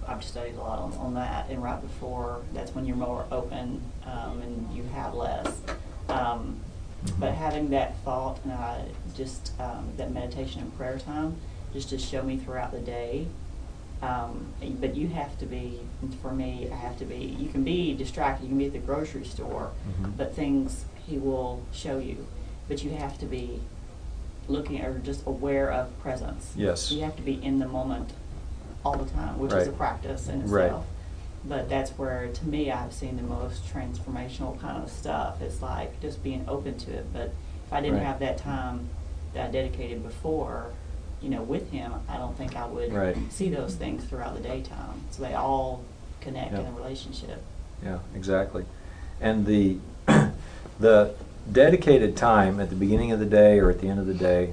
[0.06, 1.48] I've studied a lot on, on that.
[1.50, 5.52] And right before, that's when you're more open um, and you have less.
[6.08, 6.56] Um,
[7.18, 8.82] But having that thought and I
[9.16, 11.36] just um, that meditation and prayer time,
[11.72, 13.26] just to show me throughout the day.
[14.02, 14.46] Um,
[14.80, 15.80] but you have to be,
[16.22, 17.36] for me, I have to be.
[17.38, 18.44] You can be distracted.
[18.44, 19.70] You can be at the grocery store,
[20.00, 20.16] Mhm.
[20.16, 22.26] but things He will show you.
[22.68, 23.60] But you have to be
[24.48, 26.52] looking or just aware of presence.
[26.56, 26.90] Yes.
[26.90, 28.12] You have to be in the moment
[28.84, 30.50] all the time, which is a practice in itself.
[30.52, 30.82] Right.
[31.48, 35.40] But that's where, to me, I've seen the most transformational kind of stuff.
[35.42, 37.12] It's like just being open to it.
[37.12, 37.32] But
[37.66, 38.06] if I didn't Right.
[38.06, 38.88] have that time
[39.35, 40.66] that I dedicated before,
[41.20, 43.16] you know, with him, I don't think I would Right.
[43.31, 45.02] see those things throughout the daytime.
[45.11, 45.82] So they all
[46.20, 46.69] connect in Yeah.
[46.69, 47.43] a relationship.
[47.85, 48.65] Yeah, exactly.
[49.20, 49.78] And the
[50.81, 51.12] the
[51.51, 54.52] dedicated time at the beginning of the day or at the end of the day,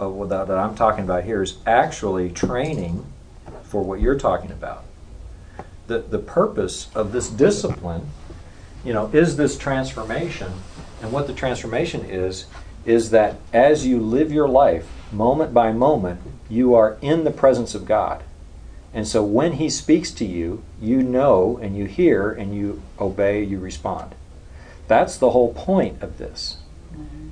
[0.00, 3.04] uh, what that, that I'm talking about here is actually training
[3.62, 4.84] for what you're talking about.
[5.86, 8.08] The the purpose of this discipline,
[8.84, 10.52] you know, is this transformation,
[11.02, 12.46] and what the transformation is
[12.86, 17.74] is that as you live your life moment by moment, you are in the presence
[17.74, 18.22] of God.
[18.94, 23.42] And so when he speaks to you, you know and you hear and you obey,
[23.42, 24.14] you respond.
[24.88, 26.58] That's the whole point of this.
[26.94, 27.28] Mm-hmm.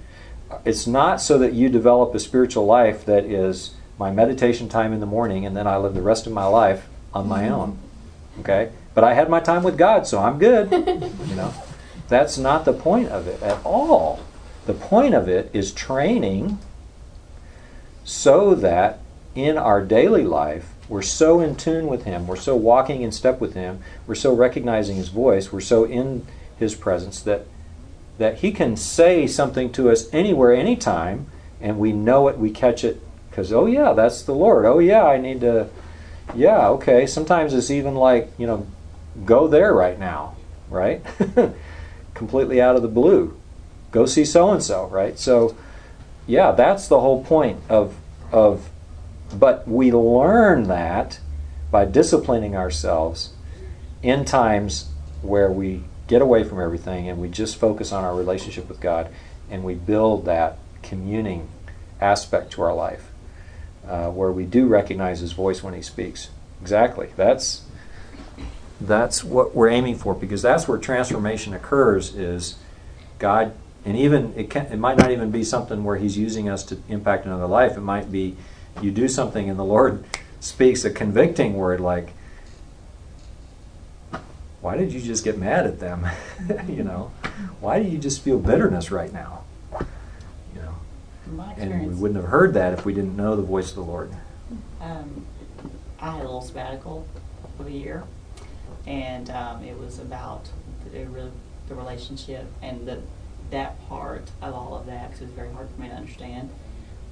[0.64, 5.00] It's not so that you develop a spiritual life that is my meditation time in
[5.00, 7.72] the morning and then I live the rest of my life on my own.
[7.72, 8.40] Mm-hmm.
[8.40, 8.72] Okay?
[8.92, 10.70] But I had my time with God, so I'm good.
[11.28, 11.54] you know.
[12.08, 14.20] That's not the point of it at all.
[14.66, 16.58] The point of it is training
[18.04, 19.00] so that
[19.34, 23.40] in our daily life we're so in tune with him we're so walking in step
[23.40, 26.24] with him we're so recognizing his voice we're so in
[26.58, 27.46] his presence that
[28.18, 31.26] that he can say something to us anywhere anytime
[31.60, 33.00] and we know it we catch it
[33.30, 34.64] because oh yeah that's the lord.
[34.66, 35.68] Oh yeah i need to
[36.34, 37.06] yeah okay.
[37.06, 38.66] Sometimes it's even like you know
[39.24, 40.36] go there right now
[40.70, 41.02] right?
[42.14, 43.38] Completely out of the blue
[43.94, 45.56] go see so and so right so
[46.26, 47.96] yeah, that's the whole point of
[48.32, 48.70] of
[49.34, 51.20] but we learn that
[51.70, 53.32] by disciplining ourselves
[54.02, 54.90] in times
[55.22, 59.08] where we get away from everything and we just focus on our relationship with God
[59.50, 61.48] and we build that communing
[62.00, 63.10] aspect to our life,
[63.86, 66.30] uh, where we do recognize His voice when He speaks.
[66.60, 67.10] Exactly.
[67.16, 67.62] That's
[68.80, 72.14] that's what we're aiming for because that's where transformation occurs.
[72.14, 72.56] Is
[73.18, 73.54] God,
[73.84, 76.78] and even it can, it might not even be something where He's using us to
[76.88, 77.76] impact another life.
[77.76, 78.36] It might be
[78.80, 80.04] you do something and the Lord
[80.40, 82.12] speaks a convicting word like
[84.64, 86.06] why did you just get mad at them?
[86.68, 87.12] you know,
[87.60, 89.44] why do you just feel bitterness right now?
[90.54, 93.76] You know, and we wouldn't have heard that if we didn't know the voice of
[93.76, 94.10] the Lord.
[94.80, 95.26] um,
[96.00, 97.06] I had a little sabbatical
[97.58, 98.04] of a year,
[98.86, 100.48] and um, it was about
[100.90, 101.06] the,
[101.68, 103.02] the relationship and the
[103.50, 106.50] that part of all of that because it was very hard for me to understand.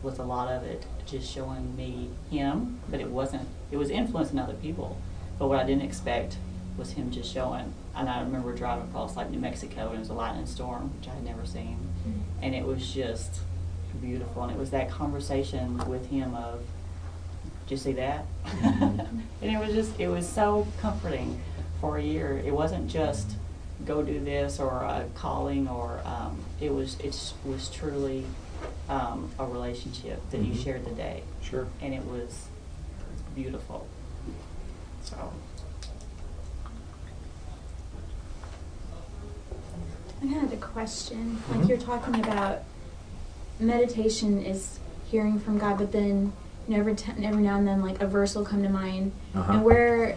[0.02, 3.48] Was a lot of it just showing me him, but it wasn't.
[3.70, 4.98] It was influencing other people,
[5.38, 6.36] but what I didn't expect
[6.76, 7.72] was him just showing.
[7.94, 11.08] And I remember driving across like New Mexico, and it was a lightning storm, which
[11.08, 12.20] I had never seen, mm-hmm.
[12.42, 13.40] and it was just
[14.00, 14.42] beautiful.
[14.42, 16.62] And it was that conversation with him of,
[17.66, 19.00] "Did you see that?" Mm-hmm.
[19.42, 21.40] and it was just, it was so comforting
[21.80, 22.42] for a year.
[22.44, 23.36] It wasn't just
[23.84, 28.24] go do this or a calling or um, it was it was truly
[28.88, 30.64] um, a relationship that you Mhm.
[30.64, 31.66] shared the day, Sure.
[31.80, 32.46] and it was
[33.34, 33.86] beautiful.
[35.02, 35.32] So.
[40.22, 41.42] I had a question.
[41.50, 41.58] Mhm.
[41.60, 42.60] Like you're talking about
[43.58, 44.78] meditation is
[45.10, 46.32] hearing from God, but then
[46.68, 49.10] you know, every t- every now and then like a verse will come to mind.
[49.34, 49.52] Uh-huh.
[49.54, 50.16] And where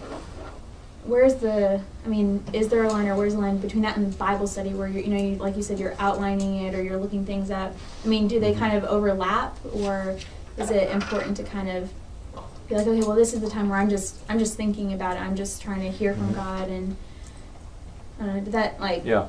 [1.06, 4.16] where's the I mean, is there a line or where's the line between that and
[4.18, 6.98] Bible study where you're you know, you, like you said, you're outlining it or you're
[6.98, 7.76] looking things up?
[8.04, 8.60] I mean, do they Mhm.
[8.60, 10.18] kind of overlap or
[10.58, 11.92] is it important to kind of
[12.70, 15.18] be like, okay, well this is the time where I'm just I'm just thinking about
[15.18, 16.36] it, I'm just trying to hear from Mhm.
[16.36, 16.96] God and
[18.22, 19.26] uh, did that like Yeah,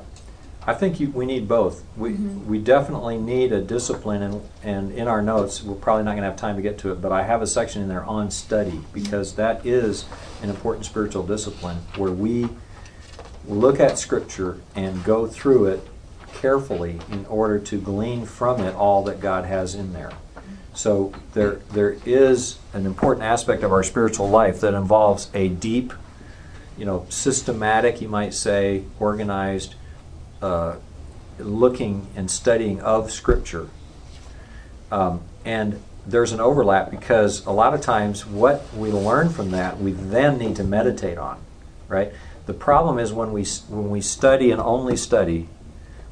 [0.69, 1.83] I think you, we need both.
[1.95, 2.45] We Mhm.
[2.45, 6.27] we definitely need a discipline, and and in our notes, we're probably not going to
[6.29, 8.81] have time to get to it, but I have a section in there on study
[8.93, 10.03] because that is
[10.43, 12.49] an important spiritual discipline where we
[13.47, 15.87] look at Scripture and go through it
[16.33, 20.11] carefully in order to glean from it all that God has in there.
[20.73, 25.93] So there there is an important aspect of our spiritual life that involves a deep
[26.77, 29.73] you know, systematic, you might say, organized
[30.41, 30.77] uh,
[31.39, 33.69] looking and studying of Scripture.
[34.91, 39.79] Um, and there's an overlap because a lot of times what we learn from that,
[39.79, 41.41] we then need to meditate on,
[41.87, 42.13] right?
[42.45, 45.49] The problem is when we when we study and only study,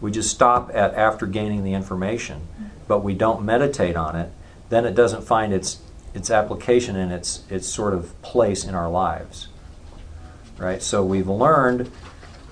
[0.01, 2.47] we just stop at after gaining the information,
[2.87, 4.31] but we don't meditate on it.
[4.67, 5.79] Then it doesn't find its
[6.13, 9.47] its application and its its sort of place in our lives
[10.57, 10.81] right?
[10.81, 11.91] So we've learned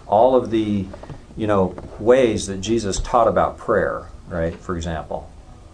[0.07, 0.85] all of the,
[1.35, 4.55] you know, ways that Jesus taught about prayer, right?
[4.55, 5.31] For example,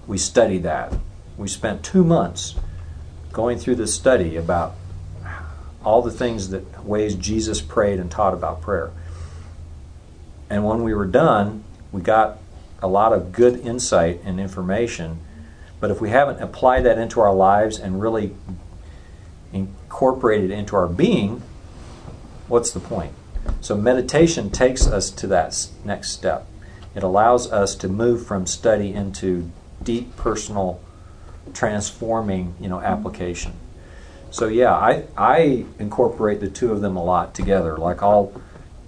[0.07, 0.93] we studied that.
[1.37, 2.55] We spent two months
[3.31, 4.75] going through this study about
[5.83, 8.91] all the things that ways Jesus prayed and taught about prayer.
[10.49, 12.39] And when we were done, we got
[12.81, 15.19] a lot of good insight and information.
[15.79, 18.35] But if we haven't applied that into our lives and really
[19.53, 21.41] incorporated it into our being,
[22.47, 23.13] what's the point?
[23.61, 26.47] So meditation takes us to that next step.
[26.95, 29.51] It allows us to move from study into
[29.83, 30.81] deep personal
[31.53, 32.85] transforming, you know, mm-hmm.
[32.85, 33.53] application.
[34.31, 37.77] So yeah, I I incorporate the two of them a lot together.
[37.77, 38.31] Like I'll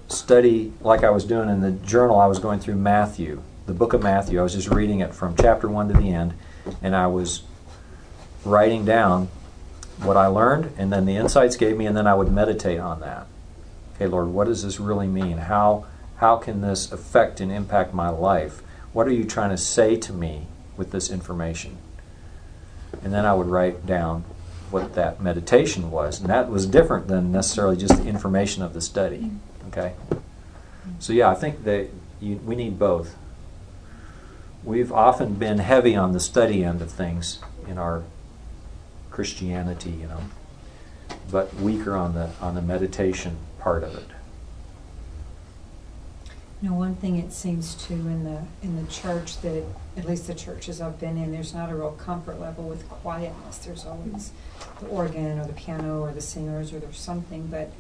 [0.08, 3.94] study like I was doing in the journal I was going through Matthew, the book
[3.94, 4.40] of Matthew.
[4.40, 6.34] I was just reading it from chapter 1 to the end
[6.82, 7.44] and I was
[8.46, 9.30] writing down
[10.04, 13.00] what I learned and then the insights gave me and then I would meditate on
[13.02, 13.28] that
[14.02, 15.38] okay lord what does this really mean?
[15.38, 15.86] How
[16.18, 18.62] how can this affect and impact my life?
[18.94, 21.78] What are you trying to say to me with this information?
[23.04, 24.26] And then i would write down
[24.72, 28.82] what that meditation was and that was different than necessarily just the information of the
[28.82, 29.68] study mm-hmm.
[29.68, 29.94] okay?
[31.00, 33.16] So yeah i think that you, we need both.
[34.64, 38.04] We've often been heavy on the study end of things in our
[39.10, 40.22] christianity you know
[41.32, 44.06] but weaker on the on the meditation part of it.
[46.62, 49.64] You know, one thing it seems to in the in the church that
[49.98, 53.58] at least the churches I've been in, there's not a real comfort level with quietness.
[53.60, 54.32] There's always
[54.80, 57.72] the organ or the piano or the singers or there's something, but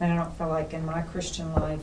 [0.00, 1.80] and I don't feel like in my Christian life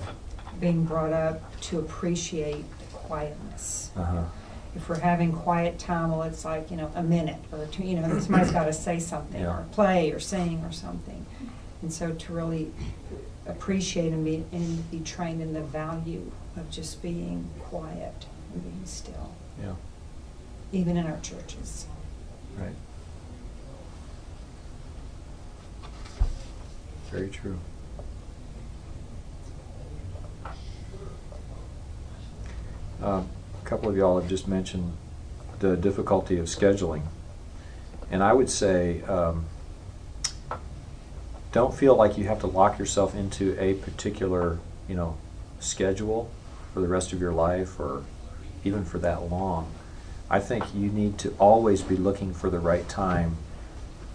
[0.59, 3.91] being brought up to appreciate the quietness.
[3.95, 4.23] Uh-huh.
[4.75, 7.83] If we're having quiet time, well, it's like you know a minute or two.
[7.83, 9.59] You know, somebody's got to say something Yeah.
[9.59, 11.25] or play or sing or something,
[11.81, 12.71] and so to really
[13.51, 18.85] appreciate and be and be trained in the value of just being quiet and being
[18.85, 19.31] still.
[19.61, 19.73] Yeah.
[20.71, 21.85] even in our churches.
[22.57, 22.73] Right.
[27.11, 27.59] Very true.
[33.01, 34.93] Uh, a couple of y'all have just mentioned
[35.59, 37.03] the difficulty of scheduling.
[38.09, 39.45] And I would say um,
[41.51, 45.17] don't feel like you have to lock yourself into a particular, you know,
[45.59, 46.31] schedule
[46.73, 48.03] for the rest of your life or
[48.63, 49.71] even for that long.
[50.29, 53.37] I think you need to always be looking for the right time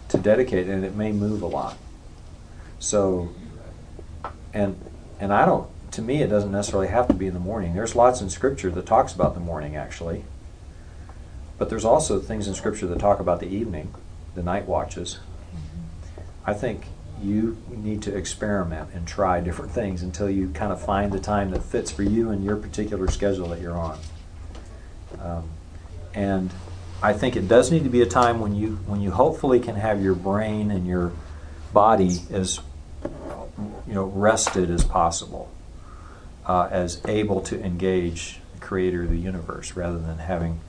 [0.08, 1.76] to dedicate, and it may move a lot.
[2.78, 3.34] So,
[4.54, 4.78] and
[5.20, 5.68] and I don't.
[5.92, 7.74] To me, it doesn't necessarily have to be in the morning.
[7.74, 10.24] There's lots in Scripture that talks about the morning, actually.
[11.58, 13.94] But there's also things in Scripture that talk about the evening,
[14.34, 15.20] the night watches.
[15.54, 16.50] Mm-hmm.
[16.50, 16.86] I think
[17.22, 21.50] you need to experiment and try different things until you kind of find the time
[21.50, 23.98] that fits for you and your particular schedule that you're on.
[25.20, 25.50] Um,
[26.14, 26.50] and
[27.02, 29.76] I think it does need to be a time when you when you hopefully can
[29.76, 31.12] have your brain and your
[31.72, 32.60] body as
[33.86, 35.50] you know rested as possible,
[36.46, 40.60] uh, as able to engage the Creator of the universe, rather than having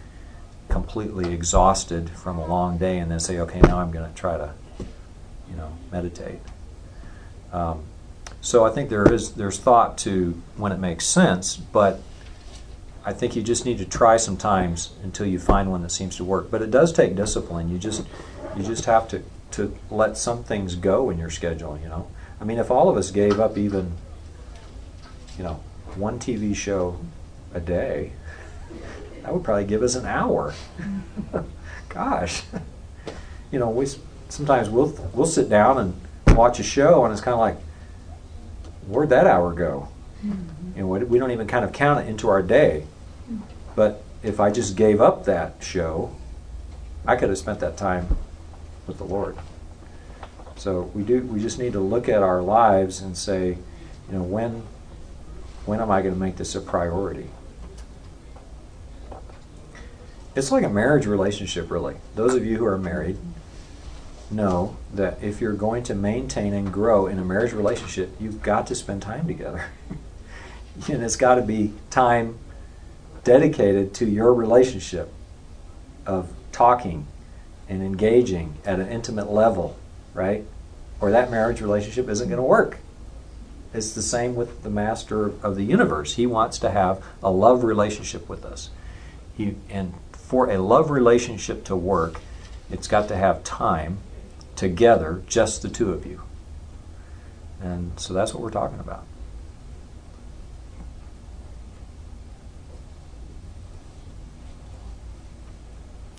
[0.70, 4.38] completely exhausted from a long day and then say, okay, now I'm going to try
[4.38, 4.54] to
[5.50, 6.40] you know meditate.
[7.52, 7.84] Um,
[8.42, 12.02] so I think there is there's thought to when it makes sense, but
[13.04, 16.24] I think you just need to try sometimes until you find one that seems to
[16.24, 16.52] work.
[16.52, 17.70] But it does take discipline.
[17.70, 18.04] You just
[18.56, 21.80] you just have to to let some things go in your schedule.
[21.82, 22.08] You know,
[22.42, 23.94] I mean, if all of us gave up even
[25.38, 25.62] you know
[25.96, 27.00] one TV show
[27.54, 28.12] a day,
[29.24, 30.54] that would probably give us an hour.
[31.90, 32.44] Gosh,
[33.52, 33.88] you know, we
[34.30, 37.58] sometimes we'll we'll sit down and watch a show, and it's kind of like,
[38.88, 39.90] where'd that hour go?
[40.26, 40.80] Mm-hmm.
[40.80, 42.86] And we don't even kind of count it into our day.
[43.76, 46.16] But if I just gave up that show,
[47.06, 48.18] I could have spent that time
[48.86, 49.38] with the Lord.
[50.56, 54.24] So we do we just need to look at our lives and say, you know,
[54.24, 54.64] when
[55.66, 57.30] when am I going to make this a priority?
[60.36, 61.96] It's like a marriage relationship really.
[62.16, 63.18] Those of you who are married
[64.30, 68.68] know that if you're going to maintain and grow in a marriage relationship, you've got
[68.68, 69.66] to spend time together.
[70.90, 72.38] and it's got to be time
[73.24, 75.12] dedicated to your relationship
[76.06, 77.08] of talking
[77.70, 79.78] and engaging at an intimate level,
[80.14, 80.46] right?
[81.00, 82.80] Or that marriage relationship isn't going to work.
[83.74, 86.16] It's the same with the master of the universe.
[86.16, 88.70] He wants to have a love relationship with us.
[89.36, 92.22] He, and for a love relationship to work,
[92.72, 94.00] it's got to have time
[94.58, 96.22] together, just the two of you.
[97.62, 99.06] And so that's what we're talking about.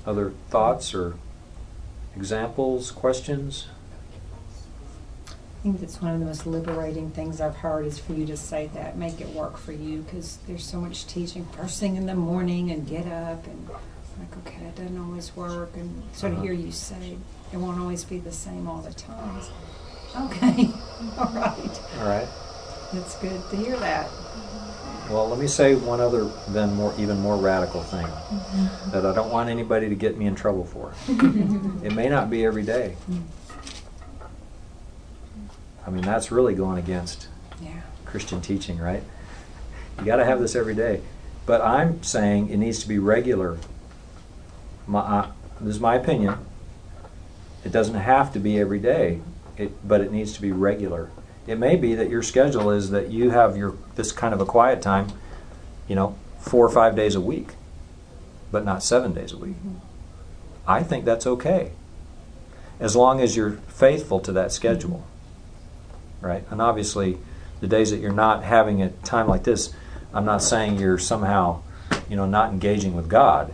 [0.06, 1.16] Other thoughts or
[2.16, 3.66] examples, questions?
[5.28, 8.36] I think that's one of the most liberating things I've heard is for you to
[8.36, 12.06] say that, make it work for you, because there's so much teaching first thing in
[12.06, 16.39] the morning and get up and like, okay, that doesn't always work, and sort of
[16.39, 16.47] Uh-huh.
[16.47, 17.16] hear you say
[17.53, 19.41] it won't always be the same all the time.
[20.16, 20.70] Okay,
[21.19, 22.29] all right, All right.
[22.93, 24.09] that's good to hear that.
[25.11, 28.07] Well, let me say one other, then more, even more radical thing
[28.93, 30.93] that I don't want anybody to get me in trouble for.
[31.83, 32.95] it may not be every day.
[35.87, 37.29] I mean, that's really going against
[37.62, 37.81] Yeah.
[38.05, 39.03] Christian teaching, right?
[39.99, 41.01] You got to have this every day.
[41.47, 43.57] But I'm saying it needs to be regular.
[44.87, 45.31] My, uh,
[45.61, 46.35] this is my opinion.
[47.69, 49.20] It doesn't have to be every day,
[49.59, 51.11] it, but it needs to be regular.
[51.47, 54.47] It may be that your schedule is that you have your this kind of a
[54.47, 55.09] quiet time,
[55.86, 57.49] you know, four or five days a week,
[58.51, 59.57] but not seven days a week.
[59.57, 59.74] Mm-hmm.
[60.66, 61.73] I think that's okay,
[62.81, 65.07] as long as you're faithful to that schedule,
[66.23, 66.45] right?
[66.51, 67.19] And obviously,
[67.61, 69.74] the days that you're not having a time like this,
[70.15, 71.61] I'm not saying you're somehow,
[72.09, 73.53] you know, not engaging with God,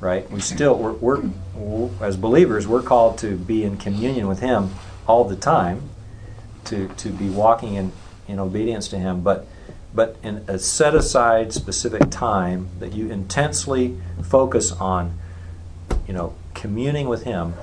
[0.00, 0.30] right?
[0.30, 4.70] We still, we're, we're as believers, we're called to be in communion with Him
[5.06, 5.90] all the time,
[6.64, 7.92] to to be walking in
[8.28, 9.46] in obedience to Him, but
[9.94, 15.18] but in a set aside specific time that you intensely focus on,
[16.06, 17.54] you know, communing with Him.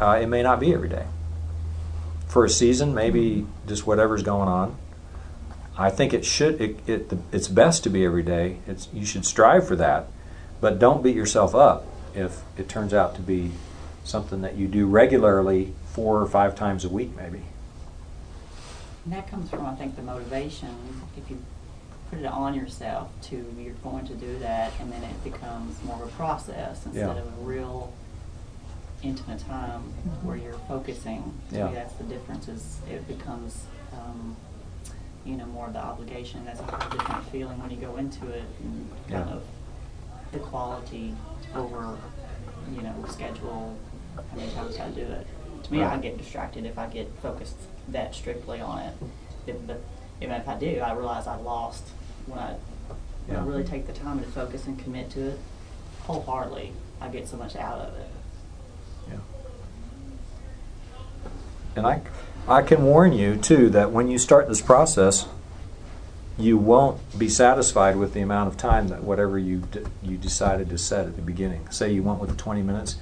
[0.00, 1.06] Uh, it may not be every day.
[2.28, 4.76] For a season, maybe just whatever's going on.
[5.78, 6.60] I think it should.
[6.60, 8.58] It, it it's best to be every day.
[8.66, 10.08] It's you should strive for that,
[10.60, 13.52] but don't beat yourself up if it turns out to be
[14.04, 17.42] something that you do regularly four or five times a week, maybe.
[19.04, 20.74] And that comes from, I think, the motivation.
[21.16, 21.38] If you
[22.10, 26.02] put it on yourself to you're going to do that, and then it becomes more
[26.02, 27.22] of a process instead Yeah.
[27.22, 27.92] of a real
[29.02, 29.82] intimate time
[30.22, 31.34] where you're focusing.
[31.50, 31.70] Yeah.
[31.72, 32.48] that's the difference.
[32.48, 34.36] Is it becomes um,
[35.24, 36.44] you know more of the obligation.
[36.44, 39.34] That's a whole different feeling when you go into it, and kind Yeah.
[39.36, 39.42] of
[40.36, 41.14] the quality
[41.54, 41.96] over
[42.74, 43.76] you know schedule.
[44.16, 45.26] How many times I do it.
[45.64, 47.56] To me, I get distracted if I get focused
[47.88, 48.94] that strictly on it.
[49.46, 49.82] If, but
[50.22, 51.84] even if I do, I realize I lost
[52.26, 52.54] when I,
[53.26, 53.46] when I Yeah.
[53.46, 55.38] really take the time to focus and commit to it
[56.04, 56.72] wholeheartedly.
[57.00, 58.10] I get so much out of it.
[59.10, 59.18] Yeah.
[61.76, 62.00] And I,
[62.48, 65.26] I can warn you too that when you start this process,
[66.38, 70.68] you won't be satisfied with the amount of time that whatever you d- you decided
[70.68, 71.68] to set at the beginning.
[71.70, 72.96] Say you went with the 20 minutes,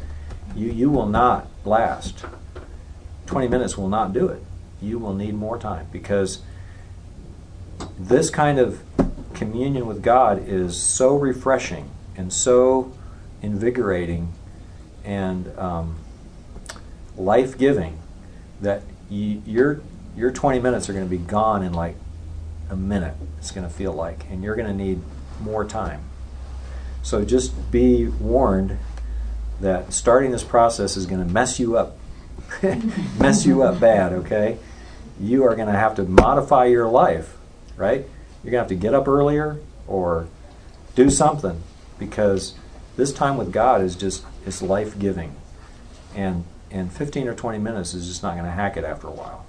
[0.55, 2.25] you you will not last.
[3.27, 4.43] 20 minutes will not do it.
[4.81, 6.43] You will need more time because
[7.99, 8.83] this kind of
[9.33, 12.93] communion with God is so refreshing and so
[13.43, 14.33] invigorating
[15.05, 15.97] and um,
[17.17, 17.99] life giving
[18.61, 19.81] that your
[20.17, 21.97] your 20 minutes are going to be gone in like
[22.71, 23.15] a minute.
[23.39, 25.01] It's going to feel like, and you're going to need
[25.41, 26.03] more time.
[27.03, 28.79] So just be warned
[29.61, 31.99] that starting this process is going to mess you up,
[33.19, 34.13] mess you up bad.
[34.13, 34.59] Okay,
[35.21, 37.37] you are going to have to modify your life,
[37.77, 38.07] right?
[38.43, 40.29] You're going to have to get up earlier or
[40.95, 41.63] do something
[41.99, 42.55] because
[42.97, 45.35] this time with God is just it's life giving,
[46.15, 49.13] and and 15 or 20 minutes is just not going to hack it after a
[49.13, 49.47] while.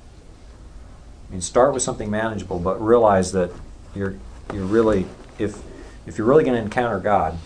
[1.28, 3.52] I mean, start with something manageable, but realize that
[3.96, 4.16] you're
[4.54, 5.06] you're really
[5.40, 5.62] if
[6.06, 7.38] if you're really going to encounter God,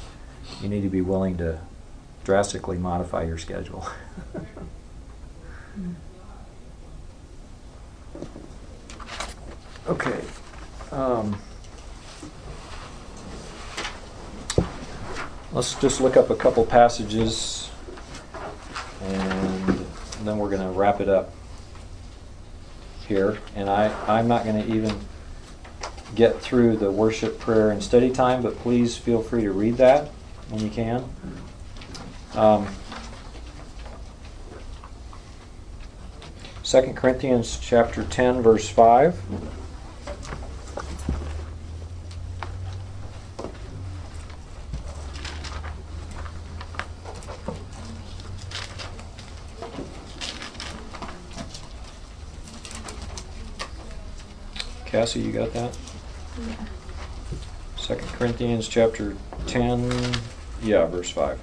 [0.62, 1.60] you need to be willing to
[2.24, 3.88] drastically modify your schedule.
[9.88, 10.20] okay.
[10.92, 11.40] Um,
[15.54, 17.70] let's just look up a couple passages
[19.02, 19.86] and
[20.24, 21.34] then we're going to wrap it up
[23.10, 23.38] here.
[23.56, 24.98] And I, I'm not going to even
[26.16, 30.08] get through the worship, prayer, and study time, but please feel free to read that
[30.50, 31.04] when you can.
[32.36, 32.68] Um,
[36.64, 39.20] 2 Corinthians chapter 10, verse 5.
[55.00, 55.78] Cassie, you got that?
[56.46, 56.56] Yeah.
[57.78, 59.16] Second Corinthians chapter
[59.48, 59.90] 10,
[60.62, 61.40] yeah, verse 5.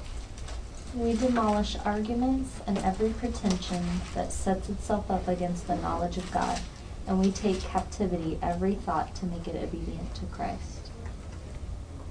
[0.95, 3.83] We demolish arguments and every pretension
[4.15, 6.61] that sets itself up against the knowledge of God,
[7.07, 10.91] and we take captivity every thought to make it obedient to Christ.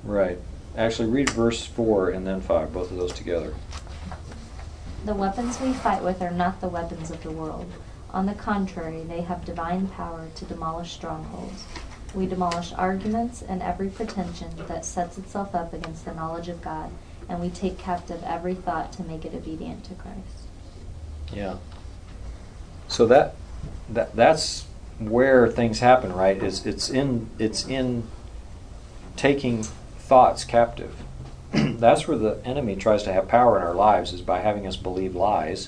[0.04, 0.40] Right.
[0.76, 3.54] Actually, read verse 4 and then 5, both of those together.
[5.06, 7.72] The weapons we fight with are not the weapons of the world.
[8.16, 11.66] On the contrary, they have divine power to demolish strongholds.
[12.14, 16.92] We demolish arguments and every pretension that sets itself up against the knowledge of God,
[17.28, 20.48] and we take captive every thought to make it obedient to Christ.
[21.34, 21.58] Yeah.
[22.88, 23.36] So that
[23.90, 24.66] that that's
[24.98, 26.42] where things happen, right?
[26.42, 28.08] Is it's in it's in
[29.18, 30.96] taking thoughts captive.
[31.52, 34.78] that's where the enemy tries to have power in our lives is by having us
[34.78, 35.68] believe lies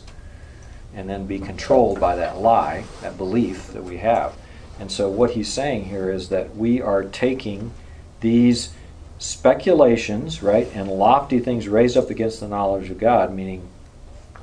[0.97, 4.35] and then be controlled by that lie, that belief that we have.
[4.79, 7.71] And so what he's saying here is that we are taking
[8.19, 8.73] these
[9.19, 13.69] speculations, right, and lofty things raised up against the knowledge of God, meaning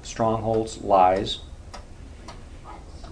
[0.02, 1.40] strongholds, lies,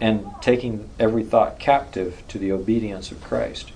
[0.01, 3.73] and taking every thought captive to the obedience of Christ.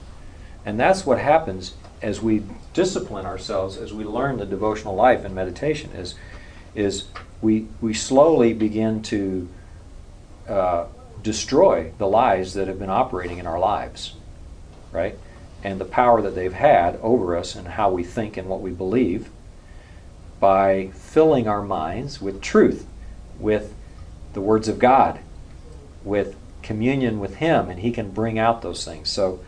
[0.65, 5.35] And that's what happens as we discipline ourselves, as we learn the devotional life and
[5.35, 6.15] meditation, is,
[6.77, 7.09] is
[7.43, 9.49] we, we slowly begin to
[10.49, 10.87] uh,
[11.23, 14.15] destroy the lies that have been operating in our lives,
[14.93, 15.19] right?
[15.65, 18.71] And the power that they've had over us and how we think and what we
[18.71, 19.31] believe
[20.39, 22.87] by filling our minds with truth,
[23.39, 23.75] with
[24.35, 25.19] the words of God,
[26.05, 29.09] with communion with Him, and He can bring out those things.
[29.09, 29.41] So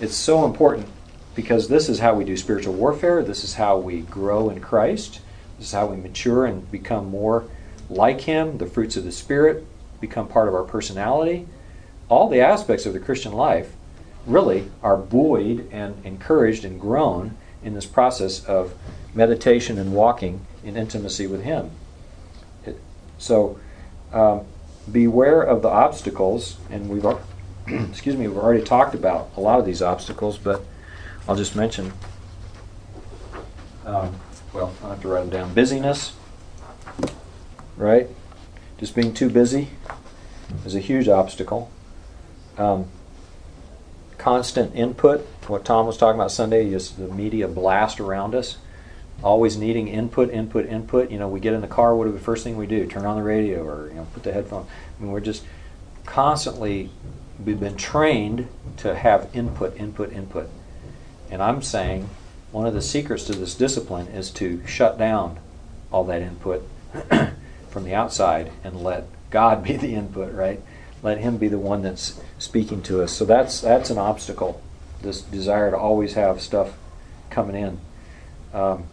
[0.00, 0.88] it's so important
[1.34, 3.22] because this is how we do spiritual warfare.
[3.22, 5.20] This is how we grow in Christ.
[5.56, 7.48] This is how we mature and become more
[7.88, 8.58] like Him.
[8.58, 9.66] The fruits of the Spirit
[10.00, 11.46] become part of our personality.
[12.08, 13.72] All the aspects of the Christian life
[14.26, 18.74] really are buoyed and encouraged and grown in this process of
[19.14, 21.70] meditation and walking in intimacy with Him.
[23.18, 23.58] So,
[24.12, 24.44] um,
[24.90, 27.04] beware of the obstacles, and we've
[27.90, 30.62] excuse me, we've already talked about a lot of these obstacles, but
[31.28, 31.92] I'll just mention.
[33.84, 34.14] Um,
[34.52, 35.54] well, I have to write them down.
[35.54, 36.14] Busyness,
[37.76, 38.08] right?
[38.78, 39.70] Just being too busy
[40.64, 41.70] is a huge obstacle.
[42.56, 42.86] Um,
[44.18, 48.58] constant input, what Tom was talking about Sunday, just the media blast around us.
[49.22, 51.10] Always needing input, input, input.
[51.10, 52.86] You know, we get in the car, what do the first thing we do?
[52.86, 54.66] Turn on the radio or you know, put the headphone.
[54.66, 55.44] I mean, we're just
[56.04, 56.90] constantly
[57.44, 58.48] we've been trained
[58.78, 60.48] to have input, input, input.
[61.30, 62.08] And I'm saying
[62.52, 65.40] one of the secrets to this discipline is to shut down
[65.90, 66.68] all that input
[67.70, 70.60] from the outside and let God be the input, right?
[71.02, 73.12] Let Him be the one that's speaking to us.
[73.12, 74.60] So that's that's an obstacle.
[75.00, 76.72] This desire to always have stuff
[77.30, 77.80] coming in.
[78.52, 78.84] Um,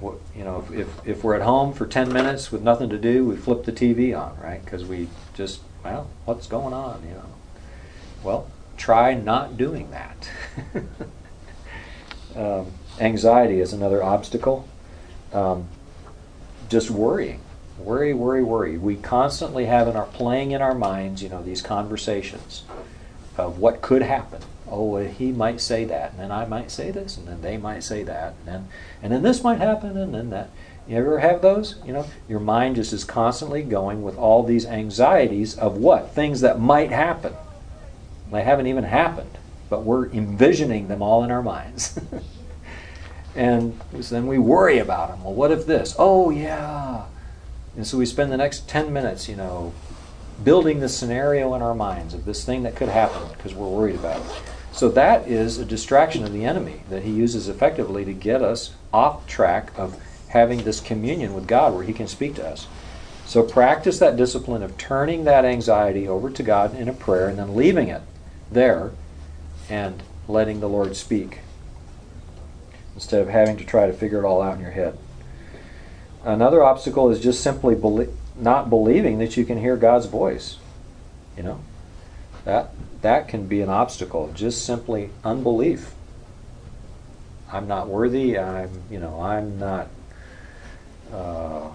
[0.00, 3.24] you know, if, if, if we're at home for 10 minutes with nothing to do,
[3.24, 4.64] we flip the TV on, right?
[4.64, 7.34] Because we just, well, what's going on, you know?
[8.22, 10.30] Well, try not doing that.
[12.36, 14.68] um, anxiety is another obstacle.
[15.32, 15.68] Um,
[16.68, 17.40] just worrying.
[17.78, 18.76] Worry, worry, worry.
[18.76, 22.64] We constantly have in our playing in our minds, you know, these conversations
[23.36, 24.42] of what could happen.
[24.70, 27.82] Oh, he might say that, and then I might say this, and then they might
[27.82, 28.68] say that, and then
[29.02, 30.50] and then this might happen, and then that.
[30.86, 31.76] You ever have those?
[31.84, 36.40] You know, your mind just is constantly going with all these anxieties of what things
[36.40, 37.34] that might happen.
[38.32, 39.36] They haven't even happened,
[39.68, 41.98] but we're envisioning them all in our minds.
[43.34, 45.24] and then we worry about them.
[45.24, 45.94] Well, what if this?
[45.98, 47.04] Oh, yeah.
[47.76, 49.72] And so we spend the next 10 minutes, you know,
[50.42, 53.94] building the scenario in our minds of this thing that could happen because we're worried
[53.96, 54.42] about it.
[54.72, 58.74] So that is a distraction of the enemy that he uses effectively to get us
[58.92, 62.66] off track of having this communion with God where he can speak to us.
[63.26, 67.38] So practice that discipline of turning that anxiety over to God in a prayer and
[67.38, 68.02] then leaving it
[68.50, 68.92] there
[69.68, 71.40] and letting the Lord speak
[72.98, 74.98] instead of having to try to figure it all out in your head.
[76.24, 80.56] Another obstacle is just simply belie- not believing that you can hear God's voice.
[81.36, 81.60] You know,
[82.44, 82.72] that
[83.02, 84.32] that can be an obstacle.
[84.34, 85.94] Just simply unbelief.
[87.52, 88.36] I'm not worthy.
[88.36, 89.86] I'm you know I'm not.
[91.12, 91.68] Uh,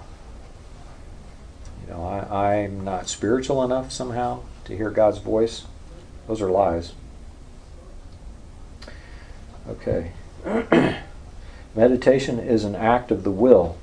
[1.82, 5.64] you know I, I'm not spiritual enough somehow to hear God's voice.
[6.28, 6.92] Those are lies.
[9.70, 10.12] Okay.
[11.76, 13.78] Meditation is an act of the will.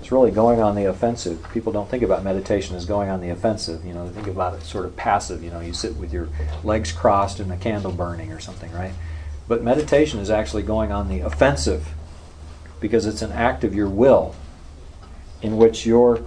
[0.00, 1.46] It's really going on the offensive.
[1.52, 3.84] People don't think about meditation as going on the offensive.
[3.84, 5.44] You know, they think about it sort of passive.
[5.44, 6.28] You know, you sit with your
[6.64, 8.92] legs crossed and a candle burning or something, right?
[9.46, 11.88] But meditation is actually going on the offensive
[12.80, 14.34] because it's an act of your will
[15.42, 16.24] in which you're,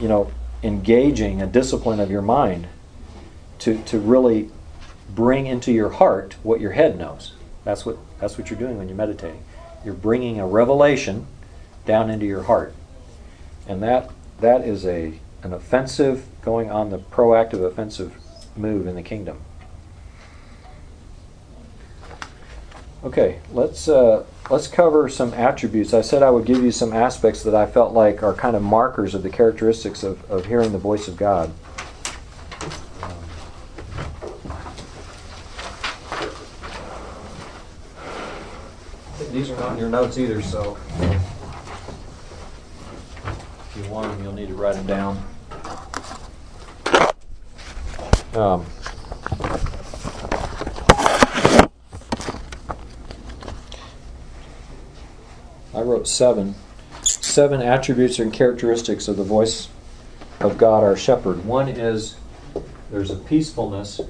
[0.00, 0.30] you know,
[0.62, 2.68] engaging a discipline of your mind
[3.60, 4.50] to, to really
[5.12, 7.32] bring into your heart what your head knows.
[7.64, 9.42] That's what, that's what you're doing when you're meditating.
[9.84, 11.26] You're bringing a revelation
[11.84, 12.74] down into your heart.
[13.66, 14.10] And that,
[14.40, 18.14] that is a, an offensive, going on the proactive offensive
[18.56, 19.40] move in the kingdom.
[23.04, 25.94] Okay, let's uh, let's cover some attributes.
[25.94, 28.62] I said I would give you some aspects that I felt like are kind of
[28.62, 31.52] markers of the characteristics of, of hearing the voice of God.
[39.38, 40.76] These are not in your notes either, so
[43.70, 45.24] if you want them, you'll need to write them down.
[48.34, 48.66] Um,
[55.72, 56.56] I wrote seven.
[57.02, 59.68] Seven attributes and characteristics of the voice
[60.40, 61.44] of God, our shepherd.
[61.44, 62.16] One is
[62.90, 64.00] there's a peacefulness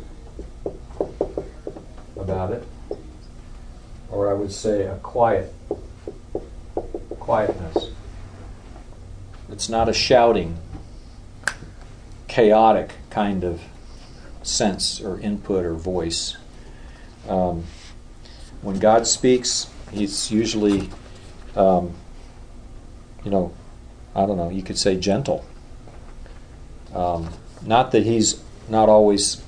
[2.17, 2.65] about it,
[4.11, 5.53] or I would say a quiet
[7.19, 7.91] quietness.
[9.51, 10.57] It's not a shouting,
[12.27, 13.61] chaotic kind of
[14.43, 16.37] sense or input or voice.
[17.29, 17.65] Um,
[18.63, 20.91] when God speaks, He's usually,
[21.57, 21.95] um,
[23.25, 23.55] you know,
[24.15, 25.45] I don't know, you could say gentle.
[26.95, 27.31] Um,
[27.63, 29.43] not that He's not always.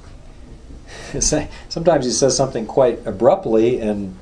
[1.69, 4.16] Sometimes He says something quite abruptly and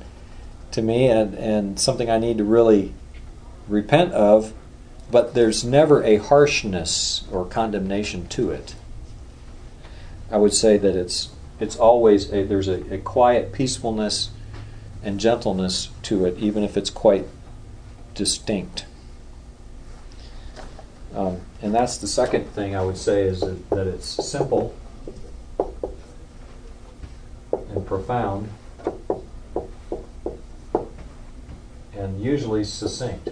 [0.71, 2.93] to me, and, and something I need to really
[3.67, 4.53] repent of,
[5.11, 8.75] but there's never a harshness or condemnation to it.
[10.31, 11.29] I would say that it's
[11.59, 14.29] it's always a, there's a, a quiet peacefulness
[15.03, 17.25] and gentleness to it, even if it's quite
[18.13, 18.85] distinct.
[21.13, 24.75] Um, and that's the second thing I would say is that, that it's simple
[27.51, 28.49] and profound
[32.09, 33.29] and usually succinct.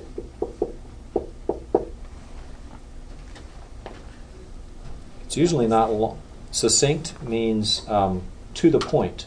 [5.26, 6.20] It's usually not long.
[6.52, 8.22] Succinct means um,
[8.54, 9.26] to the point,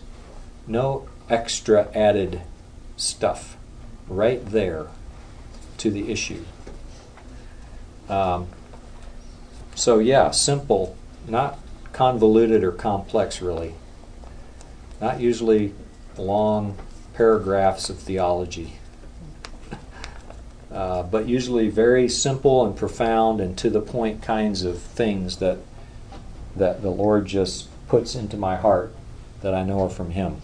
[0.67, 2.43] no extra added
[2.97, 3.57] stuff,
[4.09, 4.87] right there
[5.79, 6.45] to the issue.
[8.09, 8.49] Um,
[9.75, 10.97] so, yeah, simple,
[11.27, 11.59] not
[11.93, 13.75] convoluted or complex, really.
[15.01, 15.75] Not usually
[16.17, 16.77] long
[17.15, 18.80] paragraphs of theology,
[20.73, 25.59] uh, but usually very simple and profound and to the point kinds of things that
[26.57, 28.95] that the Lord just puts into my heart
[29.41, 30.41] that I know are from Him.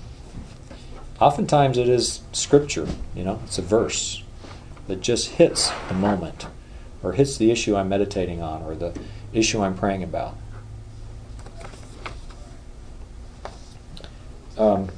[1.20, 4.22] Oftentimes it is scripture, you know, it's a verse
[4.86, 6.46] that just hits the moment
[7.02, 8.92] or hits the issue I'm meditating on or the
[9.32, 10.36] issue I'm praying about.
[14.58, 14.88] Um,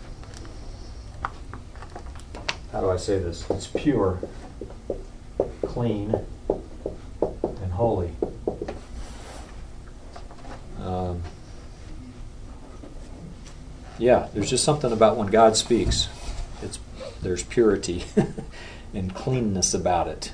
[2.72, 3.48] how do I say this?
[3.50, 4.20] It's pure,
[5.62, 6.14] clean,
[6.48, 8.12] and holy.
[10.82, 11.22] Um,
[13.98, 16.08] yeah, there's just something about when God speaks.
[16.62, 16.78] It's
[17.22, 18.04] there's purity
[18.94, 20.32] and cleanness about it.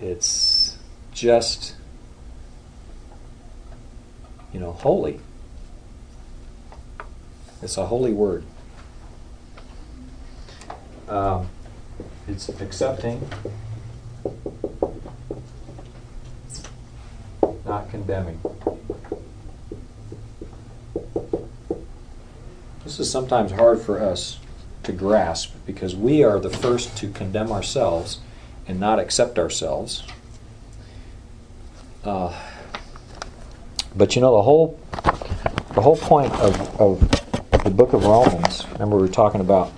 [0.00, 0.76] It's
[1.12, 1.74] just
[4.52, 5.20] you know, holy.
[7.62, 8.44] It's a holy word.
[11.08, 11.48] Um,
[12.28, 13.26] it's accepting,
[17.64, 18.38] not condemning.
[22.84, 24.38] This is sometimes hard for us
[24.82, 28.20] to grasp because we are the first to condemn ourselves
[28.66, 30.04] and not accept ourselves.
[32.04, 32.34] Uh,
[33.96, 34.78] but you know the whole
[35.74, 37.00] the whole point of, of
[37.64, 38.66] the book of Romans.
[38.72, 39.72] Remember we were talking about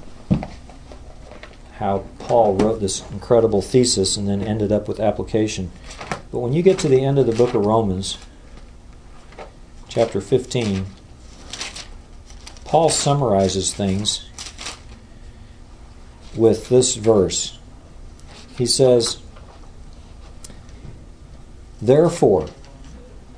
[1.81, 5.73] how Paul wrote this incredible thesis and then ended up with application.
[6.31, 8.19] But when you get to the end of the book of Romans,
[9.89, 10.85] chapter 15,
[12.67, 14.29] Paul summarizes things
[16.37, 17.59] with this verse.
[18.59, 19.23] He says,
[21.81, 22.51] Therefore,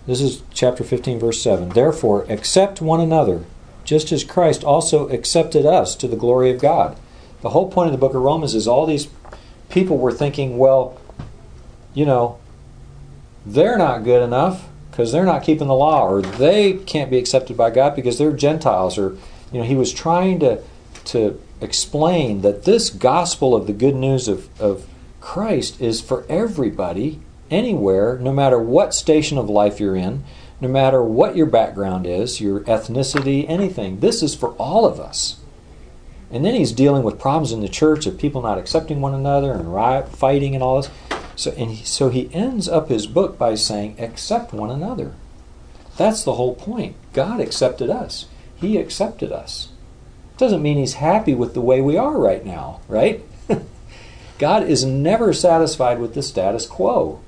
[0.09, 1.69] this is chapter 15, verse 7.
[1.69, 3.45] Therefore, accept one another,
[3.85, 6.99] just as Christ also accepted us to the glory of God.
[7.43, 9.09] The whole point of the book of Romans is all these
[9.69, 10.99] people were thinking, well,
[11.93, 12.39] you know,
[13.45, 17.57] they're not good enough because they're not keeping the law, or they can't be accepted
[17.57, 19.17] by God because they're Gentiles, or
[19.51, 20.63] you know, he was trying to
[21.07, 24.87] to explain that this gospel of the good news of, of
[25.21, 27.21] Christ is for everybody,
[27.51, 30.25] anywhere, no matter what station of life you're in,
[30.61, 34.01] no matter what your background is, your ethnicity, anything.
[34.01, 35.42] This is for all of us.
[36.33, 39.53] And then he's dealing with problems in the church of people not accepting one another
[39.53, 40.91] and riot, fighting and all this.
[41.37, 45.13] So, and he, so he ends up his book by saying, accept one another.
[45.99, 46.97] That's the whole point.
[47.13, 48.27] God accepted us.
[48.57, 49.69] He accepted us.
[50.39, 53.23] Doesn't mean he's happy with the way we are right now, right?
[54.39, 57.21] God is never satisfied with the status quo.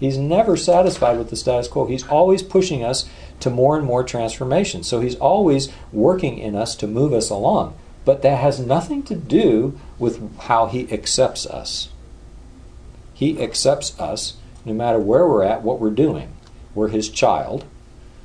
[0.00, 1.86] He's never satisfied with the status quo.
[1.86, 3.08] He's always pushing us
[3.40, 4.82] to more and more transformation.
[4.82, 7.74] So he's always working in us to move us along.
[8.04, 11.90] But that has nothing to do with how he accepts us.
[13.12, 16.32] He accepts us no matter where we're at, what we're doing.
[16.74, 17.64] We're his child.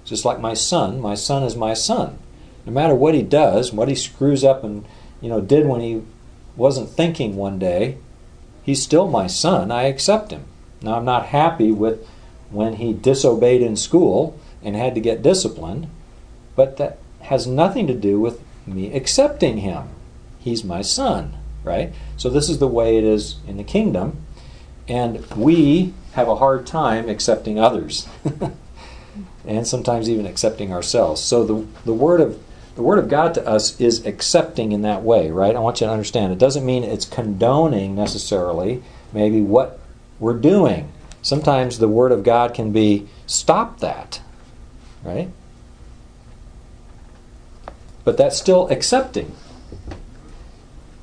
[0.06, 2.20] Just like my son, my son is my son.
[2.66, 4.86] No matter what he does, what he screws up and
[5.22, 6.04] you know did when he
[6.56, 7.98] wasn't thinking one day,
[8.64, 9.72] he's still my son.
[9.72, 10.46] I accept him.
[10.82, 12.08] Now I'm not happy with
[12.50, 15.88] when he disobeyed in school and had to get disciplined,
[16.56, 19.90] but that has nothing to do with me accepting him.
[20.40, 21.94] He's my son, right?
[22.18, 24.26] So this is the way it is in the kingdom,
[24.88, 28.08] and we have a hard time accepting others.
[29.48, 31.22] and sometimes even accepting ourselves.
[31.22, 32.42] So the the word of
[32.76, 35.56] the word of God to us is accepting in that way, right?
[35.56, 36.34] I want you to understand.
[36.34, 38.84] It doesn't mean it's condoning necessarily
[39.14, 39.80] maybe what
[40.20, 40.92] we're doing.
[41.22, 44.22] Sometimes the word of God can be stop that,
[45.04, 45.30] right?
[48.06, 49.36] But that's still accepting.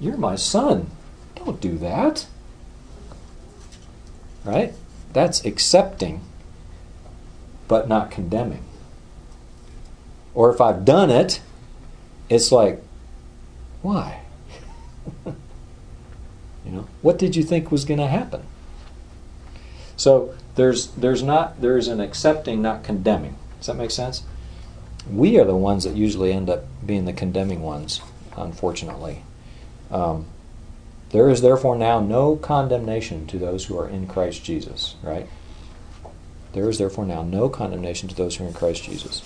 [0.01, 0.91] You're my son.
[1.35, 2.27] Don't do that.
[4.45, 4.73] Right?
[5.13, 6.23] That's accepting,
[7.69, 8.65] but not condemning.
[10.35, 11.41] Or if I've done it,
[12.31, 12.83] it's like,
[13.83, 14.23] why?
[15.27, 15.35] you
[16.65, 18.45] know, what did you think was going to happen?
[19.97, 23.37] So there's there's not there's an accepting, not condemning.
[23.59, 24.25] Does that make sense?
[25.11, 28.01] We are the ones that usually end up being the condemning ones,
[28.37, 29.25] unfortunately.
[29.91, 30.27] Um,
[31.11, 35.29] There is therefore now no condemnation to those who are in Christ Jesus, right?
[36.55, 39.23] There is therefore now no condemnation to those who are in Christ Jesus.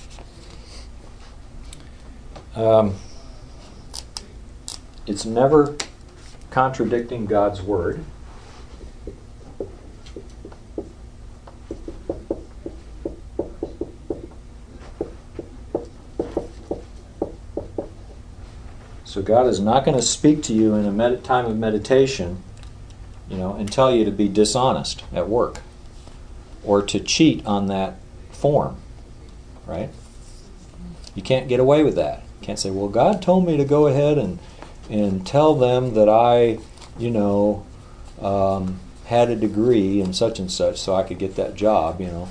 [2.57, 2.95] Um,
[5.07, 5.77] it's never
[6.51, 8.05] contradicting God's word.
[19.17, 22.43] So God is not going to speak to you in a med- time of meditation,
[23.31, 25.63] you know, and tell you to be dishonest at work
[26.63, 27.97] or to cheat on that
[28.31, 28.77] form,
[29.65, 29.89] right?
[31.15, 32.25] You can't get away with that.
[32.43, 34.39] You can't say, "Well, God told me to go ahead and
[34.91, 36.59] and tell them that I,
[36.99, 37.65] you know,
[38.21, 42.09] um, had a degree in such and such, so I could get that job." You
[42.09, 42.29] know,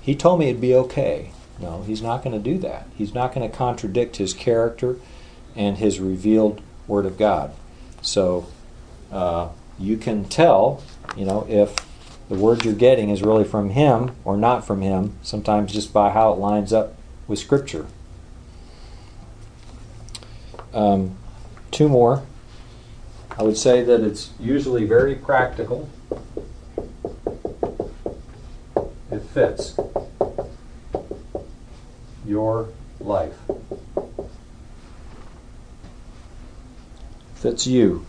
[0.00, 1.30] He told me it'd be okay.
[1.60, 2.88] No, He's not going to do that.
[2.96, 4.96] He's not going to contradict His character
[5.56, 7.54] and His revealed Word of God.
[8.02, 8.46] So
[9.10, 9.48] uh,
[9.78, 10.82] you can tell,
[11.16, 11.74] you know, if
[12.28, 16.10] the word you're getting is really from Him or not from Him, sometimes just by
[16.10, 17.86] how it lines up with Scripture.
[20.72, 21.16] Um,
[21.70, 22.24] two more.
[23.38, 25.88] I would say that it's usually very practical.
[29.10, 29.78] It fits
[32.26, 32.68] your
[33.00, 33.36] life.
[37.44, 38.06] Fits you.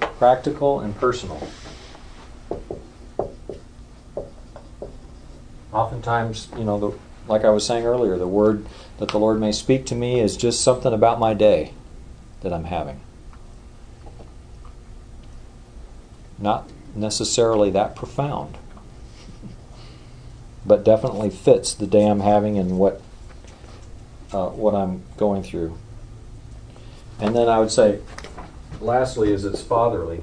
[0.00, 1.40] Practical and personal.
[5.72, 6.98] Oftentimes, you know, the,
[7.28, 8.66] like I was saying earlier, the word
[8.98, 11.74] that the Lord may speak to me is just something about my day
[12.40, 12.98] that I'm having.
[16.36, 18.58] Not necessarily that profound,
[20.66, 23.00] but definitely fits the day I'm having and what
[24.32, 25.78] uh, what I'm going through.
[27.20, 28.00] And then I would say,
[28.80, 30.22] lastly, is it's fatherly.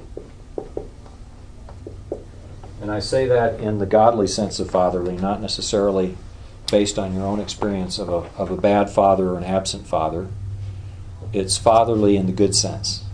[2.80, 6.16] And I say that in the godly sense of fatherly, not necessarily
[6.70, 10.28] based on your own experience of a, of a bad father or an absent father.
[11.32, 13.04] It's fatherly in the good sense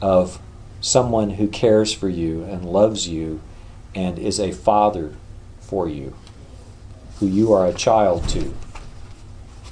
[0.00, 0.40] of
[0.80, 3.40] someone who cares for you and loves you
[3.94, 5.14] and is a father
[5.60, 6.14] for you,
[7.18, 8.54] who you are a child to.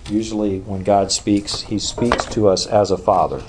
[0.09, 3.43] Usually, when God speaks, He speaks to us as a father.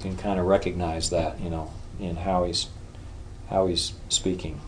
[0.00, 2.68] Can kind of recognize that, you know, in how He's
[3.50, 4.60] how he's speaking.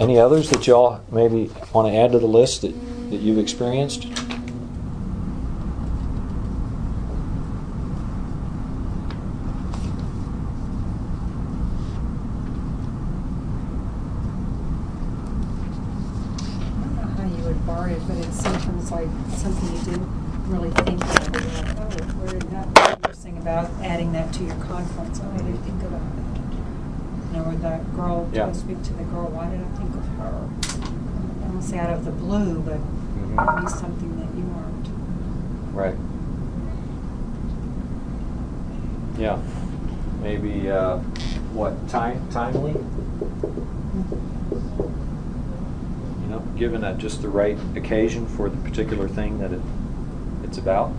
[0.00, 2.72] Any others that y'all maybe want to add to the list that,
[3.10, 4.06] that you've experienced?
[4.06, 4.08] I
[16.84, 20.00] don't know how you would bar it, but it's sometimes like something you do
[20.46, 21.32] really think about.
[21.34, 25.20] You're like, oh, where did that, you're saying about adding that to your conference.
[25.22, 27.32] Oh, I didn't think about that.
[27.32, 28.46] You know, or that girl, Yeah.
[28.46, 30.48] to speak to the girl, why did I think of her?
[31.44, 33.54] I don't say out of the blue, but Mhm.
[33.56, 34.88] maybe something that you weren't.
[35.74, 35.96] Right.
[39.18, 39.38] Yeah.
[40.22, 40.98] Maybe uh,
[41.54, 42.72] what time timely?
[46.22, 46.42] You know,
[46.82, 49.60] given at just the right occasion for the particular thing that it
[50.44, 50.90] it's about.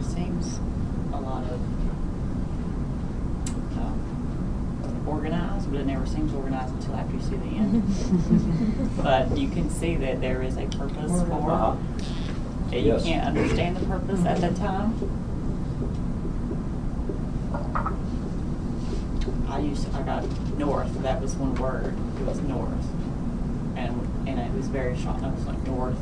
[0.00, 0.58] It seems
[1.12, 1.60] a lot of
[3.78, 8.96] um, organized, but it never seems organized until after you see the end.
[9.02, 11.76] but you can see that there is a purpose for Uh-huh.
[12.72, 12.78] it.
[12.80, 13.04] You Yes.
[13.04, 14.94] can't understand the purpose at that time.
[19.48, 20.24] I used to, I got
[20.58, 21.02] north.
[21.02, 21.94] That was one word.
[22.20, 22.84] It was north,
[24.36, 25.22] and it was very short.
[25.22, 25.98] I was like north.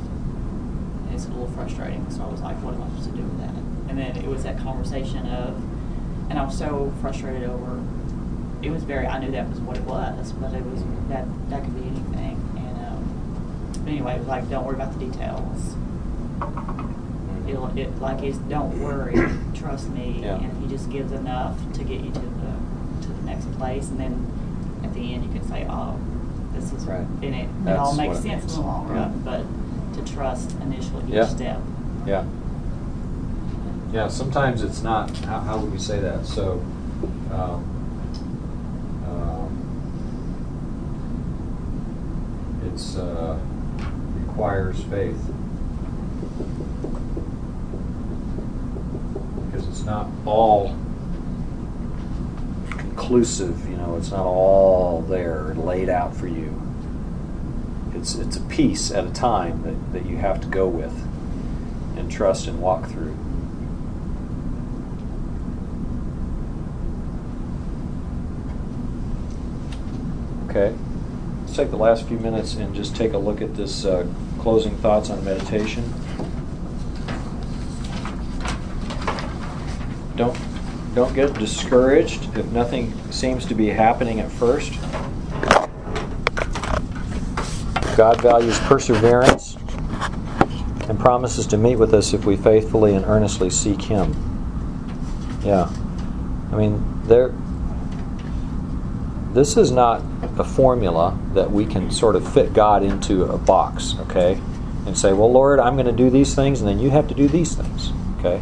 [1.06, 2.04] And it's a little frustrating.
[2.10, 3.54] So I was like, what am I supposed to do with that?
[3.90, 5.56] And then it was that conversation of,
[6.30, 7.82] and I was so frustrated over.
[8.62, 9.06] It was very.
[9.06, 12.40] I knew that was what it was, but it was that that could be anything.
[12.56, 15.74] And um, anyway, it was like, don't worry about the details.
[17.46, 19.14] It'll, it like is don't worry,
[19.54, 20.36] trust me, Yeah.
[20.40, 22.52] and he just gives enough to get you to the
[23.02, 26.00] to the next place, and then at the end you can say, oh,
[26.72, 27.00] is Right.
[27.00, 29.44] and it, it That's all makes what it sense in the long run, but
[29.94, 31.26] to trust initially each Yeah.
[31.26, 31.60] step.
[32.06, 32.24] Yeah.
[33.92, 36.26] Yeah, sometimes it's not, how, how would we say that?
[36.26, 36.60] So,
[37.32, 37.64] um,
[39.06, 39.50] um,
[42.72, 43.38] it's, uh,
[44.26, 45.16] requires faith.
[49.46, 50.74] Because it's not all
[53.04, 56.60] conclusive, you know, it's not all there laid out for you.
[57.94, 60.92] It's, it's a piece at a time that, that you have to go with.
[61.96, 63.16] and trust and walk through.
[70.48, 70.74] Okay,
[71.42, 74.06] let's take the last few minutes and just take a look at this uh,
[74.38, 75.84] closing thoughts on meditation.
[80.16, 80.36] Don't
[80.94, 84.72] don't get discouraged if nothing seems to be happening at first.
[87.96, 89.56] God values perseverance
[90.88, 94.14] and promises to meet with us if we faithfully and earnestly seek Him.
[95.44, 95.70] Yeah.
[96.52, 97.34] I mean, there.
[99.32, 100.00] This is not
[100.38, 104.40] a formula that we can sort of fit God into a box, okay?
[104.86, 107.14] And say, well, Lord, I'm going to do these things, and then you have to
[107.14, 108.40] do these things, okay?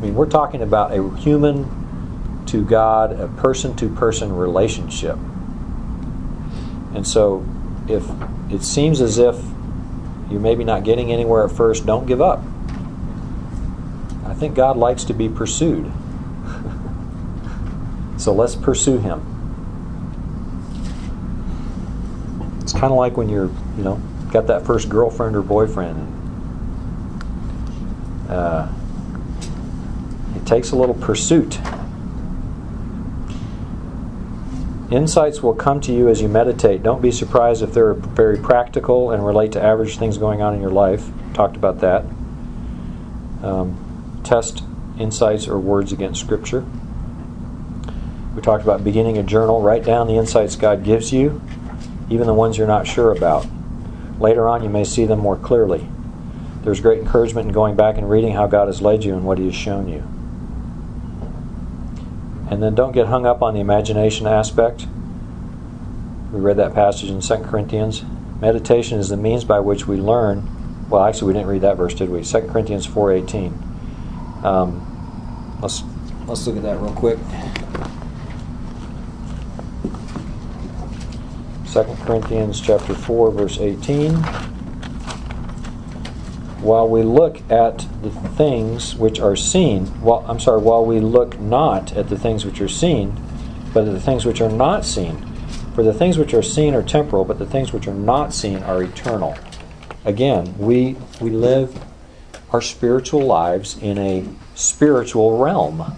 [0.00, 5.18] I mean, we're talking about a human to God, a person to person relationship.
[6.94, 7.44] And so,
[7.86, 8.08] if
[8.50, 9.36] it seems as if
[10.30, 12.42] you're maybe not getting anywhere at first, don't give up.
[14.24, 15.92] I think God likes to be pursued.
[18.16, 19.20] so let's pursue Him.
[22.62, 24.00] It's kind of like when you're, you know,
[24.32, 26.16] got that first girlfriend or boyfriend.
[28.30, 28.66] Uh,
[30.50, 31.60] takes a little pursuit.
[34.90, 36.82] Insights will come to you as you meditate.
[36.82, 40.60] Don't be surprised if they're very practical and relate to average things going on in
[40.60, 41.08] your life.
[41.34, 42.04] Talked about that.
[43.44, 44.64] Um, test
[44.98, 46.66] insights or words against Scripture.
[48.34, 49.62] We talked about beginning a journal.
[49.62, 51.40] Write down the insights God gives you,
[52.10, 53.46] even the ones you're not sure about.
[54.18, 55.86] Later on, you may see them more clearly.
[56.62, 59.38] There's great encouragement in going back and reading how God has led you and what
[59.38, 60.02] He has shown you.
[62.50, 64.86] And then don't get hung up on the imagination aspect.
[66.32, 68.02] We read that passage in 2 Corinthians.
[68.40, 70.88] Meditation is the means by which we learn.
[70.90, 72.24] Well, actually, we didn't read that verse, did we?
[72.24, 74.44] 2 Corinthians 4.18.
[74.44, 75.82] Um, let's,
[76.26, 77.18] let's look at that real quick.
[81.72, 84.50] 2 Corinthians chapter 4, verse 18
[86.62, 91.40] while we look at the things which are seen, well, I'm sorry, while we look
[91.40, 93.18] not at the things which are seen,
[93.72, 95.16] but at the things which are not seen.
[95.74, 98.58] For the things which are seen are temporal, but the things which are not seen
[98.58, 99.36] are eternal.
[100.04, 101.82] Again, we we live
[102.50, 105.96] our spiritual lives in a spiritual realm.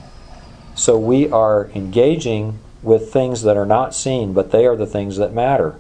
[0.75, 5.17] So we are engaging with things that are not seen, but they are the things
[5.17, 5.77] that matter.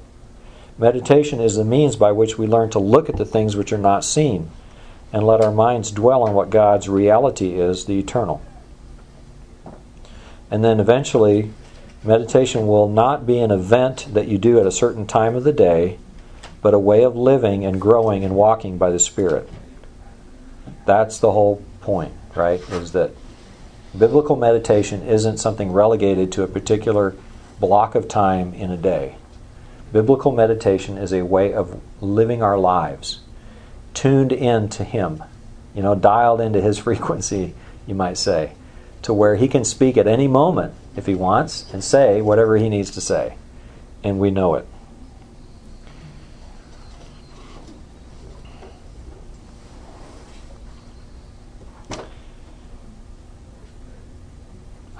[0.78, 3.78] Meditation is the means by which we learn to look at the things which are
[3.78, 4.50] not seen
[5.12, 8.40] and let our minds dwell on what God's reality is, the eternal.
[10.50, 11.52] And then eventually,
[12.02, 15.52] meditation will not be an event that you do at a certain time of the
[15.52, 15.98] day,
[16.62, 19.48] but a way of living and growing and walking by the Spirit.
[20.86, 22.60] That's the whole point, right?
[22.70, 23.12] Is that
[23.96, 27.14] biblical meditation isn't something relegated to a particular
[27.60, 29.16] block of time in a day.
[29.92, 33.21] Biblical meditation is a way of living our lives
[33.94, 35.22] tuned in to Him,
[35.74, 37.54] you know, dialed into His frequency,
[37.86, 38.52] you might say,
[39.02, 42.68] to where He can speak at any moment if He wants and say whatever He
[42.68, 43.36] needs to say.
[44.04, 44.66] And we know it.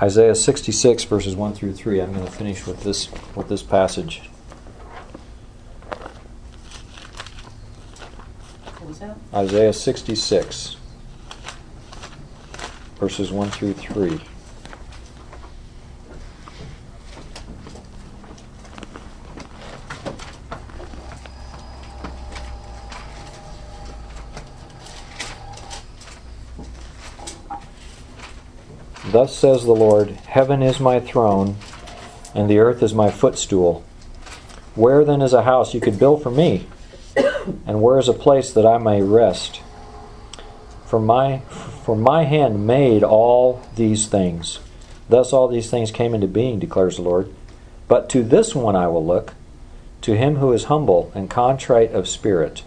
[0.03, 2.01] Isaiah 66 verses 1 through 3.
[2.01, 4.23] I'm going to finish with this with this passage.
[9.35, 10.77] Isaiah 66,
[13.01, 14.21] verses 1 through 3.
[29.11, 31.57] Thus says the Lord Heaven is my throne,
[32.35, 33.83] and the earth is my footstool.
[34.75, 36.67] Where then is a house you could build for me?
[37.17, 39.61] And where is a place that I may rest?
[40.87, 41.39] For my,
[41.85, 44.61] for my hand made all these things.
[45.09, 47.33] Thus all these things came into being, declares the Lord.
[47.89, 49.35] But to this one I will look,
[50.03, 52.63] to him who is humble and contrite of spirit,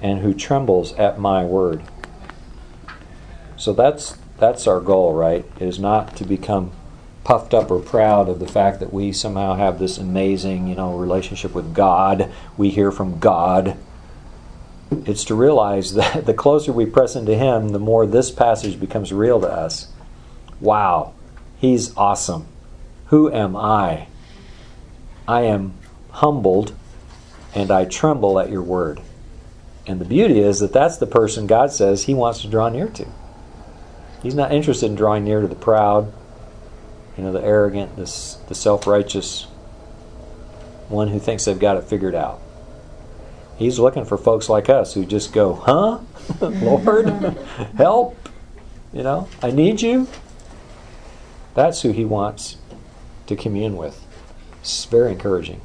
[0.00, 1.82] and who trembles at my word.
[3.56, 5.44] So that's that's our goal, right?
[5.58, 6.70] Is not to become
[7.28, 10.96] puffed up or proud of the fact that we somehow have this amazing, you know,
[10.96, 12.32] relationship with God.
[12.56, 13.76] We hear from God.
[15.04, 19.12] It's to realize that the closer we press into Him, the more this passage becomes
[19.12, 19.88] real to us.
[20.58, 21.12] Wow,
[21.58, 22.46] He's awesome.
[23.08, 24.06] Who am I?
[25.28, 25.74] I am
[26.12, 26.74] humbled
[27.54, 29.02] and I tremble at your word.
[29.86, 32.88] And the beauty is that that's the person God says He wants to draw near
[32.88, 33.06] to.
[34.22, 36.10] He's not interested in drawing near to the proud,
[37.18, 39.42] you know, the arrogant, this, the self righteous,
[40.88, 42.40] one who thinks they've got it figured out.
[43.56, 45.98] He's looking for folks like us who just go, huh?
[46.40, 47.08] Lord,
[47.76, 48.16] help.
[48.92, 50.06] You know, I need you.
[51.54, 52.56] That's who he wants
[53.26, 54.00] to commune with.
[54.60, 55.60] It's very encouraging.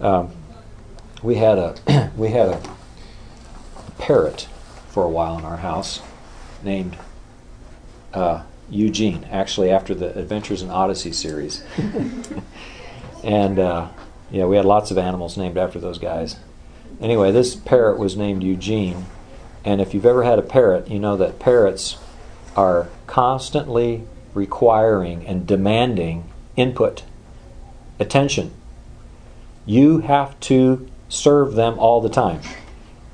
[0.00, 0.32] Um,
[1.22, 2.60] we had a we had a
[3.98, 4.48] parrot
[4.88, 6.02] for a while in our house
[6.64, 6.98] named
[8.12, 11.62] uh, Eugene, actually after the Adventures in Odyssey series.
[13.24, 13.88] and uh,
[14.30, 16.36] yeah, we had lots of animals named after those guys.
[17.00, 19.06] Anyway, this parrot was named Eugene,
[19.64, 21.98] and if you've ever had a parrot, you know that parrots
[22.56, 27.02] are constantly requiring and demanding input,
[27.98, 28.52] attention.
[29.64, 32.40] You have to serve them all the time.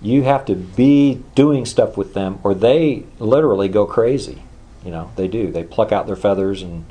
[0.00, 4.42] You have to be doing stuff with them, or they literally go crazy.
[4.84, 5.52] You know, they do.
[5.52, 6.84] They pluck out their feathers and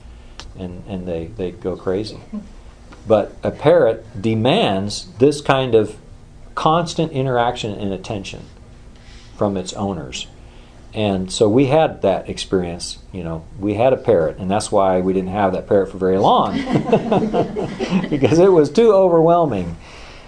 [0.57, 2.19] and, and they, they go crazy.
[3.07, 5.97] But a parrot demands this kind of
[6.53, 8.45] constant interaction and attention
[9.35, 10.27] from its owners.
[10.93, 12.99] And so we had that experience.
[13.11, 15.97] You know, we had a parrot, and that's why we didn't have that parrot for
[15.97, 16.53] very long
[18.09, 19.77] because it was too overwhelming.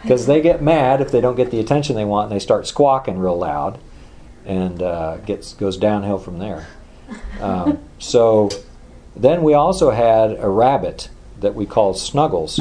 [0.02, 2.66] Because they get mad if they don't get the attention they want, and they start
[2.66, 3.78] squawking real loud,
[4.46, 6.68] and uh, gets goes downhill from there.
[7.42, 8.50] Um, so
[9.16, 11.10] then we also had a rabbit
[11.40, 12.60] that we called Snuggles,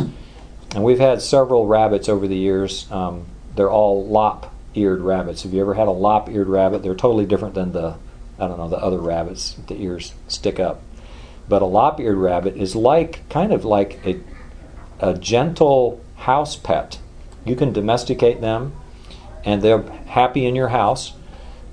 [0.75, 2.91] and we've had several rabbits over the years.
[2.91, 5.43] Um, they're all lop eared rabbits.
[5.43, 6.83] Have you ever had a lop eared rabbit?
[6.83, 7.97] They're totally different than the,
[8.39, 9.57] I don't know, the other rabbits.
[9.67, 10.83] The ears stick up.
[11.49, 14.21] But a lop eared rabbit is like, kind of like a,
[15.01, 16.99] a gentle house pet.
[17.45, 18.73] You can domesticate them
[19.45, 21.13] and they're happy in your house.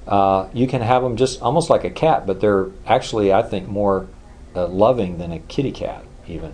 [0.09, 3.67] Uh, you can have them just almost like a cat, but they're actually, I think,
[3.67, 4.07] more
[4.55, 6.51] uh, loving than a kitty cat, even.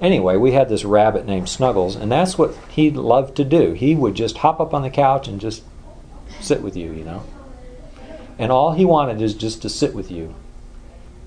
[0.00, 3.72] Anyway, we had this rabbit named Snuggles, and that's what he loved to do.
[3.72, 5.64] He would just hop up on the couch and just
[6.40, 7.24] sit with you, you know.
[8.38, 10.36] And all he wanted is just to sit with you.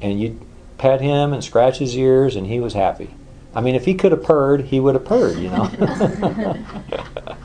[0.01, 0.39] And you'd
[0.77, 3.13] pet him and scratch his ears, and he was happy.
[3.53, 5.67] I mean, if he could have purred, he would have purred, you know.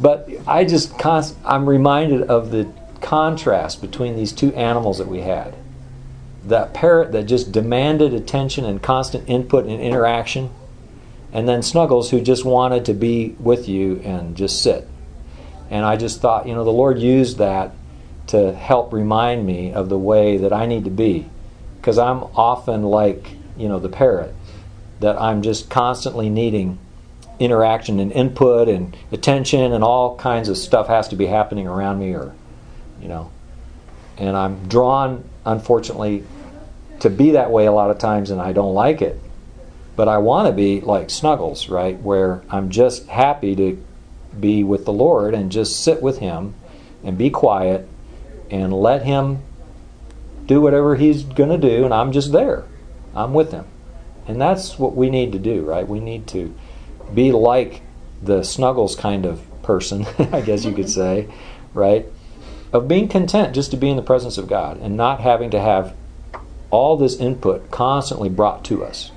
[0.00, 2.72] but I just, const- I'm reminded of the
[3.02, 5.54] contrast between these two animals that we had
[6.44, 10.50] that parrot that just demanded attention and constant input and interaction,
[11.32, 14.88] and then Snuggles who just wanted to be with you and just sit.
[15.70, 17.72] And I just thought, you know, the Lord used that
[18.28, 21.28] to help remind me of the way that I need to be.
[21.76, 24.34] Because I'm often like, you know, the parrot,
[25.00, 26.78] that I'm just constantly needing
[27.38, 31.98] interaction and input and attention and all kinds of stuff has to be happening around
[31.98, 32.34] me or,
[33.02, 33.30] you know.
[34.16, 36.24] And I'm drawn unfortunately,
[37.00, 39.18] to be that way a lot of times, and I don't like it.
[39.96, 42.00] But I want to be like Snuggles, right?
[42.00, 43.84] Where I'm just happy to
[44.38, 46.54] be with the Lord and just sit with Him
[47.04, 47.88] and be quiet
[48.50, 49.42] and let Him
[50.46, 52.64] do whatever He's going to do, and I'm just there.
[53.14, 53.66] I'm with Him.
[54.26, 55.86] And that's what we need to do, right?
[55.86, 56.54] We need to
[57.12, 57.82] be like
[58.22, 61.28] the Snuggles kind of person, I guess you could say,
[61.74, 62.06] right?
[62.72, 65.60] Of being content just to be in the presence of God and not having to
[65.60, 65.94] have
[66.70, 69.12] all this input constantly brought to us.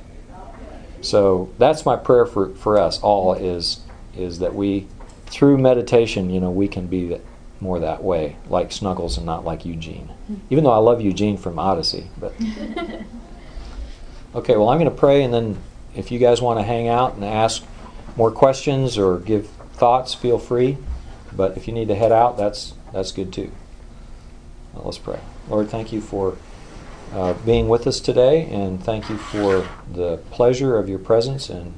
[1.02, 3.82] So that's my prayer for, for us all is
[4.18, 4.88] is that we
[5.26, 7.22] through meditation, you know, we can be that,
[7.60, 10.10] more that way, like Snuggles and not like Eugene.
[10.50, 12.34] Even though I love Eugene from Odyssey, but
[14.36, 15.58] Okay, well I'm going to pray and then
[15.96, 17.64] if you guys want to hang out and ask
[18.18, 20.78] more questions or give thoughts, feel free.
[21.36, 23.52] But if you need to head out, that's that's good too.
[24.74, 25.20] Well, let's pray.
[25.50, 26.38] Lord, thank you for
[27.14, 31.50] uh, being with us today, and thank you for the pleasure of your presence.
[31.50, 31.74] And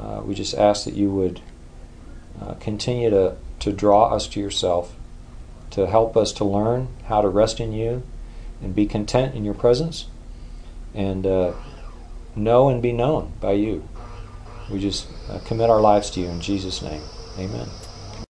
[0.00, 1.40] uh, we just ask that you would
[2.40, 4.94] uh, continue to, to draw us to yourself,
[5.70, 8.02] to help us to learn how to rest in you
[8.60, 10.06] and be content in your presence,
[10.94, 11.52] and uh,
[12.36, 13.88] know and be known by you.
[14.70, 17.02] We just uh, commit our lives to you in Jesus' name.
[17.38, 17.68] Amen.